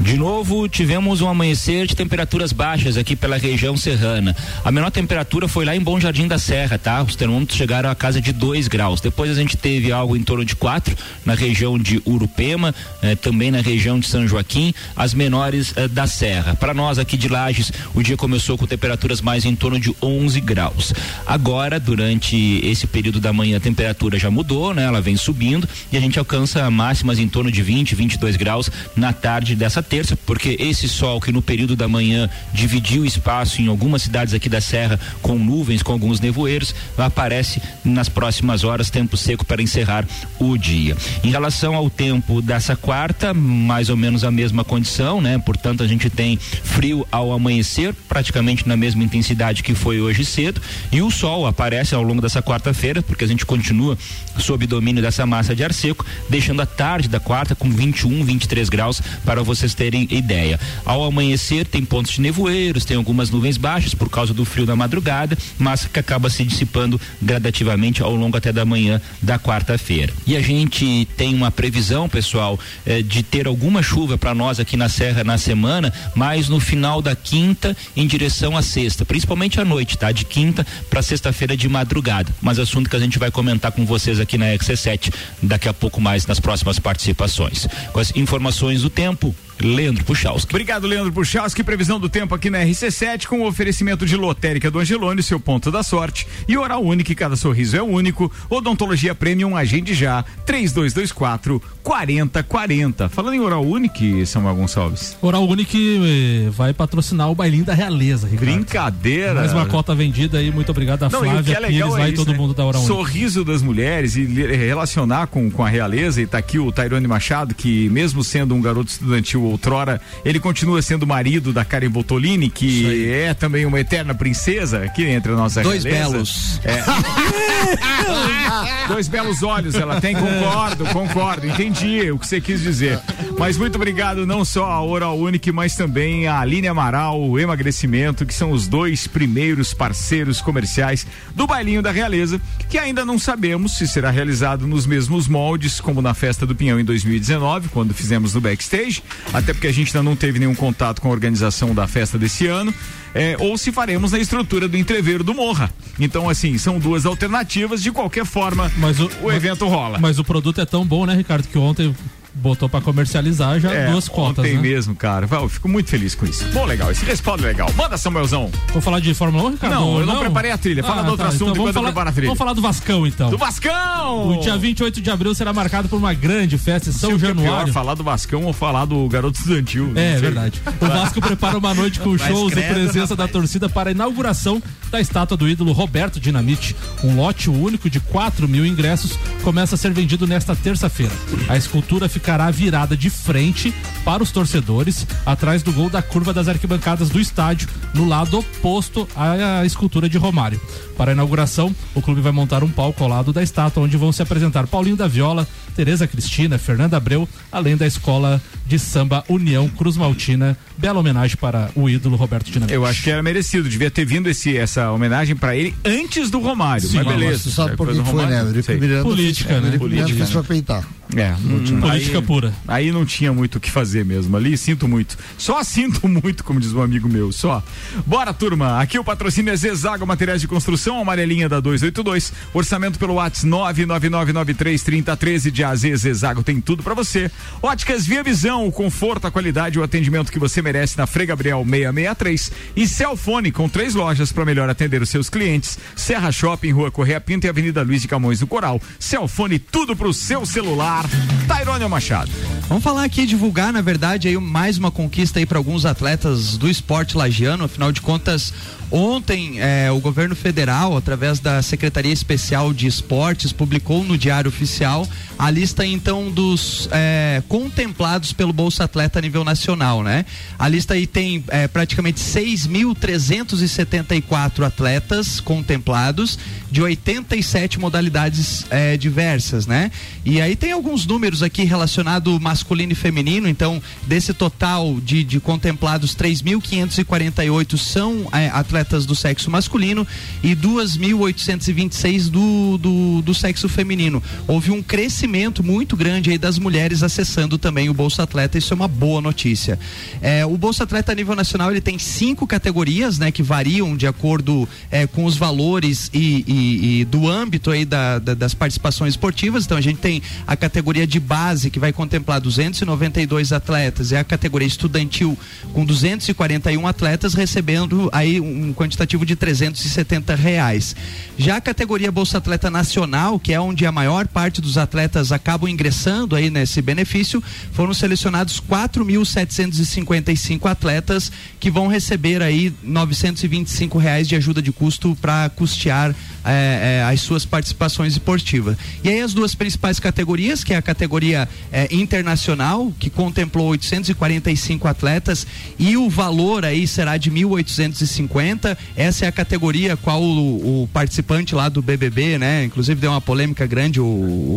De 0.00 0.16
novo, 0.16 0.66
tivemos 0.66 1.20
um 1.20 1.28
amanhecer 1.28 1.86
de 1.86 1.94
temperaturas 1.94 2.50
baixas 2.50 2.96
aqui 2.96 3.14
pela 3.14 3.36
região 3.36 3.76
serrana. 3.76 4.34
A 4.64 4.72
menor 4.72 4.90
temperatura 4.90 5.46
foi 5.46 5.66
lá 5.66 5.76
em 5.76 5.80
Bom 5.80 6.00
Jardim 6.00 6.26
da 6.26 6.38
Serra, 6.38 6.78
tá? 6.78 7.02
Os 7.02 7.14
termômetros 7.14 7.58
chegaram 7.58 7.90
a 7.90 7.94
casa 7.94 8.22
de 8.22 8.32
2 8.32 8.68
graus. 8.68 9.02
Depois 9.02 9.30
a 9.30 9.34
gente 9.34 9.54
teve 9.54 9.92
algo 9.92 10.16
em 10.16 10.22
torno 10.22 10.46
de 10.46 10.56
4 10.56 10.96
na 11.26 11.34
região 11.34 11.78
de 11.78 12.00
Urupema, 12.06 12.74
eh, 13.02 13.14
também 13.14 13.50
na 13.50 13.60
região 13.60 14.00
de 14.00 14.06
São 14.06 14.26
Joaquim, 14.26 14.72
as 14.96 15.12
menores 15.12 15.74
eh, 15.76 15.88
da 15.88 16.06
Serra. 16.06 16.54
Para 16.54 16.72
nós 16.72 16.98
aqui 16.98 17.18
de 17.18 17.28
Lages, 17.28 17.70
o 17.94 18.02
dia 18.02 18.16
começou 18.16 18.56
com 18.56 18.66
temperaturas 18.66 19.20
mais 19.20 19.44
em 19.44 19.54
torno 19.54 19.78
de 19.78 19.94
11 20.00 20.40
graus. 20.40 20.94
Agora, 21.26 21.78
durante 21.78 22.60
esse 22.64 22.86
período 22.86 23.20
da 23.20 23.30
manhã, 23.30 23.58
a 23.58 23.60
temperatura 23.60 24.18
já 24.18 24.30
mudou, 24.30 24.72
né? 24.72 24.84
Ela 24.84 25.01
vem 25.02 25.16
subindo 25.16 25.68
e 25.90 25.96
a 25.96 26.00
gente 26.00 26.18
alcança 26.18 26.70
máximas 26.70 27.18
em 27.18 27.28
torno 27.28 27.50
de 27.50 27.62
20, 27.62 27.94
22 27.94 28.36
graus 28.36 28.70
na 28.96 29.12
tarde 29.12 29.54
dessa 29.54 29.82
terça, 29.82 30.16
porque 30.16 30.56
esse 30.58 30.88
sol 30.88 31.20
que 31.20 31.32
no 31.32 31.42
período 31.42 31.76
da 31.76 31.88
manhã 31.88 32.30
dividiu 32.52 33.02
o 33.02 33.06
espaço 33.06 33.60
em 33.60 33.66
algumas 33.66 34.02
cidades 34.02 34.34
aqui 34.34 34.48
da 34.48 34.60
Serra 34.60 34.98
com 35.20 35.38
nuvens, 35.38 35.82
com 35.82 35.92
alguns 35.92 36.20
nevoeiros, 36.20 36.74
aparece 36.96 37.60
nas 37.84 38.08
próximas 38.08 38.64
horas 38.64 38.90
tempo 38.90 39.16
seco 39.16 39.44
para 39.44 39.62
encerrar 39.62 40.06
o 40.38 40.56
dia. 40.56 40.96
Em 41.24 41.30
relação 41.30 41.74
ao 41.74 41.90
tempo 41.90 42.40
dessa 42.40 42.76
quarta, 42.76 43.34
mais 43.34 43.88
ou 43.88 43.96
menos 43.96 44.24
a 44.24 44.30
mesma 44.30 44.64
condição, 44.64 45.20
né? 45.20 45.38
Portanto, 45.38 45.82
a 45.82 45.86
gente 45.86 46.08
tem 46.08 46.38
frio 46.38 47.06
ao 47.10 47.32
amanhecer, 47.32 47.94
praticamente 48.08 48.68
na 48.68 48.76
mesma 48.76 49.02
intensidade 49.02 49.62
que 49.62 49.74
foi 49.74 50.00
hoje 50.00 50.24
cedo, 50.24 50.60
e 50.90 51.00
o 51.02 51.10
sol 51.10 51.46
aparece 51.46 51.94
ao 51.94 52.02
longo 52.02 52.20
dessa 52.20 52.42
quarta-feira, 52.42 53.02
porque 53.02 53.24
a 53.24 53.28
gente 53.28 53.46
continua 53.46 53.96
sob 54.38 54.66
domínio 54.66 54.91
dessa 55.00 55.24
massa 55.24 55.54
de 55.54 55.64
ar 55.64 55.72
seco, 55.72 56.04
deixando 56.28 56.60
a 56.60 56.66
tarde 56.66 57.08
da 57.08 57.20
quarta 57.20 57.54
com 57.54 57.70
21, 57.70 58.24
23 58.24 58.68
graus 58.68 59.00
para 59.24 59.42
vocês 59.42 59.74
terem 59.74 60.06
ideia. 60.10 60.58
Ao 60.84 61.04
amanhecer 61.04 61.66
tem 61.66 61.84
pontos 61.84 62.12
de 62.12 62.20
nevoeiros, 62.20 62.84
tem 62.84 62.96
algumas 62.96 63.30
nuvens 63.30 63.56
baixas 63.56 63.94
por 63.94 64.10
causa 64.10 64.34
do 64.34 64.44
frio 64.44 64.66
da 64.66 64.74
madrugada, 64.74 65.36
mas 65.58 65.86
que 65.86 65.98
acaba 65.98 66.28
se 66.28 66.44
dissipando 66.44 67.00
gradativamente 67.20 68.02
ao 68.02 68.14
longo 68.14 68.36
até 68.36 68.52
da 68.52 68.64
manhã 68.64 69.00
da 69.20 69.38
quarta-feira. 69.38 70.12
E 70.26 70.36
a 70.36 70.40
gente 70.40 71.06
tem 71.16 71.34
uma 71.34 71.50
previsão, 71.50 72.08
pessoal, 72.08 72.58
eh, 72.84 73.02
de 73.02 73.22
ter 73.22 73.46
alguma 73.46 73.82
chuva 73.82 74.18
para 74.18 74.34
nós 74.34 74.58
aqui 74.58 74.76
na 74.76 74.88
Serra 74.88 75.22
na 75.24 75.38
semana, 75.38 75.92
mas 76.14 76.48
no 76.48 76.58
final 76.58 77.00
da 77.00 77.14
quinta 77.14 77.76
em 77.96 78.06
direção 78.06 78.56
à 78.56 78.62
sexta, 78.62 79.04
principalmente 79.04 79.60
à 79.60 79.64
noite, 79.64 79.96
tá? 79.96 80.10
De 80.10 80.24
quinta 80.24 80.66
para 80.90 81.02
sexta-feira 81.02 81.56
de 81.56 81.68
madrugada. 81.68 82.32
Mas 82.40 82.58
assunto 82.58 82.88
que 82.88 82.96
a 82.96 82.98
gente 82.98 83.18
vai 83.18 83.30
comentar 83.30 83.72
com 83.72 83.84
vocês 83.84 84.18
aqui 84.18 84.38
na 84.38 84.54
XC7 84.72 85.12
daqui 85.42 85.68
a 85.68 85.74
pouco 85.74 86.00
mais 86.00 86.26
nas 86.26 86.40
próximas 86.40 86.78
participações. 86.78 87.66
Com 87.92 88.00
as 88.00 88.14
informações 88.16 88.82
do 88.82 88.90
tempo, 88.90 89.34
Leandro 89.62 90.04
Puchalski. 90.04 90.52
Obrigado, 90.52 90.86
Leandro 90.86 91.12
Puchalski. 91.12 91.62
Previsão 91.62 91.98
do 92.00 92.08
tempo 92.08 92.34
aqui 92.34 92.50
na 92.50 92.58
RC7 92.64 93.26
com 93.26 93.40
o 93.40 93.46
oferecimento 93.46 94.04
de 94.04 94.16
lotérica 94.16 94.70
do 94.70 94.78
Angelone, 94.78 95.22
seu 95.22 95.38
ponto 95.40 95.70
da 95.70 95.82
sorte. 95.82 96.26
E 96.48 96.56
Oral 96.56 96.82
Único, 96.82 97.14
cada 97.14 97.36
sorriso 97.36 97.76
é 97.76 97.82
único. 97.82 98.30
Odontologia 98.50 99.14
Premium, 99.14 99.56
agende 99.56 99.94
já. 99.94 100.24
3224 100.46 101.62
4040. 101.82 103.08
Falando 103.08 103.34
em 103.34 103.40
Oral 103.40 103.64
Único, 103.64 103.92
Samuel 104.26 104.54
Gonçalves. 104.56 105.16
Oral 105.20 105.46
Unique 105.46 106.46
eh, 106.46 106.50
vai 106.50 106.72
patrocinar 106.72 107.30
o 107.30 107.34
bailinho 107.34 107.64
da 107.64 107.74
realeza, 107.74 108.26
Ricardo. 108.26 108.44
Brincadeira. 108.54 109.34
Mais 109.34 109.52
uma 109.52 109.66
cota 109.66 109.94
vendida 109.94 110.38
aí, 110.38 110.50
muito 110.50 110.70
obrigado 110.70 111.02
a 111.04 111.08
Não, 111.08 111.24
e 111.24 111.28
Flávia 111.28 111.54
é 111.56 111.60
legal 111.60 111.90
Pires, 111.92 112.04
é 112.04 112.08
isso, 112.08 112.16
todo 112.24 112.32
né? 112.32 112.38
mundo 112.38 112.54
da 112.54 112.64
Oral. 112.64 112.82
Sorriso 112.82 113.44
das 113.44 113.62
mulheres 113.62 114.16
e 114.16 114.24
le- 114.24 114.54
relacionar 114.56 115.26
com, 115.26 115.50
com 115.50 115.64
a 115.64 115.68
realeza. 115.68 116.20
E 116.22 116.26
tá 116.26 116.38
aqui 116.38 116.58
o 116.58 116.70
Tairone 116.72 117.06
Machado, 117.06 117.54
que 117.54 117.88
mesmo 117.90 118.22
sendo 118.24 118.54
um 118.54 118.60
garoto 118.60 118.90
estudantil 118.90 119.51
outrora, 119.52 120.00
ele 120.24 120.40
continua 120.40 120.82
sendo 120.82 121.06
marido 121.06 121.52
da 121.52 121.64
Karen 121.64 121.90
Bottolini, 121.90 122.50
que 122.50 123.10
é 123.10 123.34
também 123.34 123.64
uma 123.64 123.78
eterna 123.78 124.14
princesa 124.14 124.84
aqui 124.84 125.04
entre 125.04 125.32
a 125.32 125.36
nossa 125.36 125.62
Dois 125.62 125.84
realeza. 125.84 126.12
belos. 126.12 126.60
É. 126.64 126.82
Dois 128.88 129.08
belos 129.08 129.42
olhos 129.42 129.74
ela 129.74 130.00
tem, 130.00 130.14
concordo, 130.14 130.84
concordo, 130.86 131.46
entendi 131.46 132.10
o 132.10 132.18
que 132.18 132.26
você 132.26 132.40
quis 132.40 132.60
dizer. 132.60 132.98
Mas 133.38 133.56
muito 133.56 133.76
obrigado 133.76 134.26
não 134.26 134.44
só 134.44 134.66
a 134.66 134.84
Oral 134.84 135.18
Unique, 135.18 135.52
mas 135.52 135.76
também 135.76 136.26
a 136.26 136.40
Aline 136.40 136.68
Amaral, 136.68 137.20
o 137.20 137.38
Emagrecimento, 137.38 138.26
que 138.26 138.34
são 138.34 138.50
os 138.50 138.68
dois 138.68 139.06
primeiros 139.06 139.72
parceiros 139.74 140.40
comerciais 140.40 141.06
do 141.34 141.46
Bailinho 141.46 141.82
da 141.82 141.90
Realeza, 141.90 142.40
que 142.68 142.78
ainda 142.78 143.04
não 143.04 143.18
sabemos 143.18 143.76
se 143.76 143.86
será 143.86 144.10
realizado 144.10 144.66
nos 144.66 144.86
mesmos 144.86 145.28
moldes 145.28 145.80
como 145.80 146.02
na 146.02 146.14
Festa 146.14 146.46
do 146.46 146.54
Pinhão 146.54 146.78
em 146.78 146.84
2019, 146.84 147.68
quando 147.68 147.94
fizemos 147.94 148.34
no 148.34 148.40
backstage, 148.40 149.02
até 149.32 149.41
porque 149.52 149.66
a 149.66 149.72
gente 149.72 149.96
ainda 149.96 150.08
não 150.08 150.14
teve 150.14 150.38
nenhum 150.38 150.54
contato 150.54 151.00
com 151.00 151.08
a 151.08 151.10
organização 151.10 151.74
da 151.74 151.86
festa 151.88 152.18
desse 152.18 152.46
ano. 152.46 152.72
é, 153.14 153.36
ou 153.38 153.58
se 153.58 153.70
faremos 153.72 154.12
na 154.12 154.18
estrutura 154.18 154.68
do 154.68 154.76
entreveiro 154.76 155.22
do 155.24 155.34
Morra. 155.34 155.72
Então, 155.98 156.28
assim, 156.28 156.56
são 156.58 156.78
duas 156.78 157.04
alternativas. 157.04 157.82
De 157.82 157.90
qualquer 157.90 158.24
forma, 158.24 158.70
Mas 158.76 159.00
o, 159.00 159.10
o 159.22 159.32
evento 159.32 159.66
rola. 159.66 159.98
Mas 159.98 160.18
o 160.18 160.24
produto 160.24 160.60
é 160.60 160.64
tão 160.64 160.84
bom, 160.84 161.04
né, 161.06 161.14
Ricardo, 161.14 161.46
que 161.46 161.58
ontem 161.58 161.94
botou 162.34 162.68
pra 162.68 162.80
comercializar 162.80 163.58
já 163.60 163.70
É, 163.72 163.90
duas 163.90 164.08
cotas, 164.08 164.44
ontem 164.44 164.54
né? 164.56 164.60
mesmo, 164.62 164.94
cara. 164.94 165.26
Eu 165.30 165.48
fico 165.48 165.68
muito 165.68 165.88
feliz 165.90 166.14
com 166.14 166.24
isso. 166.26 166.44
Bom, 166.52 166.64
legal. 166.64 166.90
Esse 166.90 167.04
respaldo 167.04 167.44
é 167.44 167.48
legal. 167.48 167.70
Manda, 167.76 167.96
Samuelzão. 167.96 168.50
Vamos 168.68 168.84
falar 168.84 169.00
de 169.00 169.12
Fórmula 169.14 169.44
1, 169.48 169.50
Ricardo? 169.52 169.74
Não, 169.74 170.00
eu 170.00 170.06
não 170.06 170.18
preparei 170.20 170.50
a 170.50 170.58
trilha. 170.58 170.82
Fala 170.82 171.00
Ah, 171.00 171.04
do 171.04 171.10
outro 171.12 171.26
tá, 171.26 171.28
assunto 171.32 171.50
então 171.52 171.66
eu 171.66 171.72
falar, 171.72 171.86
preparo 171.88 172.08
a 172.08 172.12
trilha. 172.12 172.26
Vamos 172.28 172.38
falar 172.38 172.52
do 172.54 172.62
Vascão, 172.62 173.06
então. 173.06 173.30
Do 173.30 173.38
Vascão! 173.38 174.28
O 174.30 174.40
dia 174.40 174.56
28 174.56 175.00
de 175.00 175.10
abril 175.10 175.34
será 175.34 175.52
marcado 175.52 175.88
por 175.88 175.96
uma 175.96 176.12
grande 176.14 176.56
festa 176.58 176.88
em 176.90 176.92
São 176.92 177.10
Se 177.10 177.16
o 177.16 177.18
que 177.18 177.26
é 177.26 177.32
pior, 177.34 177.42
Januário. 177.44 177.72
falar 177.72 177.94
do 177.94 178.02
Vascão 178.04 178.44
ou 178.44 178.52
falar 178.52 178.84
do 178.84 179.06
garoto 179.08 179.38
estudantil. 179.38 179.88
não 179.88 180.00
É 180.00 180.16
verdade. 180.18 180.60
O 180.80 180.86
Vasco 180.86 181.20
prepara 181.20 181.58
uma 181.58 181.74
noite 181.74 182.00
com 182.00 182.10
Mas 182.16 182.22
shows 182.22 182.52
e 182.52 182.56
credo, 182.56 182.72
presença 182.74 183.14
da 183.16 183.28
torcida 183.28 183.68
para 183.68 183.90
a 183.90 183.92
inauguração 183.92 184.62
da 184.90 185.00
estátua 185.00 185.36
do 185.36 185.48
ídolo 185.48 185.72
Roberto 185.72 186.18
Dinamite. 186.20 186.74
Um 187.04 187.16
lote 187.16 187.48
único 187.50 187.88
de 187.90 188.00
4 188.00 188.48
mil 188.48 188.64
ingressos 188.66 189.18
começa 189.42 189.74
a 189.74 189.78
ser 189.78 189.92
vendido 189.92 190.26
nesta 190.26 190.54
terça-feira. 190.56 191.12
A 191.48 191.56
escultura 191.56 192.08
ficará 192.22 192.48
virada 192.52 192.96
de 192.96 193.10
frente 193.10 193.74
para 194.04 194.22
os 194.22 194.30
torcedores, 194.30 195.04
atrás 195.26 195.60
do 195.60 195.72
gol 195.72 195.90
da 195.90 196.00
curva 196.00 196.32
das 196.32 196.46
arquibancadas 196.46 197.10
do 197.10 197.18
estádio, 197.18 197.68
no 197.92 198.04
lado 198.04 198.38
oposto 198.38 199.08
à 199.16 199.66
escultura 199.66 200.08
de 200.08 200.18
Romário. 200.18 200.60
Para 200.96 201.10
a 201.10 201.14
inauguração, 201.14 201.74
o 201.96 202.00
clube 202.00 202.20
vai 202.20 202.30
montar 202.30 202.62
um 202.62 202.68
palco 202.68 203.02
ao 203.02 203.10
lado 203.10 203.32
da 203.32 203.42
estátua, 203.42 203.82
onde 203.82 203.96
vão 203.96 204.12
se 204.12 204.22
apresentar 204.22 204.68
Paulinho 204.68 204.94
da 204.94 205.08
Viola, 205.08 205.48
Tereza 205.74 206.06
Cristina, 206.06 206.58
Fernanda 206.58 206.96
Abreu, 206.96 207.28
além 207.50 207.76
da 207.76 207.86
escola 207.86 208.40
de 208.66 208.78
samba 208.78 209.24
União 209.28 209.68
Cruz 209.68 209.96
Maltina. 209.96 210.56
Bela 210.76 210.98
homenagem 210.98 211.36
para 211.36 211.70
o 211.74 211.88
ídolo 211.88 212.16
Roberto 212.16 212.50
Dinamite. 212.50 212.74
Eu 212.74 212.84
acho 212.84 213.02
que 213.02 213.10
era 213.10 213.22
merecido. 213.22 213.68
Devia 213.68 213.90
ter 213.90 214.04
vindo 214.04 214.28
esse, 214.28 214.56
essa 214.56 214.90
homenagem 214.90 215.36
pra 215.36 215.56
ele 215.56 215.74
antes 215.84 216.30
do 216.30 216.40
Romário. 216.40 216.88
Sim, 216.88 216.96
mas 216.96 217.06
mas 217.06 217.16
beleza. 217.16 217.42
você 217.44 217.50
sabe 217.50 217.76
por 217.76 217.86
Depois 217.86 218.04
que 218.06 218.10
foi, 218.10 218.26
né? 218.26 218.42
Miranda 218.80 219.02
Política, 219.02 219.60
né? 219.60 219.78
Política, 219.78 220.16
fez 220.16 220.30
pra 220.30 220.42
peitar. 220.42 220.84
É, 221.14 221.34
hum, 221.34 221.80
Política 221.80 222.18
aí- 222.18 222.24
pura. 222.24 222.54
Aí 222.66 222.90
não 222.90 223.04
tinha 223.04 223.32
muito 223.32 223.56
o 223.56 223.60
que 223.60 223.70
fazer 223.70 224.04
mesmo 224.04 224.36
ali, 224.36 224.56
sinto 224.56 224.88
muito. 224.88 225.16
Só 225.36 225.62
sinto 225.64 226.08
muito, 226.08 226.42
como 226.42 226.58
diz 226.58 226.72
um 226.72 226.80
amigo 226.80 227.08
meu, 227.08 227.30
só. 227.32 227.62
Bora, 228.06 228.32
turma. 228.32 228.80
Aqui 228.80 228.98
o 228.98 229.04
patrocínio 229.04 229.52
é 229.52 229.56
Zezago 229.56 230.06
Materiais 230.06 230.40
de 230.40 230.48
Construção, 230.48 231.00
amarelinha 231.00 231.48
da 231.48 231.60
282. 231.60 232.32
Orçamento 232.54 232.98
pelo 232.98 233.14
WhatsApp 233.14 233.46
999933013 233.48 235.50
de 235.50 235.61
AZ 235.62 235.82
Zezago 235.96 236.42
tem 236.42 236.60
tudo 236.60 236.82
pra 236.82 236.94
você. 236.94 237.30
Óticas 237.62 238.06
Via 238.06 238.22
Visão, 238.22 238.66
o 238.66 238.72
conforto, 238.72 239.26
a 239.26 239.30
qualidade 239.30 239.76
e 239.76 239.80
o 239.80 239.84
atendimento 239.84 240.32
que 240.32 240.38
você 240.38 240.62
merece 240.62 240.96
na 240.98 241.06
Frei 241.06 241.26
Gabriel 241.26 241.64
663. 241.64 242.52
E 242.76 242.88
Celfone, 242.88 243.52
com 243.52 243.68
três 243.68 243.94
lojas 243.94 244.32
para 244.32 244.44
melhor 244.44 244.68
atender 244.68 245.02
os 245.02 245.08
seus 245.08 245.28
clientes. 245.28 245.78
Serra 245.96 246.32
Shopping, 246.32 246.72
Rua 246.72 246.90
Correia 246.90 247.20
Pinto 247.20 247.46
e 247.46 247.50
Avenida 247.50 247.82
Luiz 247.82 248.02
de 248.02 248.08
Camões 248.08 248.40
do 248.40 248.46
Coral. 248.46 248.80
Celfone, 248.98 249.58
tudo 249.58 249.94
pro 249.94 250.12
seu 250.12 250.44
celular. 250.46 251.04
Tairônio 251.46 251.88
Machado. 251.88 252.30
Vamos 252.68 252.84
falar 252.84 253.04
aqui, 253.04 253.26
divulgar, 253.26 253.72
na 253.72 253.82
verdade, 253.82 254.28
aí 254.28 254.38
mais 254.38 254.78
uma 254.78 254.90
conquista 254.90 255.38
aí 255.38 255.44
para 255.44 255.58
alguns 255.58 255.84
atletas 255.84 256.56
do 256.56 256.68
esporte 256.68 257.16
lagiano. 257.16 257.64
Afinal 257.64 257.92
de 257.92 258.00
contas, 258.00 258.52
ontem 258.90 259.60
eh, 259.60 259.90
o 259.90 260.00
governo 260.00 260.34
federal, 260.34 260.96
através 260.96 261.38
da 261.38 261.60
Secretaria 261.60 262.12
Especial 262.12 262.72
de 262.72 262.86
Esportes, 262.86 263.52
publicou 263.52 264.02
no 264.04 264.16
Diário 264.16 264.48
Oficial 264.48 265.06
a 265.38 265.50
lista 265.52 265.86
então 265.86 266.30
dos 266.30 266.88
eh, 266.90 267.42
contemplados 267.46 268.32
pelo 268.32 268.52
Bolsa 268.52 268.82
Atleta 268.84 269.18
a 269.18 269.22
nível 269.22 269.44
nacional, 269.44 270.02
né? 270.02 270.24
A 270.58 270.66
lista 270.66 270.94
aí 270.94 271.06
tem 271.06 271.44
eh, 271.48 271.68
praticamente 271.68 272.18
6.374 272.20 274.66
atletas 274.66 275.38
contemplados 275.38 276.38
de 276.70 276.80
87 276.80 277.78
modalidades 277.78 278.64
eh, 278.70 278.96
diversas, 278.96 279.66
né? 279.66 279.90
E 280.24 280.40
aí 280.40 280.56
tem 280.56 280.72
alguns 280.72 281.04
números 281.04 281.42
aqui 281.42 281.64
relacionado 281.64 282.40
masculino 282.40 282.92
e 282.92 282.96
feminino, 282.96 283.46
então 283.46 283.82
desse 284.06 284.32
total 284.32 284.98
de, 285.00 285.22
de 285.22 285.38
contemplados 285.38 286.16
3.548 286.16 287.76
são 287.76 288.26
eh, 288.32 288.48
atletas 288.52 289.04
do 289.04 289.14
sexo 289.14 289.50
masculino 289.50 290.06
e 290.42 290.56
2.826 290.56 292.30
do, 292.30 292.78
do, 292.78 293.20
do 293.20 293.34
sexo 293.34 293.68
feminino. 293.68 294.22
Houve 294.48 294.70
um 294.70 294.82
crescimento 294.82 295.41
muito 295.62 295.96
grande 295.96 296.30
aí 296.30 296.38
das 296.38 296.58
mulheres 296.58 297.02
acessando 297.02 297.58
também 297.58 297.88
o 297.88 297.94
Bolsa 297.94 298.22
Atleta, 298.22 298.56
isso 298.58 298.72
é 298.72 298.76
uma 298.76 298.86
boa 298.86 299.20
notícia. 299.20 299.78
Eh, 300.20 300.44
o 300.46 300.56
Bolsa 300.56 300.84
Atleta 300.84 301.10
a 301.10 301.14
nível 301.14 301.34
nacional 301.34 301.70
ele 301.70 301.80
tem 301.80 301.98
cinco 301.98 302.46
categorias, 302.46 303.18
né, 303.18 303.30
que 303.32 303.42
variam 303.42 303.96
de 303.96 304.06
acordo 304.06 304.68
eh, 304.90 305.06
com 305.06 305.24
os 305.24 305.36
valores 305.36 306.10
e, 306.14 306.44
e- 306.46 307.00
e 307.00 307.04
do 307.06 307.28
âmbito 307.28 307.70
aí 307.70 307.84
da- 307.84 308.18
da- 308.18 308.34
das 308.34 308.54
participações 308.54 309.14
esportivas. 309.14 309.64
Então 309.64 309.76
a 309.76 309.80
gente 309.80 309.98
tem 309.98 310.22
a 310.46 310.54
categoria 310.54 311.06
de 311.06 311.18
base, 311.18 311.70
que 311.70 311.78
vai 311.78 311.92
contemplar 311.92 312.40
292 312.40 313.52
atletas, 313.52 314.10
e 314.12 314.16
a 314.16 314.22
categoria 314.22 314.68
estudantil, 314.68 315.36
com 315.72 315.84
241 315.84 316.86
atletas, 316.86 317.34
recebendo 317.34 318.08
aí 318.12 318.40
um 318.40 318.72
quantitativo 318.74 319.24
de 319.26 319.34
370 319.34 320.34
reais. 320.34 320.94
Já 321.38 321.56
a 321.56 321.60
categoria 321.60 322.12
Bolsa 322.12 322.38
Atleta 322.38 322.70
Nacional, 322.70 323.38
que 323.38 323.52
é 323.52 323.60
onde 323.60 323.86
a 323.86 323.92
maior 323.92 324.26
parte 324.28 324.60
dos 324.60 324.76
atletas 324.76 325.31
acabam 325.32 325.68
ingressando 325.68 326.36
aí 326.36 326.50
nesse 326.50 326.82
benefício, 326.82 327.42
foram 327.72 327.94
selecionados 327.94 328.60
4.755 328.60 330.70
atletas 330.70 331.32
que 331.58 331.70
vão 331.70 331.88
receber 331.88 332.42
aí 332.42 332.72
925 332.82 333.98
reais 333.98 334.28
de 334.28 334.36
ajuda 334.36 334.62
de 334.62 334.72
custo 334.72 335.16
para 335.20 335.50
custear 335.50 336.14
é, 336.44 337.00
é, 337.00 337.02
as 337.04 337.20
suas 337.20 337.44
participações 337.44 338.12
esportivas. 338.14 338.76
E 339.02 339.08
aí 339.08 339.20
as 339.20 339.32
duas 339.32 339.54
principais 339.54 339.98
categorias, 339.98 340.64
que 340.64 340.72
é 340.72 340.76
a 340.76 340.82
categoria 340.82 341.48
é, 341.70 341.88
internacional, 341.94 342.92
que 342.98 343.10
contemplou 343.10 343.68
845 343.68 344.88
atletas, 344.88 345.46
e 345.78 345.96
o 345.96 346.08
valor 346.08 346.64
aí 346.64 346.86
será 346.86 347.16
de 347.16 347.30
1.850. 347.30 348.76
Essa 348.96 349.24
é 349.24 349.28
a 349.28 349.32
categoria 349.32 349.96
qual 349.96 350.22
o, 350.22 350.82
o, 350.82 350.88
participante 350.88 351.54
lá 351.54 351.68
do 351.68 351.82
BBB, 351.82 352.38
né? 352.38 352.64
Inclusive 352.64 353.00
deu 353.00 353.10
uma 353.10 353.20
polêmica 353.20 353.66
grande 353.66 354.00
o, 354.00 354.04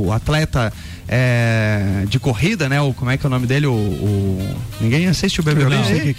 o 0.07 0.11
atleta 0.11 0.73
é, 1.07 2.05
de 2.07 2.19
corrida, 2.19 2.67
né? 2.67 2.81
O, 2.81 2.93
como 2.93 3.11
é 3.11 3.17
que 3.17 3.25
é 3.25 3.27
o 3.27 3.29
nome 3.29 3.45
dele? 3.47 3.67
O, 3.67 3.73
o... 3.73 4.55
ninguém 4.81 5.07
assiste 5.07 5.39
o 5.39 5.43
BBB? 5.43 5.75
Não 5.75 5.85
sei. 5.85 6.15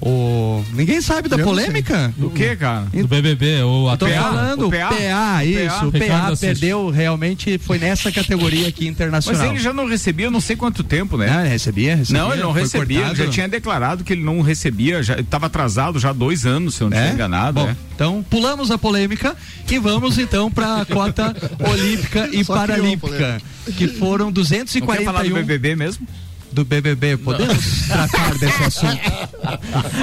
O... 0.00 0.64
Ninguém 0.72 1.00
sabe 1.02 1.28
da 1.28 1.36
Eu 1.36 1.44
polêmica? 1.44 2.12
Do 2.16 2.30
que, 2.30 2.56
cara? 2.56 2.86
Do 2.92 3.06
BBB, 3.06 3.62
o 3.62 3.90
Eu 3.90 3.96
tô 3.98 4.06
falando, 4.06 4.62
o 4.62 4.68
o 4.68 4.70
PA? 4.70 4.88
PA, 4.88 5.44
isso, 5.44 5.88
o 5.88 5.92
PA 5.92 6.26
assiste. 6.28 6.40
perdeu, 6.46 6.88
realmente 6.88 7.58
foi 7.58 7.78
nessa 7.78 8.10
categoria 8.10 8.68
aqui 8.68 8.84
Mas 8.84 8.90
internacional. 8.94 9.46
ele 9.46 9.58
já 9.58 9.72
não 9.74 9.86
recebia 9.86 10.30
não 10.30 10.40
sei 10.40 10.56
quanto 10.56 10.82
tempo, 10.82 11.18
né? 11.18 11.26
Não, 11.26 11.40
ele 11.40 11.50
recebia, 11.50 11.96
recebia. 11.96 12.22
Não, 12.22 12.32
ele 12.32 12.42
não 12.42 12.52
recebia. 12.52 13.00
cortado. 13.00 13.16
Já 13.24 13.30
tinha 13.30 13.48
declarado 13.48 14.02
que 14.02 14.12
ele 14.14 14.22
não 14.22 14.40
recebia, 14.40 15.02
já 15.02 15.20
estava 15.20 15.46
atrasado 15.46 15.98
já 15.98 16.10
há 16.10 16.14
dois 16.14 16.46
anos, 16.46 16.76
se 16.76 16.82
eu 16.82 16.88
não 16.88 16.96
É? 16.96 17.12
enganado. 17.12 17.60
Bom, 17.60 17.68
é. 17.68 17.76
então 17.94 18.24
pulamos 18.30 18.70
a 18.70 18.78
polêmica 18.78 19.36
e 19.70 19.78
vamos 19.78 20.18
então 20.18 20.50
para 20.50 20.80
a 20.80 20.84
cota 20.86 21.36
olímpica 21.68 22.28
e 22.32 22.42
Só 22.42 22.54
paralímpica, 22.54 23.40
que 23.76 23.86
foram 23.86 24.26
Não 24.26 24.34
quer 24.34 25.04
falar 25.04 25.22
do 25.22 25.28
241 25.28 25.34
BBB 25.34 25.76
mesmo? 25.76 26.06
Do 26.52 26.64
BBB. 26.64 27.16
Podemos 27.16 27.86
tratar 27.86 28.36
desse 28.38 28.62
assunto? 28.62 29.00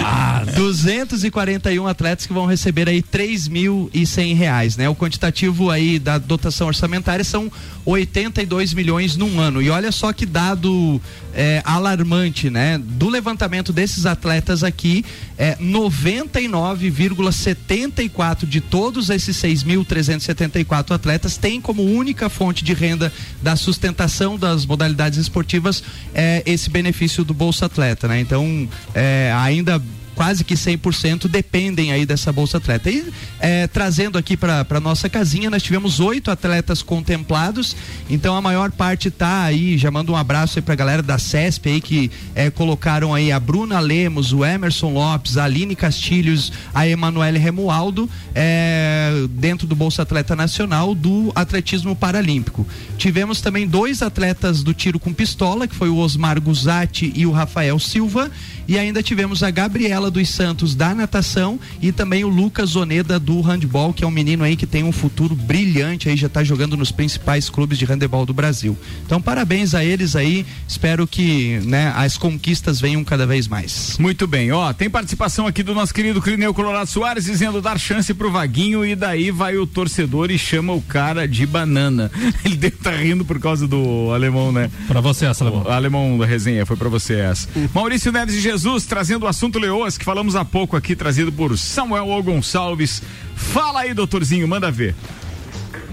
Ah, 0.03 0.43
241 0.55 1.87
atletas 1.87 2.25
que 2.25 2.33
vão 2.33 2.45
receber 2.45 2.89
aí 2.89 3.01
3.100 3.01 4.35
reais, 4.35 4.75
né? 4.77 4.89
O 4.89 4.95
quantitativo 4.95 5.69
aí 5.69 5.99
da 5.99 6.17
dotação 6.17 6.67
orçamentária 6.67 7.23
são 7.23 7.49
82 7.85 8.73
milhões 8.73 9.15
num 9.15 9.39
ano. 9.39 9.61
E 9.61 9.69
olha 9.69 9.91
só 9.91 10.11
que 10.11 10.25
dado 10.25 10.99
é, 11.33 11.61
alarmante, 11.63 12.49
né? 12.49 12.81
Do 12.83 13.07
levantamento 13.09 13.71
desses 13.71 14.07
atletas 14.07 14.63
aqui, 14.63 15.05
é 15.37 15.55
99,74 15.57 18.47
de 18.47 18.59
todos 18.59 19.11
esses 19.11 19.37
6.374 19.37 20.95
atletas 20.95 21.37
têm 21.37 21.61
como 21.61 21.83
única 21.83 22.27
fonte 22.27 22.63
de 22.63 22.73
renda 22.73 23.13
da 23.41 23.55
sustentação 23.55 24.37
das 24.37 24.65
modalidades 24.65 25.19
esportivas 25.19 25.83
é, 26.13 26.36
esse 26.45 26.69
benefício 26.69 27.23
do 27.23 27.33
Bolsa 27.33 27.65
Atleta, 27.65 28.07
né? 28.07 28.19
Então, 28.19 28.67
é, 28.93 29.31
ainda 29.35 29.81
quase 30.17 30.43
que 30.43 30.55
100% 30.55 31.27
dependem 31.27 31.91
aí 31.91 32.03
dessa 32.03 32.33
Bolsa 32.33 32.57
Atleta. 32.57 32.89
E 32.89 33.05
é, 33.39 33.67
trazendo 33.67 34.17
aqui 34.17 34.35
para 34.35 34.79
nossa 34.81 35.07
casinha, 35.07 35.47
nós 35.47 35.61
tivemos 35.61 35.99
oito 35.99 36.31
atletas 36.31 36.81
contemplados, 36.81 37.75
então 38.09 38.35
a 38.35 38.41
maior 38.41 38.71
parte 38.71 39.11
tá 39.11 39.43
aí, 39.43 39.77
já 39.77 39.91
mando 39.91 40.11
um 40.11 40.15
abraço 40.15 40.57
aí 40.57 40.63
pra 40.63 40.73
galera 40.73 41.03
da 41.03 41.19
CESP 41.19 41.69
aí 41.69 41.79
que 41.79 42.11
é, 42.33 42.49
colocaram 42.49 43.13
aí 43.13 43.31
a 43.31 43.39
Bruna 43.39 43.79
Lemos, 43.79 44.33
o 44.33 44.43
Emerson 44.43 44.91
Lopes, 44.91 45.37
a 45.37 45.43
Aline 45.43 45.75
Castilhos, 45.75 46.51
a 46.73 46.87
Emanuele 46.87 47.37
Remualdo, 47.37 48.09
é, 48.33 49.11
dentro 49.29 49.67
do 49.67 49.75
Bolsa 49.75 50.01
Atleta 50.01 50.35
Nacional 50.35 50.95
do 50.95 51.31
atletismo 51.35 51.95
paralímpico. 51.95 52.65
Tivemos 52.97 53.39
também 53.39 53.67
dois 53.67 54.01
atletas 54.01 54.63
do 54.63 54.73
tiro 54.73 54.99
com 54.99 55.13
pistola, 55.13 55.67
que 55.67 55.75
foi 55.75 55.89
o 55.89 55.97
Osmar 55.97 56.41
Guzatti 56.41 57.13
e 57.15 57.25
o 57.27 57.31
Rafael 57.31 57.77
Silva, 57.77 58.31
e 58.67 58.79
ainda 58.79 59.03
tivemos 59.03 59.43
a 59.43 59.51
Gabriela 59.51 60.06
dos 60.09 60.29
Santos 60.29 60.75
da 60.75 60.93
natação 60.93 61.59
e 61.81 61.91
também 61.91 62.23
o 62.23 62.27
Lucas 62.27 62.71
Zoneda 62.71 63.19
do 63.19 63.41
handball, 63.41 63.93
que 63.93 64.03
é 64.03 64.07
um 64.07 64.11
menino 64.11 64.43
aí 64.43 64.55
que 64.55 64.65
tem 64.65 64.83
um 64.83 64.91
futuro 64.91 65.35
brilhante 65.35 66.09
aí, 66.09 66.17
já 66.17 66.27
está 66.27 66.43
jogando 66.43 66.75
nos 66.77 66.91
principais 66.91 67.49
clubes 67.49 67.77
de 67.77 67.85
handebol 67.85 68.25
do 68.25 68.33
Brasil. 68.33 68.77
Então, 69.05 69.21
parabéns 69.21 69.73
a 69.73 69.83
eles 69.83 70.15
aí. 70.15 70.45
Espero 70.67 71.07
que, 71.07 71.59
né, 71.65 71.93
as 71.95 72.17
conquistas 72.17 72.79
venham 72.79 73.03
cada 73.03 73.25
vez 73.25 73.47
mais. 73.47 73.97
Muito 73.99 74.27
bem, 74.27 74.51
ó, 74.51 74.73
tem 74.73 74.89
participação 74.89 75.47
aqui 75.47 75.63
do 75.63 75.73
nosso 75.73 75.93
querido 75.93 76.21
Clineu 76.21 76.53
Colorado 76.53 76.89
Soares 76.89 77.25
dizendo 77.25 77.61
dar 77.61 77.79
chance 77.79 78.13
pro 78.13 78.31
Vaguinho 78.31 78.85
e 78.85 78.95
daí 78.95 79.31
vai 79.31 79.57
o 79.57 79.67
torcedor 79.67 80.31
e 80.31 80.37
chama 80.37 80.73
o 80.73 80.81
cara 80.81 81.27
de 81.27 81.45
banana. 81.45 82.11
Ele 82.43 82.55
deve 82.55 82.75
estar 82.75 82.95
rindo 82.95 83.25
por 83.25 83.39
causa 83.39 83.67
do 83.67 84.11
alemão, 84.13 84.51
né? 84.51 84.69
Pra 84.87 85.01
você 85.01 85.25
essa, 85.25 85.43
Alemão. 85.43 85.63
O 85.63 85.69
alemão 85.69 86.17
da 86.17 86.25
resenha, 86.25 86.65
foi 86.65 86.75
pra 86.75 86.89
você 86.89 87.15
essa. 87.15 87.47
Maurício 87.73 88.11
Neves 88.11 88.35
de 88.35 88.41
Jesus 88.41 88.85
trazendo 88.85 89.23
o 89.23 89.27
assunto 89.27 89.59
Leoas, 89.59 89.96
que 89.97 90.05
falamos 90.05 90.35
há 90.35 90.45
pouco 90.45 90.75
aqui, 90.77 90.95
trazido 90.95 91.31
por 91.31 91.57
Samuel 91.57 92.07
O. 92.07 92.23
Gonçalves. 92.23 93.01
Fala 93.35 93.81
aí, 93.81 93.93
doutorzinho, 93.93 94.47
manda 94.47 94.71
ver. 94.71 94.95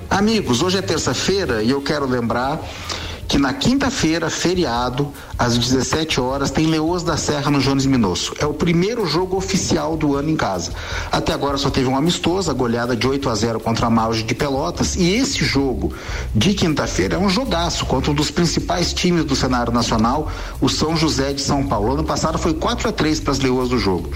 Amigos, 0.08 0.62
hoje 0.62 0.78
é 0.78 0.82
terça-feira 0.82 1.62
e 1.62 1.70
eu 1.70 1.80
quero 1.80 2.06
lembrar 2.06 2.60
que 3.34 3.38
na 3.40 3.52
quinta-feira, 3.52 4.30
feriado, 4.30 5.12
às 5.36 5.58
17 5.58 6.20
horas, 6.20 6.52
tem 6.52 6.68
Leoas 6.68 7.02
da 7.02 7.16
Serra 7.16 7.50
no 7.50 7.58
Jones 7.58 7.84
Minosso. 7.84 8.32
É 8.38 8.46
o 8.46 8.54
primeiro 8.54 9.04
jogo 9.06 9.36
oficial 9.36 9.96
do 9.96 10.14
ano 10.14 10.30
em 10.30 10.36
casa. 10.36 10.70
Até 11.10 11.32
agora 11.32 11.58
só 11.58 11.68
teve 11.68 11.88
um 11.88 11.96
amistoso, 11.96 12.48
a 12.48 12.54
goleada 12.54 12.94
de 12.94 13.08
8 13.08 13.28
a 13.28 13.34
0 13.34 13.58
contra 13.58 13.88
a 13.88 13.90
Mauge 13.90 14.22
de 14.22 14.36
Pelotas. 14.36 14.94
E 14.94 15.16
esse 15.16 15.44
jogo 15.44 15.92
de 16.32 16.54
quinta-feira 16.54 17.16
é 17.16 17.18
um 17.18 17.28
jogaço 17.28 17.84
contra 17.86 18.12
um 18.12 18.14
dos 18.14 18.30
principais 18.30 18.92
times 18.92 19.24
do 19.24 19.34
cenário 19.34 19.72
nacional, 19.72 20.30
o 20.60 20.68
São 20.68 20.96
José 20.96 21.32
de 21.32 21.40
São 21.40 21.66
Paulo. 21.66 21.94
Ano 21.94 22.04
passado 22.04 22.38
foi 22.38 22.54
4 22.54 22.88
a 22.88 22.92
3 22.92 23.18
para 23.18 23.32
as 23.32 23.40
Leoas 23.40 23.68
do 23.68 23.80
jogo. 23.80 24.10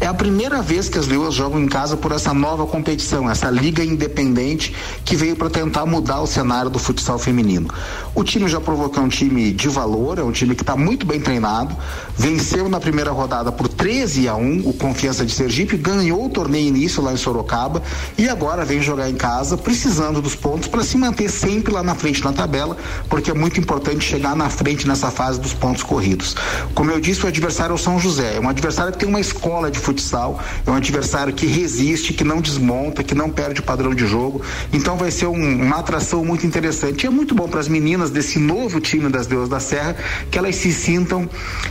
É 0.00 0.06
a 0.06 0.14
primeira 0.14 0.62
vez 0.62 0.88
que 0.88 0.98
as 0.98 1.06
Leoas 1.06 1.34
jogam 1.34 1.60
em 1.60 1.68
casa 1.68 1.94
por 1.94 2.10
essa 2.10 2.32
nova 2.32 2.66
competição, 2.66 3.30
essa 3.30 3.50
liga 3.50 3.84
independente 3.84 4.74
que 5.04 5.14
veio 5.14 5.36
para 5.36 5.50
tentar 5.50 5.84
mudar 5.84 6.22
o 6.22 6.26
cenário 6.26 6.70
do 6.70 6.78
futsal 6.78 7.18
feminino. 7.18 7.68
O 8.14 8.24
time 8.24 8.45
já 8.48 8.58
é 8.58 9.00
um 9.00 9.08
time 9.08 9.52
de 9.52 9.68
valor, 9.68 10.18
é 10.18 10.22
um 10.22 10.32
time 10.32 10.54
que 10.54 10.62
está 10.62 10.76
muito 10.76 11.06
bem 11.06 11.20
treinado, 11.20 11.76
venceu 12.16 12.68
na 12.68 12.80
primeira 12.80 13.10
rodada 13.10 13.50
por 13.52 13.68
13 13.68 14.28
a 14.28 14.34
1 14.34 14.62
o 14.68 14.72
Confiança 14.72 15.24
de 15.24 15.32
Sergipe, 15.32 15.76
ganhou 15.76 16.26
o 16.26 16.28
torneio 16.28 16.66
início 16.68 17.02
lá 17.02 17.12
em 17.12 17.16
Sorocaba 17.16 17.82
e 18.16 18.28
agora 18.28 18.64
vem 18.64 18.80
jogar 18.80 19.08
em 19.10 19.14
casa, 19.14 19.56
precisando 19.56 20.20
dos 20.20 20.34
pontos 20.34 20.68
para 20.68 20.82
se 20.82 20.96
manter 20.96 21.30
sempre 21.30 21.72
lá 21.72 21.82
na 21.82 21.94
frente 21.94 22.24
na 22.24 22.32
tabela, 22.32 22.76
porque 23.08 23.30
é 23.30 23.34
muito 23.34 23.60
importante 23.60 24.04
chegar 24.04 24.34
na 24.34 24.48
frente 24.48 24.86
nessa 24.86 25.10
fase 25.10 25.40
dos 25.40 25.52
pontos 25.52 25.82
corridos. 25.82 26.34
Como 26.74 26.90
eu 26.90 27.00
disse, 27.00 27.24
o 27.24 27.28
adversário 27.28 27.72
é 27.72 27.74
o 27.74 27.78
São 27.78 27.98
José, 27.98 28.36
é 28.36 28.40
um 28.40 28.48
adversário 28.48 28.92
que 28.92 28.98
tem 28.98 29.08
uma 29.08 29.20
escola 29.20 29.70
de 29.70 29.78
futsal, 29.78 30.40
é 30.66 30.70
um 30.70 30.74
adversário 30.74 31.32
que 31.32 31.46
resiste, 31.46 32.12
que 32.12 32.24
não 32.24 32.40
desmonta, 32.40 33.02
que 33.04 33.14
não 33.14 33.30
perde 33.30 33.60
o 33.60 33.62
padrão 33.62 33.94
de 33.94 34.06
jogo. 34.06 34.42
Então 34.72 34.96
vai 34.96 35.10
ser 35.10 35.26
um- 35.26 35.62
uma 35.62 35.76
atração 35.76 36.24
muito 36.24 36.46
interessante. 36.46 37.04
E 37.04 37.06
é 37.06 37.10
muito 37.10 37.34
bom 37.34 37.48
para 37.48 37.60
as 37.60 37.68
meninas 37.68 38.10
desse 38.10 38.25
novo 38.34 38.80
time 38.80 39.08
das 39.08 39.26
Deus 39.26 39.48
da 39.48 39.60
Serra 39.60 39.96
que 40.30 40.38
elas 40.38 40.56
se 40.56 40.72
sintam, 40.72 41.28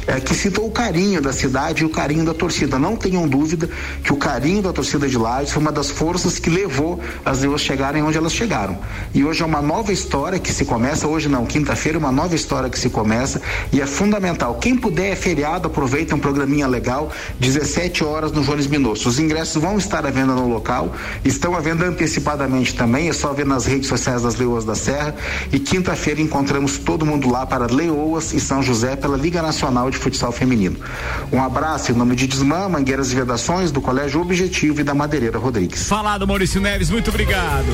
eh, 0.07 0.19
que 0.19 0.33
sintam 0.33 0.65
o 0.65 0.71
carinho 0.71 1.21
da 1.21 1.33
cidade 1.33 1.83
e 1.83 1.85
o 1.85 1.89
carinho 1.89 2.25
da 2.25 2.33
torcida. 2.33 2.79
Não 2.79 2.95
tenham 2.95 3.27
dúvida 3.27 3.69
que 4.03 4.13
o 4.13 4.17
carinho 4.17 4.61
da 4.61 4.71
torcida 4.71 5.07
de 5.07 5.17
Lages 5.17 5.51
foi 5.51 5.61
uma 5.61 5.71
das 5.71 5.89
forças 5.89 6.39
que 6.39 6.49
levou 6.49 6.99
as 7.23 7.39
Deus 7.39 7.61
chegarem 7.61 8.01
onde 8.01 8.17
elas 8.17 8.33
chegaram. 8.33 8.77
E 9.13 9.23
hoje 9.23 9.43
é 9.43 9.45
uma 9.45 9.61
nova 9.61 9.91
história 9.91 10.39
que 10.39 10.51
se 10.51 10.65
começa, 10.65 11.07
hoje 11.07 11.27
não, 11.27 11.45
quinta-feira, 11.45 11.97
uma 11.97 12.11
nova 12.11 12.35
história 12.35 12.69
que 12.69 12.79
se 12.79 12.89
começa 12.89 13.41
e 13.71 13.81
é 13.81 13.85
fundamental. 13.85 14.55
Quem 14.55 14.75
puder 14.75 15.11
é 15.11 15.15
feriado, 15.15 15.67
aproveita 15.67 16.15
um 16.15 16.19
programinha 16.19 16.67
legal, 16.67 17.11
17 17.39 18.03
horas 18.03 18.31
no 18.31 18.43
Jones 18.43 18.67
Minosso. 18.67 19.09
Os 19.09 19.19
ingressos 19.19 19.61
vão 19.61 19.77
estar 19.77 20.05
à 20.05 20.09
venda 20.09 20.33
no 20.33 20.47
local, 20.47 20.93
estão 21.23 21.55
à 21.55 21.59
venda 21.59 21.85
antecipadamente 21.85 22.75
também, 22.75 23.09
é 23.09 23.13
só 23.13 23.33
ver 23.33 23.45
nas 23.45 23.65
redes 23.65 23.87
sociais 23.87 24.23
das 24.23 24.35
Leoas 24.35 24.65
da 24.65 24.75
Serra. 24.75 25.15
E 25.51 25.59
quinta-feira 25.59 26.21
encontramos 26.45 26.77
todo 26.77 27.07
mundo 27.07 27.27
lá 27.27 27.43
para 27.43 27.65
Leoas 27.65 28.31
e 28.31 28.39
São 28.39 28.61
José 28.61 28.95
pela 28.95 29.17
Liga 29.17 29.41
Nacional 29.41 29.89
de 29.89 29.97
Futsal 29.97 30.31
Feminino. 30.31 30.77
Um 31.31 31.41
abraço 31.41 31.91
em 31.91 31.95
nome 31.95 32.15
de 32.15 32.27
Desmã, 32.27 32.69
Mangueiras 32.69 33.11
e 33.11 33.15
Vedações, 33.15 33.71
do 33.71 33.81
Colégio 33.81 34.21
Objetivo 34.21 34.81
e 34.81 34.83
da 34.83 34.93
Madeireira 34.93 35.39
Rodrigues. 35.39 35.87
Falado, 35.87 36.27
Maurício 36.27 36.61
Neves, 36.61 36.91
muito 36.91 37.09
obrigado. 37.09 37.65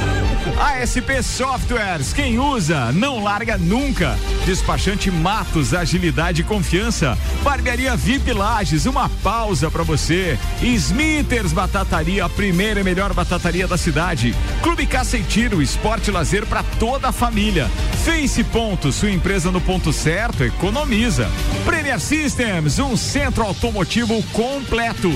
ASP 0.60 1.22
Softwares, 1.22 2.12
quem 2.12 2.38
usa, 2.38 2.92
não 2.92 3.22
larga 3.22 3.56
nunca. 3.56 4.18
Despachante 4.44 5.10
Matos, 5.10 5.72
agilidade 5.72 6.42
e 6.42 6.44
confiança. 6.44 7.16
Barbearia 7.42 7.96
VIP 7.96 8.34
Lages, 8.34 8.84
uma 8.84 9.08
pausa 9.08 9.70
pra 9.70 9.82
você. 9.82 10.38
Smithers 10.60 11.54
Batataria, 11.54 12.26
a 12.26 12.28
primeira 12.28 12.80
e 12.80 12.84
melhor 12.84 13.14
batataria 13.14 13.66
da 13.66 13.78
cidade. 13.78 14.34
Clube 14.62 14.86
Caça 14.86 15.16
e 15.16 15.22
Tiro, 15.22 15.62
esporte 15.62 16.10
e 16.10 16.12
lazer 16.12 16.44
pra 16.44 16.62
toda 16.78 17.08
a 17.08 17.12
família. 17.12 17.66
Face 18.04 18.44
Ponto, 18.44 18.92
sua 18.92 19.10
empresa 19.10 19.50
no 19.50 19.62
ponto 19.62 19.94
certo, 19.94 20.44
economiza. 20.44 21.26
Premier 21.64 21.98
Systems, 21.98 22.78
um 22.78 22.98
centro 22.98 23.44
automotivo 23.44 24.22
completo. 24.24 25.10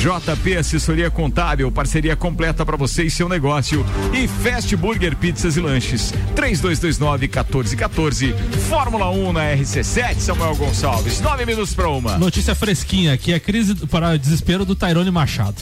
JP 0.00 0.56
Assessoria 0.56 1.10
Contábil, 1.10 1.70
parceria 1.72 2.14
completa 2.14 2.64
para 2.64 2.76
você 2.76 3.02
e 3.02 3.10
seu 3.10 3.28
negócio. 3.28 3.84
E 4.12 4.28
Fast 4.28 4.76
Burger 4.84 5.16
Pizzas 5.16 5.56
e 5.56 5.60
Lanches. 5.60 6.12
3229-1414. 6.36 8.34
Fórmula 8.68 9.10
1 9.10 9.32
na 9.32 9.40
RC7, 9.56 10.18
Samuel 10.18 10.54
Gonçalves. 10.56 11.22
Nove 11.22 11.46
minutos 11.46 11.72
para 11.72 11.88
uma. 11.88 12.18
Notícia 12.18 12.54
fresquinha 12.54 13.14
aqui, 13.14 13.32
a 13.32 13.40
crise 13.40 13.74
para 13.86 14.18
desespero 14.18 14.66
do 14.66 14.74
Tairone 14.74 15.10
Machado. 15.10 15.54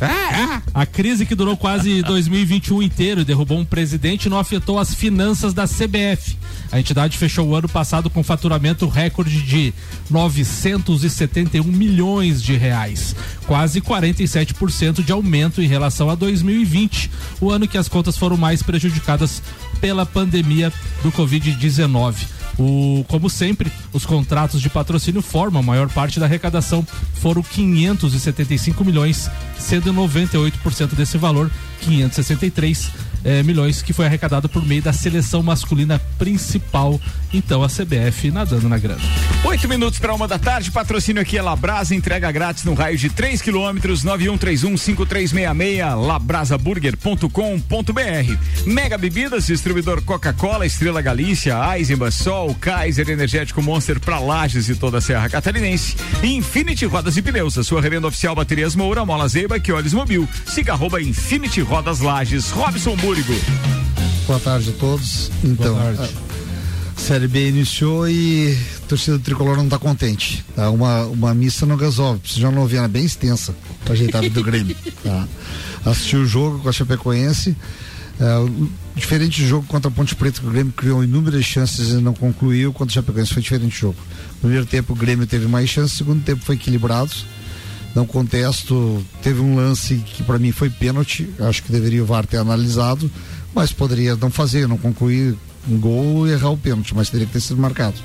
A 0.74 0.84
crise 0.84 1.24
que 1.24 1.36
durou 1.36 1.56
quase 1.56 2.02
2021 2.02 2.82
inteiro 2.82 3.20
e 3.20 3.24
derrubou 3.24 3.60
um 3.60 3.64
presidente 3.64 4.28
não 4.28 4.40
afetou 4.40 4.76
as 4.76 4.92
finanças 4.92 5.54
da 5.54 5.68
CBF. 5.68 6.36
A 6.72 6.80
entidade 6.80 7.16
fechou 7.16 7.46
o 7.46 7.54
ano 7.54 7.68
passado 7.68 8.10
com 8.10 8.24
faturamento 8.24 8.88
recorde 8.88 9.40
de 9.42 9.72
971 10.10 11.62
milhões 11.62 12.42
de 12.42 12.56
reais, 12.56 13.14
quase 13.46 13.80
47% 13.80 15.04
de 15.04 15.12
aumento 15.12 15.62
em 15.62 15.68
relação 15.68 16.10
a 16.10 16.16
2020, 16.16 17.10
o 17.40 17.50
ano 17.50 17.68
que 17.68 17.78
as 17.78 17.88
contas 17.88 18.16
foram 18.16 18.36
mais 18.36 18.62
prejudicadas 18.62 19.01
pela 19.80 20.06
pandemia 20.06 20.72
do 21.02 21.10
Covid-19. 21.12 22.14
O, 22.58 23.04
como 23.08 23.30
sempre, 23.30 23.72
os 23.92 24.04
contratos 24.04 24.60
de 24.60 24.68
patrocínio 24.68 25.22
formam 25.22 25.60
a 25.60 25.64
maior 25.64 25.88
parte 25.88 26.20
da 26.20 26.26
arrecadação, 26.26 26.86
foram 27.14 27.42
575 27.42 28.84
milhões, 28.84 29.30
sendo 29.58 29.92
98% 29.92 30.94
desse 30.94 31.16
valor, 31.16 31.50
563 31.80 32.90
eh, 33.24 33.42
milhões, 33.42 33.82
que 33.82 33.92
foi 33.92 34.06
arrecadado 34.06 34.48
por 34.48 34.64
meio 34.64 34.82
da 34.82 34.92
seleção 34.92 35.42
masculina 35.42 36.00
principal. 36.18 37.00
Então 37.32 37.62
a 37.62 37.68
CBF 37.68 38.30
nadando 38.30 38.68
na 38.68 38.78
grana. 38.78 39.00
Oito 39.44 39.68
minutos 39.68 39.98
para 39.98 40.14
uma 40.14 40.28
da 40.28 40.38
tarde, 40.38 40.70
patrocínio 40.70 41.22
aqui 41.22 41.38
é 41.38 41.42
Labrasa, 41.42 41.94
entrega 41.94 42.30
grátis 42.30 42.64
no 42.64 42.74
raio 42.74 42.98
de 42.98 43.08
3 43.08 43.40
quilômetros, 43.40 44.04
91315366, 44.04 46.06
labrasaburger.com.br. 46.06 48.66
Mega 48.66 48.98
Bebidas, 48.98 49.46
distribuidor 49.46 50.02
Coca-Cola, 50.02 50.66
Estrela 50.66 51.00
Galícia, 51.00 51.56
Eisenbahn, 51.76 52.10
Sol, 52.10 52.54
Kaiser, 52.54 53.08
Energético 53.08 53.62
Monster 53.62 53.98
para 53.98 54.18
Lages 54.18 54.68
e 54.68 54.74
toda 54.74 54.98
a 54.98 55.00
Serra 55.00 55.28
Catarinense. 55.28 55.96
Infinity 56.22 56.86
Rodas 56.86 57.16
e 57.16 57.22
Pneus, 57.22 57.58
a 57.58 57.64
sua 57.64 57.80
revenda 57.80 58.06
oficial 58.06 58.34
Baterias 58.34 58.76
Moura, 58.76 59.04
Mola 59.04 59.28
Zeiba, 59.28 59.58
que 59.58 59.72
olhos 59.72 59.92
mobil. 59.92 60.28
Siga 60.46 60.72
arroba 60.72 61.00
Infinity 61.00 61.60
Rodas 61.60 62.00
Lages, 62.00 62.50
Robson 62.50 62.96
Búrigo. 63.12 63.34
Boa 64.26 64.40
tarde 64.40 64.70
a 64.70 64.72
todos. 64.72 65.30
Então, 65.44 65.76
a 65.78 66.98
Série 66.98 67.28
B 67.28 67.46
iniciou 67.50 68.08
e 68.08 68.56
a 68.82 68.86
torcida 68.86 69.18
do 69.18 69.22
tricolor 69.22 69.54
não 69.58 69.64
está 69.64 69.78
contente. 69.78 70.42
Tá? 70.56 70.70
Uma, 70.70 71.02
uma 71.04 71.34
missa 71.34 71.66
não 71.66 71.76
resolve. 71.76 72.20
Precisa 72.20 72.40
de 72.40 72.46
uma 72.46 72.52
novena 72.58 72.88
bem 72.88 73.04
extensa 73.04 73.54
para 73.84 73.92
ajeitar 73.92 74.20
a 74.20 74.22
vida 74.22 74.40
do 74.40 74.42
Grêmio. 74.42 74.74
Tá? 75.04 75.28
Assisti 75.84 76.16
o 76.16 76.24
jogo 76.24 76.60
com 76.60 76.70
a 76.70 76.72
Chapecoense. 76.72 77.54
é, 78.18 78.38
o- 78.38 78.70
diferente 78.96 79.42
do 79.42 79.46
jogo 79.46 79.66
contra 79.66 79.90
a 79.90 79.92
Ponte 79.92 80.14
Preta, 80.14 80.40
que 80.40 80.46
o 80.46 80.50
Grêmio 80.50 80.72
criou 80.74 81.04
inúmeras 81.04 81.44
chances 81.44 81.90
e 81.90 81.96
não 81.96 82.14
concluiu, 82.14 82.72
contra 82.72 82.92
a 82.92 82.94
Chapecoense 82.94 83.34
foi 83.34 83.42
diferente 83.42 83.76
o 83.76 83.78
jogo. 83.78 83.98
Primeiro 84.40 84.64
tempo 84.64 84.94
o 84.94 84.96
Grêmio 84.96 85.26
teve 85.26 85.46
mais 85.46 85.68
chances, 85.68 85.98
segundo 85.98 86.24
tempo 86.24 86.42
foi 86.42 86.54
equilibrado. 86.54 87.12
Não 87.94 88.06
contesto, 88.06 89.04
teve 89.22 89.40
um 89.40 89.56
lance 89.56 89.96
que 89.96 90.22
para 90.22 90.38
mim 90.38 90.50
foi 90.50 90.70
pênalti, 90.70 91.28
acho 91.40 91.62
que 91.62 91.70
deveria 91.70 92.02
o 92.02 92.06
VAR 92.06 92.26
ter 92.26 92.38
analisado, 92.38 93.10
mas 93.54 93.72
poderia 93.72 94.16
não 94.16 94.30
fazer, 94.30 94.66
não 94.66 94.78
concluir 94.78 95.36
um 95.68 95.78
gol 95.78 96.26
e 96.26 96.32
errar 96.32 96.50
o 96.50 96.56
pênalti, 96.56 96.94
mas 96.94 97.10
teria 97.10 97.26
que 97.26 97.32
ter 97.32 97.40
sido 97.40 97.60
marcado. 97.60 97.96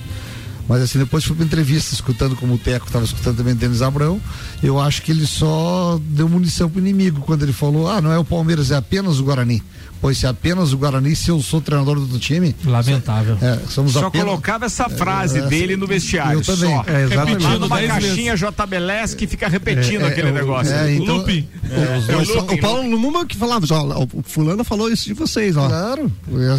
Mas 0.68 0.82
assim, 0.82 1.00
depois 1.00 1.24
fui 1.24 1.36
pra 1.36 1.46
entrevista, 1.46 1.94
escutando 1.94 2.36
como 2.36 2.56
o 2.56 2.58
Teco 2.58 2.88
estava 2.88 3.06
escutando 3.06 3.38
também 3.38 3.54
o 3.54 3.56
Denis 3.56 3.82
Abrão, 3.82 4.20
eu 4.62 4.80
acho 4.80 5.02
que 5.02 5.12
ele 5.12 5.26
só 5.26 5.98
deu 6.10 6.28
munição 6.28 6.70
pro 6.70 6.80
inimigo 6.80 7.22
quando 7.22 7.44
ele 7.44 7.54
falou, 7.54 7.90
ah, 7.90 8.02
não 8.02 8.12
é 8.12 8.18
o 8.20 8.24
Palmeiras, 8.26 8.70
é 8.72 8.76
apenas 8.76 9.20
o 9.20 9.24
Guarani. 9.24 9.64
Pois 10.02 10.18
se 10.20 10.26
é 10.28 10.30
apenas 10.30 10.74
o 10.74 10.78
Guarani, 10.78 11.16
se 11.16 11.30
eu 11.32 11.42
sou 11.42 11.60
treinador 11.62 11.96
do 11.96 12.02
outro 12.02 12.20
time. 12.20 12.56
Lamentável. 12.66 13.36
É, 13.42 13.60
somos 13.68 13.94
Só 13.94 14.08
apenas... 14.08 14.28
colocava 14.28 14.66
essa 14.66 14.88
frase 14.90 15.40
É, 15.40 15.48
dele 15.48 15.76
no 15.76 15.88
vestiário. 15.88 16.40
eu 16.40 16.44
também. 16.44 16.70
Só. 16.70 16.84
É, 16.86 17.04
exatamente. 17.04 17.46
Repetindo 17.46 17.70
vezes. 17.70 17.88
caixinha 17.88 18.36
JBLS 18.36 19.16
que 19.16 19.26
fica 19.26 19.48
repetindo 19.48 20.02
É, 20.02 20.04
é, 20.04 20.08
aquele 20.10 20.28
é, 20.28 20.32
o- 20.32 20.34
negócio. 20.36 20.72
é, 20.74 20.94
então-. 20.94 21.26
É, 21.28 22.12
É, 22.12 22.16
o, 22.16 22.20
o 22.42 22.54
o 22.54 22.60
Paulo 22.60 22.88
Lumumba 22.90 23.26
que 23.26 23.36
falava, 23.36 23.66
ó, 23.72 24.06
o 24.14 24.22
fulano 24.22 24.64
falou 24.64 24.92
isso 24.92 25.06
de 25.06 25.14
vocês, 25.14 25.58
ó. 25.58 25.68
Claro, 25.68 26.12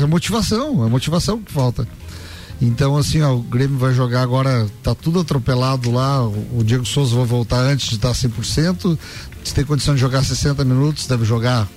é 0.02 0.06
motivação, 0.06 0.84
é 0.84 0.88
motivação 0.88 1.40
que 1.40 1.52
falta. 1.52 1.86
Então, 2.60 2.96
assim, 2.96 3.22
ó, 3.22 3.34
o 3.34 3.40
Grêmio 3.42 3.78
vai 3.78 3.94
jogar 3.94 4.22
agora, 4.22 4.66
tá 4.82 4.94
tudo 4.94 5.20
atropelado 5.20 5.90
lá. 5.92 6.26
O, 6.26 6.62
Diego 6.64 6.84
Souza 6.84 7.14
vai 7.14 7.24
voltar 7.24 7.58
antes 7.60 7.88
de 7.88 7.94
estar 7.96 8.10
100%. 8.12 8.98
Se 9.44 9.54
tem 9.54 9.64
condição 9.64 9.94
de 9.94 10.00
jogar 10.00 10.24
60 10.24 10.64
minutos, 10.64 11.06
deve 11.06 11.24
jogar 11.24 11.68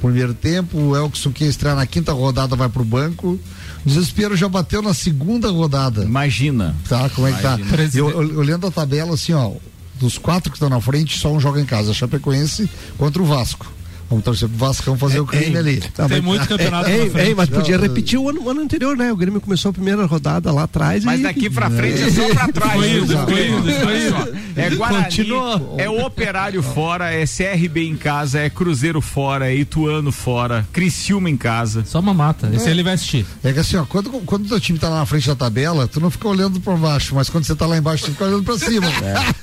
primeiro 0.00 0.34
tempo. 0.34 0.78
O 0.78 0.96
Elkson, 0.96 1.32
que 1.32 1.44
estrear 1.44 1.74
na 1.74 1.86
quinta 1.86 2.12
rodada, 2.12 2.54
vai 2.54 2.68
pro 2.68 2.84
banco. 2.84 3.28
O 3.28 3.88
desespero 3.88 4.36
já 4.36 4.48
bateu 4.48 4.82
na 4.82 4.92
segunda 4.92 5.50
rodada. 5.50 6.04
Imagina. 6.04 6.76
Tá, 6.86 7.08
como 7.08 7.26
é 7.26 7.32
que 7.32 7.40
tá? 7.42 7.58
Imagina. 7.58 7.90
Eu, 7.94 8.10
eu- 8.10 8.38
olhando 8.38 8.66
a 8.66 8.70
tabela, 8.70 9.14
assim, 9.14 9.32
ó, 9.32 9.52
dos 9.98 10.18
quatro 10.18 10.50
que 10.50 10.56
estão 10.56 10.68
na 10.68 10.80
frente, 10.82 11.18
só 11.18 11.32
um 11.32 11.40
joga 11.40 11.60
em 11.60 11.64
casa. 11.64 11.94
Chapecoense 11.94 12.68
contra 12.98 13.22
o 13.22 13.24
Vasco. 13.26 13.66
Vamos 14.08 14.24
torcer 14.24 14.48
pro 14.48 14.56
Vascão 14.58 14.96
fazer 14.96 15.20
o 15.20 15.26
crime 15.26 15.46
Ei, 15.46 15.56
ali. 15.56 15.80
tá, 15.94 16.06
mas- 16.08 16.88
Ei, 16.88 17.12
ei, 17.28 17.34
mas 17.34 17.48
podia 17.48 17.76
repetir 17.76 18.18
o 18.18 18.28
ano, 18.28 18.42
o 18.42 18.50
ano 18.50 18.60
anterior, 18.60 18.96
né? 18.96 19.12
O 19.12 19.16
Grêmio 19.16 19.40
começou 19.40 19.70
a 19.70 19.72
primeira 19.72 20.04
rodada 20.06 20.52
lá 20.52 20.62
atrás 20.64 21.04
Mas 21.04 21.20
e... 21.20 21.22
daqui 21.24 21.50
pra 21.50 21.68
frente 21.70 22.02
é 22.02 22.10
só 22.10 22.28
pra 22.34 22.48
trás. 22.48 22.72
Foi 22.72 22.88
viu? 22.88 23.02
indo, 23.04 23.18
foi 23.18 23.72
foi 23.74 24.06
indo. 24.06 24.38
É 24.56 24.70
Guarani, 24.70 25.04
Continuou. 25.04 25.74
é 25.78 25.88
Operário 25.90 26.62
fora, 26.62 27.12
é 27.12 27.24
CRB 27.26 27.86
em 27.88 27.96
casa, 27.96 28.38
é 28.40 28.48
Cruzeiro 28.48 29.00
fora, 29.00 29.50
é 29.50 29.54
Ituano 29.56 30.12
fora, 30.12 30.66
Criciúma 30.72 31.28
em 31.28 31.36
casa. 31.36 31.84
Só 31.84 31.98
uma 32.00 32.14
mata. 32.14 32.48
Esse 32.54 32.68
É. 32.68 32.70
ele 32.70 32.82
vai 32.82 32.94
assistir. 32.94 33.26
É 33.42 33.52
que 33.52 33.58
assim, 33.58 33.76
ó, 33.76 33.84
quando, 33.84 34.10
quando 34.24 34.44
o 34.46 34.48
teu 34.48 34.60
time 34.60 34.78
tá 34.78 34.88
lá 34.88 35.00
na 35.00 35.06
frente 35.06 35.26
da 35.26 35.34
tabela, 35.34 35.86
tu 35.88 36.00
não 36.00 36.10
fica 36.10 36.28
olhando 36.28 36.60
pra 36.60 36.74
baixo, 36.76 37.14
mas 37.14 37.28
quando 37.28 37.44
você 37.44 37.54
tá 37.54 37.66
lá 37.66 37.76
embaixo, 37.76 38.04
tu 38.04 38.10
fica 38.12 38.24
olhando 38.24 38.44
pra 38.44 38.58
cima. 38.58 38.86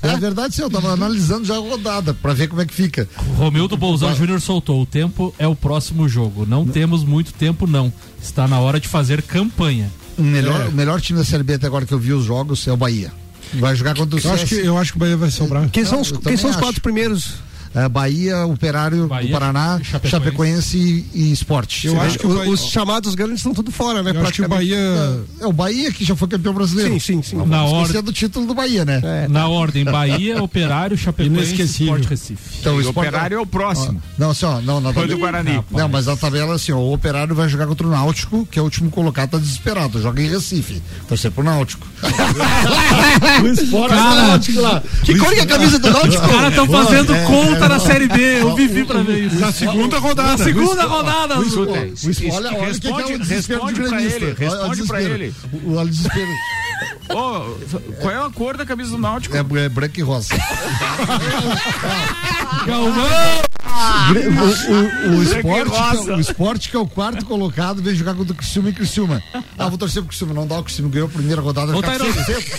É, 0.01 0.07
a 0.09 0.15
verdade, 0.15 0.55
sim, 0.55 0.61
eu 0.61 0.69
tava 0.69 0.91
analisando 0.91 1.45
já 1.45 1.55
a 1.55 1.59
rodada 1.59 2.13
pra 2.13 2.33
ver 2.33 2.47
como 2.47 2.61
é 2.61 2.65
que 2.65 2.73
fica. 2.73 3.07
Romildo 3.37 3.75
Bolzão 3.77 4.15
Júnior 4.15 4.39
soltou. 4.53 4.81
O 4.81 4.85
tempo 4.85 5.33
é 5.39 5.47
o 5.47 5.55
próximo 5.55 6.07
jogo. 6.07 6.45
Não 6.45 6.65
temos 6.65 7.03
muito 7.03 7.33
tempo, 7.33 7.65
não. 7.67 7.91
Está 8.21 8.47
na 8.47 8.59
hora 8.59 8.79
de 8.79 8.87
fazer 8.87 9.21
campanha. 9.21 9.89
O 10.17 10.21
melhor, 10.21 10.67
o 10.67 10.71
melhor 10.71 11.01
time 11.01 11.17
da 11.17 11.25
Série 11.25 11.43
B 11.43 11.55
até 11.55 11.65
agora 11.67 11.85
que 11.85 11.93
eu 11.93 11.99
vi 11.99 12.13
os 12.13 12.23
jogos 12.25 12.67
é 12.67 12.71
o 12.71 12.77
Bahia. 12.77 13.11
Vai 13.55 13.75
jogar 13.75 13.95
contra 13.95 14.15
o 14.15 14.19
Eu 14.19 14.31
acho 14.33 14.45
que- 14.45 14.55
eu 14.55 14.77
acho 14.77 14.91
que 14.91 14.97
o 14.97 14.99
Bahia 14.99 15.17
vai 15.17 15.31
sobrar. 15.31 15.69
Quem 15.69 15.83
são 15.85 16.01
os, 16.01 16.11
quem 16.11 16.37
são 16.37 16.49
os 16.49 16.55
acho. 16.55 16.63
quatro 16.65 16.81
primeiros? 16.81 17.33
É, 17.75 17.89
Bahia, 17.89 18.45
Operário 18.45 19.07
Bahia, 19.07 19.27
do 19.27 19.31
Paraná, 19.31 19.79
Chapecoense. 19.83 20.09
Chapecoense, 20.11 20.77
e, 20.77 21.05
e 21.29 21.31
Esporte. 21.31 21.87
Eu 21.87 21.99
acho 21.99 22.19
que 22.19 22.27
o- 22.27 22.49
os 22.51 22.65
chamados 22.67 23.15
grandes 23.15 23.37
estão 23.37 23.53
tudo 23.53 23.71
fora, 23.71 24.03
né? 24.03 24.11
Eu 24.13 24.21
acho 24.21 24.33
que 24.33 24.41
o. 24.43 24.47
Bahia- 24.49 24.77
É, 24.77 25.43
é 25.43 25.47
o 25.47 25.51
Bahia 25.53 25.91
que 25.91 26.05
já 26.05 26.15
foi 26.15 26.27
campeão 26.27 26.53
brasileiro. 26.53 26.91
Sim, 26.93 26.99
sim, 26.99 27.21
sim. 27.23 27.35
Não 27.35 27.47
Na 27.47 27.63
ordem- 27.63 28.01
do 28.03 28.13
título 28.13 28.45
do 28.45 28.53
Bahia, 28.53 28.85
né? 28.85 29.01
Na 29.29 29.47
ordem, 29.47 29.83
Bahia, 29.85 30.41
Operário, 30.43 30.97
Chapecoense, 30.97 31.33
Inesquecível. 31.53 31.93
Sport 31.95 32.09
Recife. 32.09 32.57
Então, 32.59 32.75
o 32.75 32.81
E 32.81 32.83
Sport- 32.85 33.07
Operário 33.07 33.37
é 33.37 33.41
o 33.41 33.45
próximo. 33.45 34.01
Ó, 34.03 34.13
não, 34.19 34.29
assim, 34.31 34.45
ó, 34.45 34.61
não, 34.61 34.79
na 34.79 34.93
Foi 34.93 35.03
tabela- 35.03 35.07
do 35.07 35.17
Guarani. 35.19 35.53
Não, 35.71 35.79
Não, 35.79 35.89
mas 35.89 36.07
a 36.07 36.15
tabela 36.15 36.55
assim, 36.55 36.71
ó, 36.71 36.77
o 36.77 36.93
Operário 36.93 37.33
vai 37.35 37.49
jogar 37.49 37.65
contra 37.67 37.87
o 37.87 37.89
Náutico, 37.89 38.45
que 38.51 38.59
é 38.59 38.61
o 38.61 38.65
último 38.65 38.91
colocado, 38.91 39.31
tá 39.31 39.37
desesperado, 39.37 40.01
joga 40.01 40.21
em 40.21 40.29
Recife. 40.29 40.81
Torcer 41.07 41.31
pro 41.31 41.43
Náutico. 41.43 41.87
o 43.43 43.47
esporte 43.47 43.95
Cara, 43.95 44.21
do 44.21 44.27
Náutico 44.27 44.61
lá. 44.61 44.83
que 45.03 45.17
cor 45.17 45.33
que 45.33 45.39
é 45.39 45.43
a 45.43 45.45
camisa 45.47 45.79
do 45.79 45.89
Náutico? 45.89 46.23
Os 46.25 46.31
caras 46.31 46.55
tão 46.55 46.67
fazendo 46.67 47.15
É, 47.15 47.25
conta 47.25 47.62
é, 47.65 47.69
na 47.69 47.79
Série 47.79 48.07
B, 48.07 48.41
eu 48.41 48.55
vivi 48.55 48.83
pra 48.85 49.01
ver 49.01 49.25
isso. 49.25 49.39
Na 49.39 49.51
segunda 49.51 49.99
rodada. 49.99 50.31
Na 50.37 50.37
segunda 50.37 50.85
O- 50.85 50.89
rodada. 50.89 51.35
olha, 51.35 52.53
olha 52.57 52.79
que 52.79 52.87
é 52.87 53.15
o 53.15 53.19
desespero 53.19 53.65
responde 53.65 53.83
de 53.83 53.89
pra 53.89 54.01
ele, 54.01 54.25
Olha 54.25 54.35
responde 54.37 54.87
pra 54.87 55.01
ele. 55.01 55.33
O, 55.65 55.71
o 55.79 55.85
desespero. 55.87 56.27
Ô, 57.09 57.55
qual 58.01 58.11
é 58.13 58.25
a 58.25 58.29
cor 58.29 58.57
da 58.57 58.65
camisa 58.65 58.91
do 58.91 58.97
Náutico? 58.97 59.35
É, 59.35 59.39
é 59.39 59.69
branco 59.69 59.99
e 59.99 60.01
rosa. 60.03 60.29
Galvão! 62.65 63.43
O, 64.13 65.13
o, 65.13 65.17
o, 65.17 65.23
esporte, 65.23 66.09
é, 66.09 66.15
o 66.15 66.19
esporte 66.19 66.69
que 66.69 66.75
é 66.75 66.79
o 66.79 66.85
quarto 66.87 67.25
colocado, 67.25 67.81
veio 67.81 67.95
jogar 67.95 68.13
contra 68.13 68.33
o 68.33 68.35
Criciúma 68.35 68.69
e 68.69 68.73
Criciúma. 68.73 69.21
Ah, 69.57 69.67
vou 69.67 69.77
torcer 69.77 70.01
pro 70.01 70.09
Criciúma. 70.09 70.33
Não 70.33 70.45
dá, 70.45 70.59
o 70.59 70.63
Criciúma 70.63 70.89
ganhou 70.91 71.07
a 71.07 71.11
primeira 71.11 71.41
rodada. 71.41 71.75
Ô, 71.75 71.81
Tairone. 71.81 72.11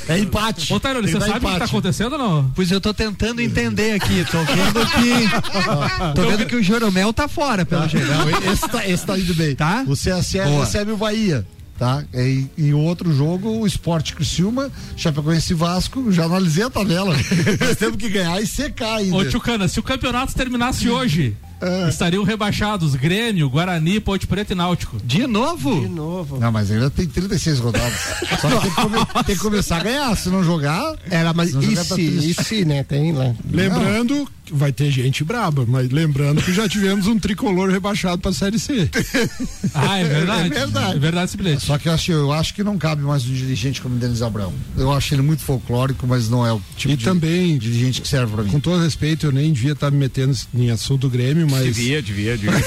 É 0.09 0.19
empate. 0.19 0.73
Ô, 0.73 0.81
Tairone, 0.81 1.09
você 1.11 1.21
sabe 1.21 1.47
o 1.47 1.51
que 1.51 1.59
tá 1.59 1.65
acontecendo 1.65 2.13
ou 2.15 2.19
não? 2.19 2.51
Pois 2.55 2.71
eu 2.71 2.81
tô 2.81 2.93
tentando 2.93 3.41
entender 3.41 3.93
aqui, 3.93 4.27
tô 4.31 4.39
vendo 4.45 4.87
que. 4.87 5.29
tô 6.15 6.23
vendo 6.29 6.47
que 6.47 6.57
o 6.57 6.63
Joromel 6.63 7.13
tá 7.13 7.29
fora, 7.29 7.65
pelo 7.65 7.83
Tá. 7.83 7.89
jeito. 7.89 8.07
Não, 8.07 8.53
esse, 8.53 8.69
tá, 8.69 8.87
esse 8.87 9.07
tá 9.07 9.19
indo 9.19 9.35
bem. 9.35 9.55
Tá? 9.55 9.85
O 9.87 9.93
CSE 9.93 10.39
recebe 10.39 10.91
o 10.93 10.97
Bahia. 10.97 11.47
Tá? 11.79 12.05
E, 12.15 12.47
e 12.57 12.73
o 12.73 12.79
outro 12.79 13.13
jogo, 13.13 13.49
o 13.51 13.67
Esporte 13.67 14.15
Criciúma, 14.15 14.71
Chapecoense 14.97 15.53
e 15.53 15.57
Vasco, 15.57 16.13
já 16.13 16.25
analisei 16.25 16.63
a 16.63 16.71
tabela. 16.71 17.17
Nós 17.61 17.77
temos 17.77 17.97
que 17.97 18.09
ganhar 18.09 18.41
e 18.41 18.47
secar 18.47 18.99
ainda. 18.99 19.17
Ô, 19.17 19.25
Tchucana, 19.25 19.67
se 19.67 19.81
o 19.81 19.83
campeonato 19.83 20.35
terminasse 20.35 20.89
hoje, 20.89 21.37
estariam 21.89 22.23
rebaixados 22.25 22.95
Grêmio, 22.95 23.49
Guarani, 23.49 24.01
Ponte 24.01 24.27
Preta 24.27 24.53
e 24.53 24.57
Náutico. 24.57 24.97
De 25.05 25.27
novo? 25.27 25.81
De 25.81 25.89
novo. 25.89 26.39
Não, 26.39 26.51
mas 26.53 26.71
ainda 26.71 26.91
tem 26.91 27.07
36 27.07 27.59
rodadas. 27.61 27.99
Só 28.41 28.49
que 28.49 28.61
tem 28.61 28.71
que, 28.71 28.77
come- 28.83 29.07
tem 29.27 29.37
que 29.37 29.43
começar 29.43 29.77
a 29.79 29.83
ganhar. 29.83 30.17
Se 30.17 30.29
não 30.29 30.43
jogar. 30.45 30.95
Era, 31.11 31.33
mas 31.33 31.49
se 31.51 31.55
não 31.55 31.63
e 31.63 31.67
jogar, 31.71 31.85
tá 31.85 31.95
se, 31.97 32.03
e 32.03 32.35
se, 32.35 32.65
né? 32.65 32.83
Tem 32.85 33.13
lá. 33.13 33.35
Lembrando, 33.51 34.29
vai 34.53 34.73
ter 34.73 34.91
gente 34.91 35.25
braba, 35.25 35.65
mas 35.67 35.91
lembrando 35.91 36.43
que 36.43 36.53
já 36.53 36.69
tivemos 36.69 37.07
um 37.07 37.19
tricolor 37.19 37.71
rebaixado 37.71 38.21
pra 38.21 38.33
Série 38.33 38.59
C. 38.59 38.89
Ah, 39.77 39.99
é 39.99 40.05
verdade. 40.05 40.47
É 40.47 40.51
verdade. 40.59 40.97
É 40.97 40.99
verdade 41.01 41.25
esse 41.27 41.37
bilhete. 41.37 41.65
Só 41.65 41.77
que 41.79 41.89
eu 41.89 41.93
acho, 41.93 42.13
eu 42.13 42.33
acho 42.33 42.55
que 42.55 42.63
não 42.63 42.79
cabe 42.79 43.03
mais 43.03 43.25
um 43.27 43.33
dirigente 43.33 43.81
como 43.81 43.97
o 43.97 43.99
Denis 43.99 44.23
Abrão. 44.23 44.53
Eu 44.77 44.93
acho 44.93 45.15
ele 45.15 45.23
muito 45.23 45.43
folclórico, 45.43 46.07
mas 46.07 46.29
não 46.29 46.47
é 46.47 46.53
o 46.53 46.61
tipo 46.77 46.93
E 46.93 46.97
de 46.97 47.05
também, 47.05 47.59
dirigente 47.59 48.01
que 48.01 48.07
serve 48.09 48.33
pra 48.33 48.45
mim. 48.45 48.51
com 48.51 48.61
todo 48.61 48.81
respeito, 48.83 49.27
eu 49.27 49.33
nem 49.33 49.53
devia 49.53 49.73
estar 49.73 49.91
me 49.91 49.97
metendo 49.99 50.37
em 50.55 50.71
assunto 50.71 51.03
do 51.03 51.11
Grêmio, 51.11 51.49
mas. 51.55 51.65
Devia, 51.65 52.03
devia, 52.03 52.37
devia. 52.37 52.59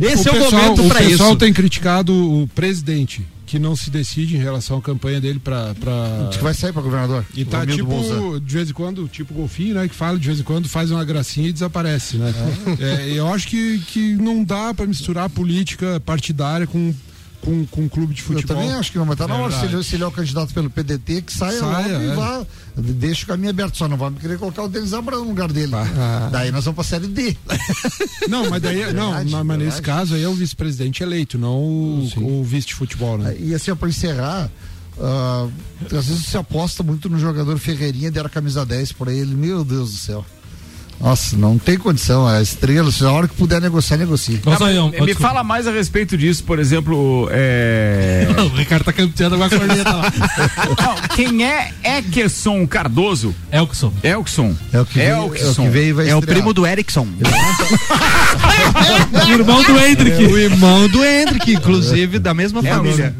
Esse 0.00 0.28
é 0.28 0.32
o 0.32 0.34
pessoal, 0.34 0.62
momento 0.62 0.82
o 0.84 0.88
pra 0.88 1.00
pessoal 1.00 1.30
isso. 1.30 1.38
tem 1.38 1.52
criticado 1.52 2.12
o 2.12 2.48
presidente, 2.48 3.26
que 3.46 3.58
não 3.58 3.76
se 3.76 3.90
decide 3.90 4.36
em 4.36 4.40
relação 4.40 4.78
à 4.78 4.82
campanha 4.82 5.20
dele 5.20 5.38
pra. 5.38 5.74
pra... 5.74 6.26
Diz 6.28 6.38
que 6.38 6.42
vai 6.42 6.54
sair 6.54 6.72
pra 6.72 6.82
governador. 6.82 7.24
E 7.34 7.44
tá 7.44 7.60
Romildo 7.60 7.82
tipo, 7.82 8.40
de 8.40 8.54
vez 8.54 8.70
em 8.70 8.72
quando, 8.72 9.08
tipo 9.08 9.34
golfinho, 9.34 9.74
né? 9.74 9.88
Que 9.88 9.94
fala 9.94 10.18
de 10.18 10.26
vez 10.26 10.40
em 10.40 10.42
quando, 10.42 10.68
faz 10.68 10.90
uma 10.90 11.04
gracinha 11.04 11.48
e 11.48 11.52
desaparece, 11.52 12.16
né? 12.16 12.32
É, 12.80 13.10
eu 13.10 13.32
acho 13.32 13.48
que, 13.48 13.78
que 13.80 14.14
não 14.14 14.42
dá 14.42 14.72
pra 14.74 14.86
misturar 14.86 15.28
política 15.30 16.00
partidária 16.04 16.66
com, 16.66 16.94
com, 17.44 17.66
com 17.66 17.88
clube 17.88 18.14
de 18.14 18.20
Eu 18.22 18.26
futebol. 18.26 18.56
também 18.56 18.72
acho 18.72 18.90
que 18.92 18.98
não, 18.98 19.04
mas 19.06 19.16
tá 19.16 19.28
na 19.28 19.36
É 19.36 19.40
hora. 19.40 19.58
Se 19.60 19.66
ele, 19.66 19.82
se 19.84 19.94
ele 19.96 20.02
é 20.04 20.06
o 20.06 20.10
candidato 20.10 20.52
pelo 20.54 20.70
PDT, 20.70 21.22
que 21.22 21.32
saia, 21.32 21.58
Saia, 21.60 21.98
logo 21.98 22.04
e 22.04 22.10
é. 22.10 22.14
vá. 22.14 22.46
Deixa 22.76 23.24
o 23.24 23.26
caminho 23.28 23.50
aberto. 23.50 23.76
Só 23.76 23.86
não 23.86 23.96
vamos 23.96 24.20
querer 24.20 24.38
colocar 24.38 24.62
o 24.64 24.68
Denis 24.68 24.92
Abrão 24.92 25.20
no 25.22 25.28
lugar 25.30 25.52
dele. 25.52 25.72
Daí 26.32 26.50
nós 26.50 26.64
vamos 26.64 26.74
pra 26.76 26.84
série 26.84 27.06
D. 27.06 27.36
Não, 28.28 28.48
mas 28.50 28.62
daí, 28.62 28.78
não, 28.92 29.08
Verdade, 29.12 29.30
mas- 29.30 29.46
mas 29.46 29.58
nesse 29.58 29.82
caso 29.82 30.14
aí 30.14 30.22
é 30.22 30.28
o 30.28 30.34
vice-presidente 30.34 31.02
eleito, 31.02 31.36
não 31.38 31.58
o, 31.58 32.40
o 32.40 32.42
vice 32.44 32.68
de 32.68 32.74
futebol, 32.74 33.18
né? 33.18 33.36
E 33.38 33.54
assim, 33.54 33.70
ó, 33.70 33.74
pra 33.76 33.88
encerrar, 33.88 34.50
ah, 34.98 35.46
às 35.84 36.06
vezes 36.06 36.24
se 36.26 36.36
aposta 36.38 36.82
muito 36.82 37.08
no 37.10 37.18
jogador 37.18 37.58
Ferreirinha, 37.58 38.10
deram 38.10 38.26
a 38.28 38.30
camisa 38.30 38.64
10 38.64 38.92
pra 38.92 39.12
ele. 39.12 39.34
Meu 39.34 39.62
Deus 39.64 39.90
do 39.92 39.96
céu. 39.98 40.24
Nossa, 41.00 41.36
não 41.36 41.58
tem 41.58 41.76
condição. 41.76 42.26
A 42.26 42.40
estrela, 42.40 42.90
se 42.90 43.04
a 43.04 43.10
hora 43.12 43.28
que 43.28 43.34
puder 43.34 43.60
negociar, 43.60 43.96
negocie. 43.98 44.40
Nossa, 44.44 44.64
Ah, 44.64 44.68
me 44.68 44.90
desculpa. 44.90 45.14
fala 45.20 45.44
mais 45.44 45.66
a 45.66 45.70
respeito 45.72 46.16
disso, 46.16 46.42
por 46.44 46.58
exemplo, 46.58 47.28
é... 47.30 48.26
o 48.52 48.56
Ricardo 48.56 48.84
tá 48.84 48.92
campeando 48.92 49.36
com 49.36 49.42
a 49.44 49.50
corneta 49.50 49.92
lá. 49.92 50.12
Não, 50.80 50.96
quem 51.16 51.44
é 51.44 51.72
Ekerson 51.82 52.66
Cardoso? 52.66 53.34
Elkson. 53.52 53.92
Elkson. 54.02 54.54
É 54.72 54.80
o 54.80 54.86
que 54.86 54.98
veio, 54.98 55.10
é 55.10 55.18
o 55.20 55.24
Elkson. 55.34 55.62
que 55.64 55.68
veio 55.68 55.94
vai 55.96 56.08
É 56.08 56.16
o 56.16 56.22
primo 56.22 56.52
do 56.54 56.66
Erickson. 56.66 57.06
O 59.26 59.30
irmão 59.30 59.62
do 59.62 59.78
Hendrick. 59.78 60.24
É 60.24 60.28
o 60.28 60.38
irmão 60.38 60.88
do 60.88 61.04
Hendrick, 61.04 61.52
inclusive, 61.52 62.18
da 62.18 62.34
mesma 62.34 62.62
família. 62.62 63.14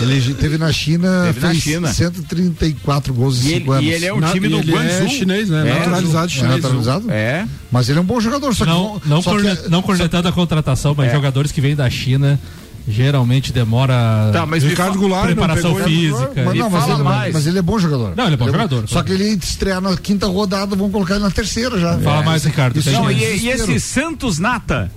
Ele 0.00 0.34
teve 0.34 0.56
na 0.58 0.72
China, 0.72 1.24
Teve 1.26 1.40
na 1.40 1.50
fez 1.50 1.62
China. 1.62 1.92
134 1.92 3.12
gols 3.12 3.44
em 3.44 3.48
E 3.48 3.54
5 3.58 3.74
ele, 3.74 3.78
anos. 3.78 3.84
e 3.84 3.88
ele 3.94 4.06
é 4.06 4.14
um 4.14 4.20
Na- 4.20 4.32
time 4.32 4.48
do 4.48 4.56
ele 4.58 4.70
é 4.70 4.74
Guangzhou. 4.74 5.08
chinês, 5.08 5.48
né? 5.50 5.62
Naturalizado 5.64 6.26
É 6.26 6.28
chinês. 6.28 6.54
naturalizado? 6.62 7.10
É. 7.10 7.46
Mas 7.70 7.88
ele 7.88 7.98
é 7.98 8.02
um 8.02 8.04
bom 8.04 8.20
jogador, 8.20 8.54
só 8.54 8.64
que 8.64 8.70
Não, 8.70 9.00
não, 9.04 9.22
só 9.22 9.36
que- 9.36 9.68
não 9.68 9.82
cornetando 9.82 10.26
a 10.28 10.32
contratação, 10.32 10.94
mas 10.96 11.10
É. 11.10 11.12
jogadores 11.14 11.52
que 11.52 11.60
vêm 11.60 11.76
da 11.76 11.88
China 11.90 12.40
geralmente 12.86 13.52
demora 13.52 14.30
Tá, 14.32 14.44
mas 14.46 14.62
Ricardo 14.62 14.98
Goulart 14.98 15.26
não 15.28 15.34
preparação 15.34 15.72
pegou- 15.74 15.88
física. 15.88 16.32
Mas, 16.44 16.52
Me 16.52 16.58
não, 16.58 16.70
mas, 16.70 16.80
fala 16.82 16.94
ele, 16.94 17.02
mais. 17.02 17.32
mas 17.34 17.46
ele 17.46 17.58
é 17.58 17.62
bom 17.62 17.78
jogador. 17.78 18.14
Não, 18.16 18.24
ele 18.24 18.34
é 18.34 18.36
bom 18.36 18.46
jogador, 18.46 18.88
Só 18.88 19.02
que 19.02 19.12
ele 19.12 19.24
estrear 19.24 19.80
na 19.80 19.96
quinta 19.96 20.26
rodada, 20.26 20.74
vão 20.76 20.90
colocar 20.90 21.14
ele 21.14 21.24
na 21.24 21.30
terceira 21.30 21.78
já. 21.78 21.98
Fala 21.98 22.22
mais, 22.22 22.44
Ricardo. 22.44 22.78
Isso 22.78 22.90
tem 22.90 22.98
Não, 22.98 23.10
e, 23.10 23.16
e 23.22 23.48
esse 23.48 23.78
Santos 23.80 24.38
Nata 24.38 24.90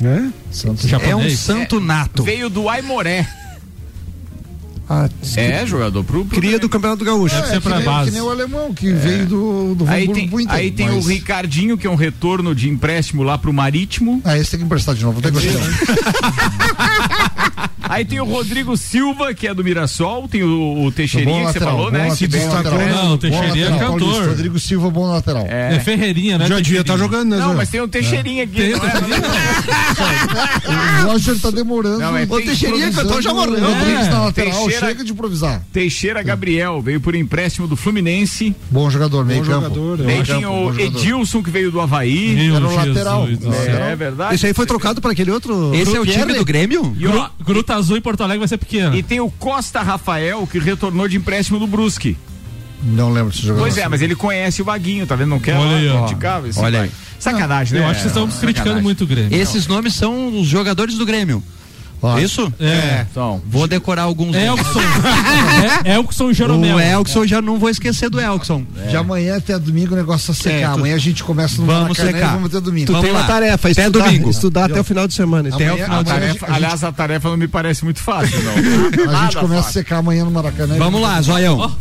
Né? 0.00 0.32
Santos. 0.50 0.92
É 0.92 1.14
um 1.14 1.30
santo 1.30 1.78
nato. 1.80 2.24
veio 2.24 2.48
do 2.50 2.68
Aimoré. 2.68 3.28
Ah, 4.94 5.08
É, 5.36 5.64
jogador 5.64 6.04
pro. 6.04 6.22
pro 6.26 6.38
Cria 6.38 6.58
do 6.58 6.68
Campeonato 6.68 7.02
Gaúcho. 7.02 7.34
É, 7.34 7.58
que, 7.58 7.68
nem, 7.68 8.04
que 8.04 8.10
nem 8.10 8.20
o 8.20 8.28
alemão 8.30 8.74
que 8.74 8.92
veio 8.92 9.24
do, 9.26 9.74
do 9.74 9.88
Aí 9.88 10.06
tem, 10.06 10.28
pro 10.28 10.38
Inter, 10.38 10.54
aí 10.54 10.70
tem 10.70 10.86
mas- 10.90 11.06
o 11.06 11.08
Ricardinho, 11.08 11.78
que 11.78 11.86
é 11.86 11.90
um 11.90 11.94
retorno 11.94 12.54
de 12.54 12.68
empréstimo 12.68 13.22
lá 13.22 13.38
pro 13.38 13.54
Marítimo. 13.54 14.20
Ah, 14.22 14.36
esse 14.36 14.50
tem 14.50 14.60
que 14.60 14.66
emprestar 14.66 14.94
de 14.94 15.02
novo, 15.02 15.22
que 15.22 15.30
gostar. 15.30 15.50
Aí 17.88 18.06
tem 18.06 18.18
o 18.20 18.24
Rodrigo 18.24 18.74
Silva, 18.74 19.34
que 19.34 19.46
é 19.46 19.52
do 19.52 19.62
Mirassol, 19.62 20.26
tem 20.26 20.42
o, 20.42 20.84
o 20.86 20.92
Teixeirinha, 20.92 21.40
Bom 21.40 21.46
que 21.48 21.52
você 21.52 21.60
falou, 21.60 21.90
bom 21.90 21.98
né? 21.98 22.14
Que 22.16 22.26
do- 22.26 22.38
Não, 22.38 23.12
o 23.14 23.18
Teixeirinha 23.18 23.66
é 23.66 23.78
cantor. 23.78 23.98
Paulista, 23.98 24.26
Rodrigo 24.28 24.58
Silva, 24.58 24.90
bom 24.90 25.10
lateral. 25.10 25.44
É, 25.46 25.78
Ferreirinha, 25.80 26.38
né? 26.38 26.46
Já 26.46 26.60
devia 26.60 26.82
tá 26.84 26.96
jogando, 26.96 27.30
né, 27.30 27.36
Não, 27.36 27.50
Zé? 27.50 27.54
mas 27.56 27.68
tem 27.68 27.80
o 27.82 27.88
Teixeirinha 27.88 28.44
aqui. 28.44 28.54
Tem- 28.54 28.70
não 28.70 28.78
é? 28.86 28.92
O 31.02 31.12
Roger 31.12 31.38
tá 31.38 31.50
demorando. 31.50 31.98
Não, 31.98 32.16
é 32.16 32.22
Ô, 32.22 32.36
tem- 32.38 32.46
Teixeirinha 32.46 32.90
cantou 32.92 33.20
já 33.20 33.34
morreu. 33.34 33.58
É. 33.58 33.60
Rodrigues 33.60 34.08
na 34.08 34.20
lateral, 34.24 34.62
Teixeira- 34.64 34.81
chega 34.88 35.04
de 35.04 35.12
improvisar. 35.12 35.62
Teixeira 35.72 36.22
Gabriel 36.22 36.80
veio 36.82 37.00
por 37.00 37.14
empréstimo 37.14 37.66
do 37.66 37.76
Fluminense. 37.76 38.54
Bom 38.70 38.88
jogador, 38.90 39.24
meio 39.24 39.42
Bom 39.42 39.50
campo. 39.50 39.62
jogador, 39.74 39.96
Daí 39.98 40.20
acho. 40.20 40.34
tinha 40.34 40.50
o. 40.50 40.78
Edilson, 40.80 41.42
que 41.42 41.50
veio 41.50 41.70
do 41.70 41.80
Havaí. 41.80 42.34
Meu 42.34 42.56
Era 42.56 42.66
o 42.66 42.68
Jesus 42.70 42.86
lateral. 42.88 43.26
Não, 43.28 43.52
céu. 43.52 43.76
É 43.84 43.96
verdade. 43.96 44.34
Esse 44.34 44.46
aí 44.46 44.54
foi 44.54 44.66
trocado 44.66 45.00
para 45.00 45.12
aquele 45.12 45.30
outro. 45.30 45.74
Esse 45.74 45.96
é 45.96 46.00
o 46.00 46.06
time 46.06 46.34
do 46.34 46.44
Grêmio? 46.44 46.94
E, 46.98 47.02
Gru- 47.04 47.30
Gruta 47.44 47.74
Azul 47.74 47.96
em 47.96 48.00
Porto 48.00 48.22
Alegre 48.22 48.38
vai 48.40 48.48
ser 48.48 48.58
pequeno. 48.58 48.94
e 48.96 49.02
tem 49.02 49.20
o 49.20 49.30
Costa 49.30 49.82
Rafael, 49.82 50.46
que 50.50 50.58
retornou 50.58 51.08
de 51.08 51.16
empréstimo 51.16 51.58
do 51.58 51.66
Brusque. 51.66 52.16
Não 52.82 53.12
lembro 53.12 53.30
desse 53.30 53.42
jogador. 53.42 53.60
Pois 53.62 53.78
é, 53.78 53.86
mas 53.88 54.02
ele 54.02 54.14
conhece 54.16 54.60
o 54.60 54.64
Vaguinho, 54.64 55.06
tá 55.06 55.14
vendo? 55.14 55.28
Não 55.28 55.38
quer 55.38 55.54
Olha 55.56 55.70
lá 55.70 55.76
aí, 55.76 55.88
ó. 55.88 56.62
Olha 56.62 56.80
aí. 56.82 56.90
Sacanagem, 57.18 57.78
né? 57.78 57.84
Eu 57.84 57.88
acho 57.88 58.02
que 58.02 58.10
vocês 58.10 58.26
estão 58.26 58.40
criticando 58.40 58.82
muito 58.82 59.04
o 59.04 59.06
Grêmio. 59.06 59.32
Esses 59.38 59.68
nomes 59.68 59.94
são 59.94 60.40
os 60.40 60.48
jogadores 60.48 60.96
do 60.96 61.06
Grêmio. 61.06 61.40
Ó, 62.02 62.18
Isso? 62.18 62.52
É. 62.58 63.06
Então, 63.10 63.40
Vou 63.46 63.66
decorar 63.68 64.02
alguns. 64.02 64.34
Elkson. 64.34 64.80
é, 65.84 65.94
Elkson 65.94 66.30
e 66.30 66.34
Jeromel. 66.34 66.76
O 66.76 66.80
Elkson, 66.80 67.26
já 67.26 67.40
não 67.40 67.58
vou 67.58 67.70
esquecer 67.70 68.10
do 68.10 68.20
Elkson. 68.20 68.64
De 68.90 68.96
amanhã 68.96 69.36
até 69.36 69.56
domingo 69.58 69.94
o 69.94 69.96
negócio 69.96 70.32
vai 70.32 70.42
secar. 70.42 70.56
É, 70.56 70.66
tu- 70.66 70.74
Amanhã 70.80 70.94
a 70.96 70.98
gente 70.98 71.22
começa 71.22 71.60
no 71.60 71.66
Vamos 71.66 71.96
Maracanã 71.96 72.10
secar. 72.12 72.32
vamos 72.34 72.48
até 72.50 72.60
domingo. 72.60 72.86
Tu 72.86 72.92
Vamos 72.92 73.04
tem 73.06 73.14
uma 73.14 73.20
lá. 73.20 73.26
tarefa, 73.26 73.68
Até 73.70 73.82
estudar, 73.82 74.04
domingo. 74.06 74.30
estudar 74.30 74.64
até 74.70 74.80
o 74.80 74.84
final 74.84 75.06
de 75.06 75.14
semana. 75.14 75.48
Até 75.54 75.68
Amanhã- 75.68 75.72
o 75.82 75.84
final 75.84 76.00
a 76.00 76.02
de 76.02 76.10
amanhã- 76.10 76.26
tarefa, 76.26 76.46
a 76.46 76.48
gente- 76.48 76.56
aliás, 76.56 76.84
a 76.84 76.92
tarefa 76.92 77.28
não 77.28 77.36
me 77.36 77.48
parece 77.48 77.84
muito 77.84 78.00
fácil, 78.00 78.38
não. 78.42 78.52
A 79.12 79.24
gente 79.24 79.36
começa 79.36 79.60
a 79.60 79.62
fácil. 79.64 79.72
secar 79.72 79.98
amanhã 79.98 80.24
no 80.24 80.30
Maracanã. 80.32 80.74
Vamos 80.78 81.00
lá, 81.00 81.20
Zoião. 81.22 81.76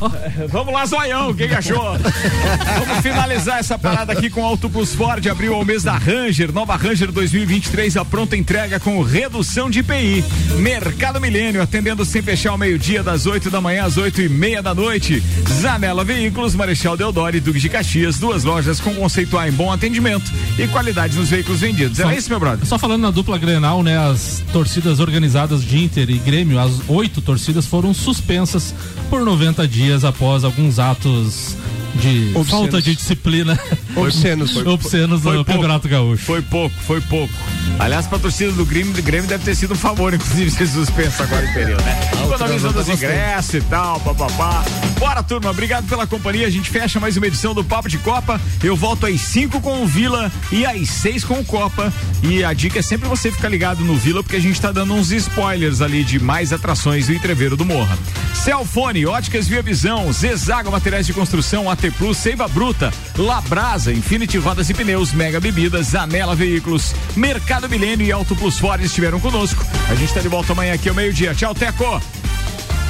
Vamos 0.49 0.73
lá, 0.73 0.85
Zoião, 0.85 1.29
o 1.31 1.33
que, 1.35 1.47
que 1.47 1.55
achou? 1.55 1.97
Vamos 1.97 2.99
finalizar 3.01 3.57
essa 3.59 3.77
parada 3.77 4.13
aqui 4.13 4.29
com 4.29 4.43
Auto 4.45 4.69
Plus 4.69 4.93
Ford. 4.93 5.25
Abriu 5.27 5.55
ao 5.55 5.65
mês 5.65 5.81
da 5.83 5.93
Ranger, 5.97 6.51
nova 6.53 6.75
Ranger 6.75 7.11
2023, 7.11 7.97
a 7.97 8.05
pronta 8.05 8.35
entrega 8.37 8.79
com 8.79 9.01
redução 9.01 9.69
de 9.69 9.79
IPI. 9.79 10.10
Mercado 10.57 11.19
Milênio, 11.21 11.61
atendendo 11.61 12.03
sem 12.05 12.21
fechar 12.21 12.51
ao 12.51 12.57
meio-dia, 12.57 13.01
das 13.03 13.25
8 13.25 13.49
da 13.49 13.61
manhã 13.61 13.85
às 13.85 13.97
8 13.97 14.21
e 14.21 14.29
meia 14.29 14.61
da 14.61 14.73
noite. 14.75 15.21
Zanela 15.61 16.03
Veículos, 16.03 16.55
Marechal 16.55 16.97
Deodoro 16.97 17.35
e 17.35 17.39
Duque 17.39 17.59
de 17.59 17.69
Caxias, 17.69 18.17
duas 18.19 18.43
lojas 18.43 18.79
com 18.79 18.93
conceito 18.95 19.37
A 19.37 19.47
em 19.47 19.51
bom 19.51 19.71
atendimento 19.71 20.31
e 20.57 20.67
qualidade 20.67 21.15
nos 21.17 21.29
veículos 21.29 21.61
vendidos. 21.61 21.99
Era 21.99 22.09
Só- 22.09 22.15
isso, 22.15 22.29
meu 22.29 22.39
brother? 22.39 22.65
Só 22.65 22.77
falando 22.77 23.01
na 23.01 23.11
dupla 23.11 23.37
Grenal, 23.37 23.81
né? 23.83 23.97
As 23.97 24.43
torcidas 24.51 24.99
organizadas 24.99 25.63
de 25.63 25.77
Inter 25.83 26.09
e 26.09 26.17
Grêmio, 26.17 26.59
as 26.59 26.71
oito 26.87 27.21
torcidas 27.21 27.65
foram 27.65 27.93
suspensas 27.93 28.73
por 29.09 29.21
90 29.23 29.67
dias 29.67 30.03
após 30.03 30.43
alguns 30.43 30.79
atos 30.79 31.55
de 31.95 32.31
Obscenos. 32.35 32.49
falta 32.49 32.81
de 32.81 32.95
disciplina 32.95 33.59
Obscenos. 33.95 34.55
obscenos 34.65 35.21
Foi 35.21 35.37
no 35.37 35.45
pouco. 35.45 35.51
Campeonato 35.51 35.87
Gaúcho. 35.87 36.23
Foi 36.23 36.41
pouco, 36.41 36.75
foi 36.81 37.01
pouco. 37.01 37.33
Aliás, 37.79 38.07
pra 38.07 38.19
torcida 38.19 38.51
do 38.51 38.65
Grêmio, 38.65 38.93
do 38.93 39.01
Grêmio 39.01 39.27
deve 39.27 39.43
ter 39.43 39.55
sido 39.55 39.73
um 39.73 39.77
favor, 39.77 40.13
inclusive, 40.13 40.51
ser 40.51 40.67
suspenso 40.67 41.23
agora 41.23 41.45
em 41.45 41.53
período, 41.53 41.81
né? 41.83 42.11
Economizando 42.23 42.79
os 42.79 42.89
ingressos 42.89 43.55
e 43.55 43.61
tal, 43.61 43.99
papapá. 43.99 44.63
Bora, 44.99 45.23
turma, 45.23 45.49
obrigado 45.49 45.87
pela 45.87 46.05
companhia. 46.05 46.47
A 46.47 46.49
gente 46.49 46.69
fecha 46.69 46.99
mais 46.99 47.17
uma 47.17 47.27
edição 47.27 47.53
do 47.53 47.63
Papo 47.63 47.89
de 47.89 47.97
Copa. 47.97 48.39
Eu 48.63 48.75
volto 48.75 49.05
às 49.07 49.19
5 49.21 49.59
com 49.61 49.81
o 49.81 49.87
Vila 49.87 50.31
e 50.51 50.65
às 50.65 50.89
6 50.89 51.23
com 51.23 51.39
o 51.39 51.45
Copa. 51.45 51.91
E 52.23 52.43
a 52.43 52.53
dica 52.53 52.79
é 52.79 52.81
sempre 52.81 53.09
você 53.09 53.31
ficar 53.31 53.49
ligado 53.49 53.83
no 53.83 53.95
Vila, 53.95 54.21
porque 54.21 54.35
a 54.35 54.41
gente 54.41 54.61
tá 54.61 54.71
dando 54.71 54.93
uns 54.93 55.11
spoilers 55.11 55.81
ali 55.81 56.03
de 56.03 56.19
mais 56.19 56.53
atrações 56.53 57.07
do 57.07 57.13
Entreveiro 57.13 57.57
do 57.57 57.65
Morra. 57.65 57.97
Celfone, 58.35 59.05
Óticas 59.05 59.47
Via 59.47 59.61
Visão, 59.61 60.11
Zezago 60.13 60.71
Materiais 60.71 61.05
de 61.05 61.13
Construção, 61.13 61.69
AT 61.81 61.91
Plus, 61.97 62.17
Seiva 62.17 62.47
Bruta, 62.47 62.93
Labrasa, 63.17 63.91
Infinity 63.91 64.37
Rodas 64.37 64.69
e 64.69 64.73
Pneus, 64.73 65.11
Mega 65.13 65.39
Bebidas, 65.39 65.95
Anela 65.95 66.35
Veículos, 66.35 66.93
Mercado 67.15 67.67
Milênio 67.67 68.05
e 68.05 68.11
Auto 68.11 68.35
Plus 68.35 68.59
Ford 68.59 68.83
estiveram 68.83 69.19
conosco. 69.19 69.65
A 69.89 69.95
gente 69.95 70.13
tá 70.13 70.19
de 70.19 70.27
volta 70.27 70.51
amanhã 70.53 70.75
aqui 70.75 70.89
ao 70.89 70.93
meio-dia. 70.93 71.33
Tchau, 71.33 71.55
Teco! 71.55 71.99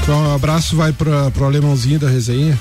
Então, 0.03 0.21
um 0.21 0.35
abraço 0.35 0.75
vai 0.75 0.91
pra, 0.91 1.31
pro 1.31 1.45
alemãozinho 1.45 1.99
da 1.99 2.09
resenha. 2.09 2.59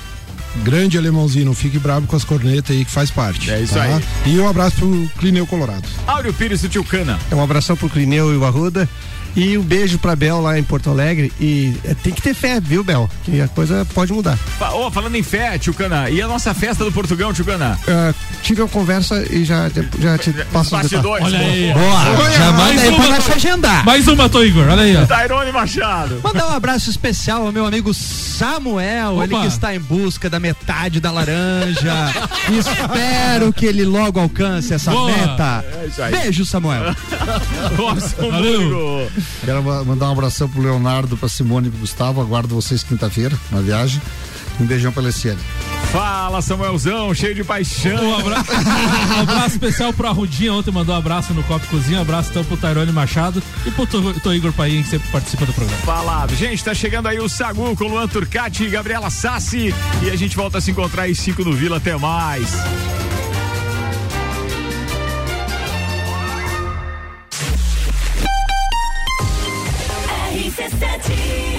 Grande 0.63 0.97
alemãozinho, 0.97 1.45
não 1.45 1.53
fique 1.53 1.77
bravo 1.77 2.07
com 2.07 2.15
as 2.15 2.23
cornetas 2.23 2.75
aí 2.75 2.85
que 2.85 2.91
faz 2.91 3.11
parte. 3.11 3.51
É 3.51 3.59
isso 3.59 3.73
tá? 3.73 3.83
aí. 3.83 4.01
E 4.25 4.39
um 4.39 4.47
abraço 4.47 4.77
pro 4.77 5.11
Clineu 5.17 5.45
Colorado. 5.45 5.83
Áureo 6.07 6.33
Pires 6.33 6.61
do 6.61 6.69
Tio 6.69 6.83
Cana. 6.83 7.19
É 7.29 7.35
um 7.35 7.43
abração 7.43 7.75
pro 7.75 7.89
Clineu 7.89 8.33
e 8.33 8.37
o 8.37 8.45
Arruda. 8.45 8.87
E 9.35 9.57
um 9.57 9.61
beijo 9.61 9.97
pra 9.97 10.15
Bel 10.15 10.41
lá 10.41 10.57
em 10.59 10.63
Porto 10.63 10.89
Alegre. 10.89 11.31
E 11.39 11.73
é, 11.85 11.93
tem 11.93 12.13
que 12.13 12.21
ter 12.21 12.33
fé, 12.33 12.59
viu, 12.59 12.83
Bel? 12.83 13.09
Que 13.23 13.39
a 13.41 13.47
coisa 13.47 13.85
pode 13.93 14.11
mudar. 14.11 14.37
Ô, 14.73 14.91
falando 14.91 15.15
em 15.15 15.23
fé, 15.23 15.57
Tio 15.57 15.73
Cana, 15.73 16.09
e 16.09 16.21
a 16.21 16.27
nossa 16.27 16.53
festa 16.53 16.83
do 16.83 16.91
Portugão, 16.91 17.33
Tio 17.33 17.45
Cana? 17.45 17.79
Ah, 17.87 18.13
tive 18.43 18.61
uma 18.61 18.67
conversa 18.67 19.23
e 19.31 19.45
já, 19.45 19.69
já 19.99 20.17
te 20.17 20.31
passo 20.51 20.75
os 20.75 20.89
detalhes. 20.89 20.91
Bastidores. 20.91 21.25
Olha 21.25 21.39
aí. 21.39 21.73
Boa, 21.73 22.31
já 22.31 22.51
manda 22.51 22.81
aí 22.81 22.95
pra 22.95 23.07
nós 23.07 23.29
agendar. 23.29 23.85
Mais 23.85 24.07
uma, 24.07 24.27
Tô 24.29 24.43
Igor. 24.43 24.67
Olha 24.67 24.83
aí, 24.83 24.95
ó. 24.97 25.05
Tairone 25.05 25.51
Machado. 25.51 26.19
Mandar 26.23 26.47
um 26.47 26.53
abraço 26.55 26.89
especial 26.89 27.45
ao 27.45 27.51
meu 27.51 27.65
amigo 27.65 27.93
Samuel, 27.93 29.23
ele 29.23 29.33
Opa. 29.33 29.41
que 29.43 29.47
está 29.47 29.75
em 29.75 29.79
busca 29.79 30.29
da 30.29 30.39
metade 30.39 30.99
da 30.99 31.11
laranja. 31.11 31.93
Espero 32.51 33.53
que 33.53 33.65
ele 33.65 33.85
logo 33.85 34.19
alcance 34.19 34.73
essa 34.73 34.91
Boa. 34.91 35.11
meta. 35.11 35.63
É 35.81 35.85
isso 35.87 36.01
aí. 36.01 36.11
Beijo, 36.11 36.45
Samuel. 36.45 36.95
Nossa, 37.77 38.15
Valeu. 38.17 38.61
amigo. 38.61 39.11
Quero 39.43 39.63
ma- 39.63 39.83
mandar 39.83 40.09
um 40.09 40.11
abração 40.11 40.47
pro 40.49 40.61
Leonardo, 40.61 41.17
pra 41.17 41.27
Simone 41.29 41.67
e 41.67 41.71
pro 41.71 41.79
Gustavo. 41.79 42.21
Aguardo 42.21 42.53
vocês 42.55 42.83
quinta-feira 42.83 43.37
na 43.51 43.61
viagem. 43.61 44.01
Um 44.59 44.65
beijão 44.65 44.91
pra 44.91 45.01
Leciane. 45.01 45.39
Fala, 45.91 46.41
Samuelzão, 46.41 47.13
cheio 47.13 47.33
de 47.35 47.43
paixão. 47.43 47.95
Um 48.03 48.15
abra- 48.19 48.37
um 49.17 49.21
abraço 49.21 49.47
especial 49.55 49.91
pro 49.91 50.07
Arrudinha, 50.07 50.53
ontem 50.53 50.71
mandou 50.71 50.93
um 50.95 50.97
abraço 50.97 51.33
no 51.33 51.43
Copo 51.43 51.65
Cozinha, 51.67 51.99
um 51.99 52.01
abraço 52.01 52.29
então 52.29 52.43
pro 52.45 52.55
Tairone 52.55 52.91
Machado 52.91 53.41
e 53.65 53.71
pro 53.71 53.85
Tô 53.87 54.13
Tô 54.13 54.33
Igor 54.33 54.53
Paim, 54.53 54.83
que 54.83 54.89
sempre 54.89 55.09
participa 55.09 55.45
do 55.45 55.53
programa. 55.53 55.81
Falado. 55.81 56.35
Gente, 56.35 56.63
tá 56.63 56.73
chegando 56.73 57.07
aí 57.07 57.19
o 57.19 57.27
Sagu 57.27 57.75
com 57.75 57.85
Luan 57.85 58.07
Turcati 58.07 58.63
e 58.65 58.69
Gabriela 58.69 59.09
Sassi. 59.09 59.73
E 60.03 60.09
a 60.09 60.15
gente 60.15 60.35
volta 60.35 60.59
a 60.59 60.61
se 60.61 60.71
encontrar 60.71 61.05
às 61.09 61.17
5 61.17 61.43
no 61.43 61.53
Vila. 61.53 61.77
Até 61.77 61.97
mais. 61.97 62.47
RC7 70.81 71.50